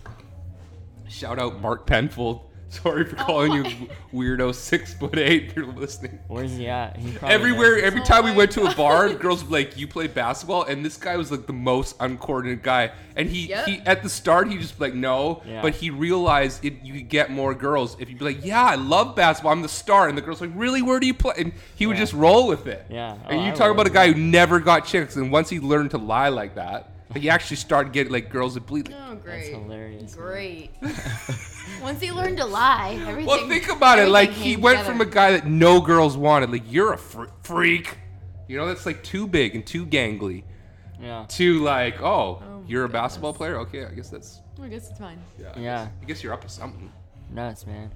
Shout 1.07 1.37
out 1.37 1.61
Mark 1.61 1.85
Penfold. 1.85 2.49
Sorry 2.67 3.05
for 3.05 3.15
calling 3.15 3.53
you 3.53 3.63
weirdo 4.13 4.53
six 4.53 4.93
foot 4.95 5.17
eight. 5.17 5.45
If 5.49 5.55
you're 5.55 5.65
listening. 5.67 6.19
Where's 6.27 6.51
he 6.57 6.67
at? 6.67 6.97
He 6.97 7.11
probably 7.11 7.33
Everywhere, 7.33 7.75
knows. 7.75 7.83
every 7.83 8.01
Oh 8.01 8.03
time 8.03 8.25
we 8.25 8.31
my 8.31 8.37
went 8.37 8.51
to 8.51 8.65
a 8.65 8.75
bar, 8.75 9.07
the 9.07 9.15
girls 9.25 9.43
would 9.43 9.49
be 9.49 9.53
like, 9.63 9.77
"You 9.77 9.87
play 9.87 10.07
basketball," 10.07 10.63
and 10.63 10.83
this 10.83 10.97
guy 10.97 11.15
was 11.15 11.31
like 11.31 11.45
the 11.45 11.53
most 11.53 11.95
uncoordinated 11.99 12.63
guy. 12.63 12.91
And 13.15 13.29
he, 13.29 13.47
Yep. 13.47 13.65
he 13.67 13.79
at 13.85 14.03
the 14.03 14.09
start, 14.09 14.49
he 14.49 14.57
just 14.57 14.79
like, 14.81 14.93
"No," 14.93 15.41
Yeah. 15.47 15.61
but 15.61 15.75
he 15.75 15.89
realized 15.89 16.65
it, 16.65 16.73
you 16.83 16.95
could 16.95 17.07
get 17.07 17.31
more 17.31 17.53
girls 17.53 17.95
if 17.99 18.09
you'd 18.09 18.19
be 18.19 18.25
like, 18.25 18.43
"Yeah, 18.43 18.63
I 18.63 18.75
love 18.75 19.15
basketball. 19.15 19.53
I'm 19.53 19.61
the 19.61 19.69
star," 19.69 20.09
and 20.09 20.17
the 20.17 20.21
girls 20.21 20.41
like, 20.41 20.51
"Really? 20.53 20.81
Where 20.81 20.99
do 20.99 21.07
you 21.07 21.13
play?" 21.13 21.33
And 21.37 21.53
he 21.75 21.85
would 21.87 21.95
Yeah. 21.97 22.03
just 22.03 22.13
roll 22.13 22.47
with 22.47 22.67
it. 22.67 22.85
Yeah. 22.89 23.15
And 23.29 23.39
Oh, 23.39 23.45
you 23.45 23.51
I 23.51 23.55
talk 23.55 23.71
about 23.71 23.85
a 23.85 23.89
would. 23.89 23.93
guy 23.93 24.11
who 24.11 24.19
never 24.19 24.59
got 24.59 24.85
chicks, 24.85 25.15
and 25.15 25.31
once 25.31 25.49
he 25.49 25.59
learned 25.59 25.91
to 25.91 25.97
lie 25.97 26.29
like 26.29 26.55
that, 26.55 26.89
like 27.11 27.21
he 27.21 27.29
actually 27.29 27.57
started 27.57 27.93
getting 27.93 28.11
like 28.11 28.29
girls 28.29 28.53
that 28.55 28.65
bleed. 28.65 28.89
Like, 28.89 28.97
Oh, 29.07 29.17
That's 29.25 29.47
hilarious. 29.47 30.15
Great. 30.15 30.71
Once 31.81 32.01
he 32.01 32.11
learned 32.11 32.37
to 32.37 32.45
lie, 32.45 32.97
everything. 33.01 33.25
well, 33.25 33.47
think 33.47 33.69
about 33.69 33.99
it. 33.99 34.07
Like 34.09 34.31
he 34.31 34.55
went 34.55 34.79
together. 34.79 34.91
from 34.97 35.01
a 35.07 35.11
guy 35.11 35.31
that 35.31 35.45
no 35.47 35.81
girls 35.81 36.17
wanted, 36.17 36.51
like 36.51 36.63
you're 36.71 36.93
a 36.93 36.97
fr- 36.97 37.25
freak. 37.43 37.97
You 38.47 38.57
know, 38.57 38.67
that's 38.67 38.85
like 38.85 39.03
too 39.03 39.27
big 39.27 39.55
and 39.55 39.65
too 39.65 39.85
gangly. 39.85 40.43
Yeah. 41.01 41.25
to 41.27 41.59
like, 41.63 42.01
oh, 42.01 42.41
Oh, 42.41 42.63
you're 42.67 42.85
a 42.85 42.87
goodness. 42.87 43.01
basketball 43.01 43.33
player? 43.33 43.59
Okay, 43.59 43.83
I 43.85 43.89
guess 43.91 44.09
that's 44.09 44.41
I 44.61 44.67
guess 44.69 44.89
it's 44.89 44.97
fine. 44.97 45.19
yeah. 45.37 45.51
I 45.55 45.59
Yeah. 45.59 45.83
guess, 45.85 45.91
I 46.01 46.05
guess 46.05 46.23
you're 46.23 46.33
up 46.33 46.41
to 46.41 46.49
something. 46.49 46.91
Nuts, 47.31 47.67
man. 47.67 47.91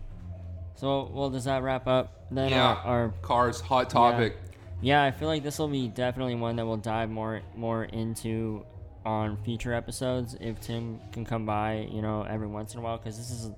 So, 0.75 1.09
well, 1.13 1.29
does 1.29 1.45
that 1.45 1.63
wrap 1.63 1.87
up 1.87 2.25
then 2.31 2.49
Yeah. 2.49 2.65
our, 2.65 2.77
our 2.85 3.13
Cars, 3.21 3.61
hot 3.61 3.89
topic. 3.89 4.35
Yeah, 4.81 5.03
I 5.03 5.11
feel 5.11 5.27
like 5.29 5.43
this 5.43 5.59
will 5.59 5.67
be 5.67 5.87
definitely 5.87 6.35
one 6.35 6.55
that 6.57 6.65
we'll 6.65 6.77
dive 6.77 7.09
more 7.09 7.41
more 7.55 7.83
into 7.85 8.65
on 9.05 9.37
future 9.43 9.73
episodes 9.73 10.35
if 10.39 10.59
Tim 10.59 10.99
can 11.11 11.25
come 11.25 11.45
by, 11.45 11.87
you 11.91 12.01
know, 12.01 12.23
every 12.23 12.47
once 12.47 12.73
in 12.73 12.79
a 12.79 12.83
while 12.83 12.97
because 12.97 13.17
this 13.17 13.31
is 13.31 13.51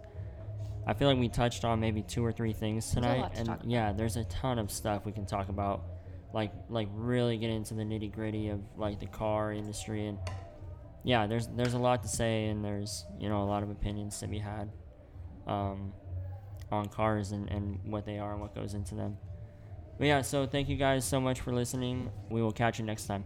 I 0.86 0.94
feel 0.94 1.08
like 1.08 1.18
we 1.18 1.30
touched 1.30 1.64
on 1.64 1.80
maybe 1.80 2.02
two 2.02 2.26
or 2.26 2.32
three 2.32 2.54
things 2.54 2.92
tonight 2.92 3.34
to 3.36 3.42
and 3.42 3.72
yeah, 3.72 3.92
there's 3.92 4.18
a 4.18 4.24
ton 4.26 4.60
of 4.60 4.72
stuff 4.72 5.06
we 5.06 5.12
can 5.12 5.26
talk 5.26 5.50
about 5.50 5.84
like 6.34 6.52
like 6.70 6.88
really 6.94 7.38
get 7.38 7.50
into 7.50 7.74
the 7.74 7.84
nitty-gritty 7.84 8.50
of 8.50 8.62
like 8.78 9.00
the 9.00 9.08
car 9.08 9.52
industry 9.52 10.08
and 10.08 10.18
yeah, 11.04 11.28
there's 11.28 11.48
there's 11.48 11.74
a 11.74 11.80
lot 11.80 12.04
to 12.04 12.08
say 12.08 12.46
and 12.46 12.64
there's, 12.64 13.06
you 13.20 13.30
know, 13.30 13.44
a 13.44 13.46
lot 13.46 13.64
of 13.64 13.70
opinions 13.70 14.20
to 14.20 14.28
be 14.28 14.40
had 14.40 14.72
um 15.48 15.94
on 16.72 16.88
cars 16.88 17.32
and, 17.32 17.50
and 17.50 17.80
what 17.84 18.06
they 18.06 18.18
are 18.18 18.32
and 18.32 18.42
what 18.42 18.56
goes 18.56 18.74
into 18.74 18.96
them. 18.96 19.18
But 19.98 20.08
yeah, 20.08 20.22
so 20.22 20.46
thank 20.46 20.70
you 20.70 20.78
guys 20.78 21.04
so 21.06 21.20
much 21.20 21.42
for 21.42 21.54
listening. 21.54 22.10
We 22.30 22.42
will 22.42 22.54
catch 22.54 22.80
you 22.80 22.86
next 22.86 23.08
time. 23.08 23.26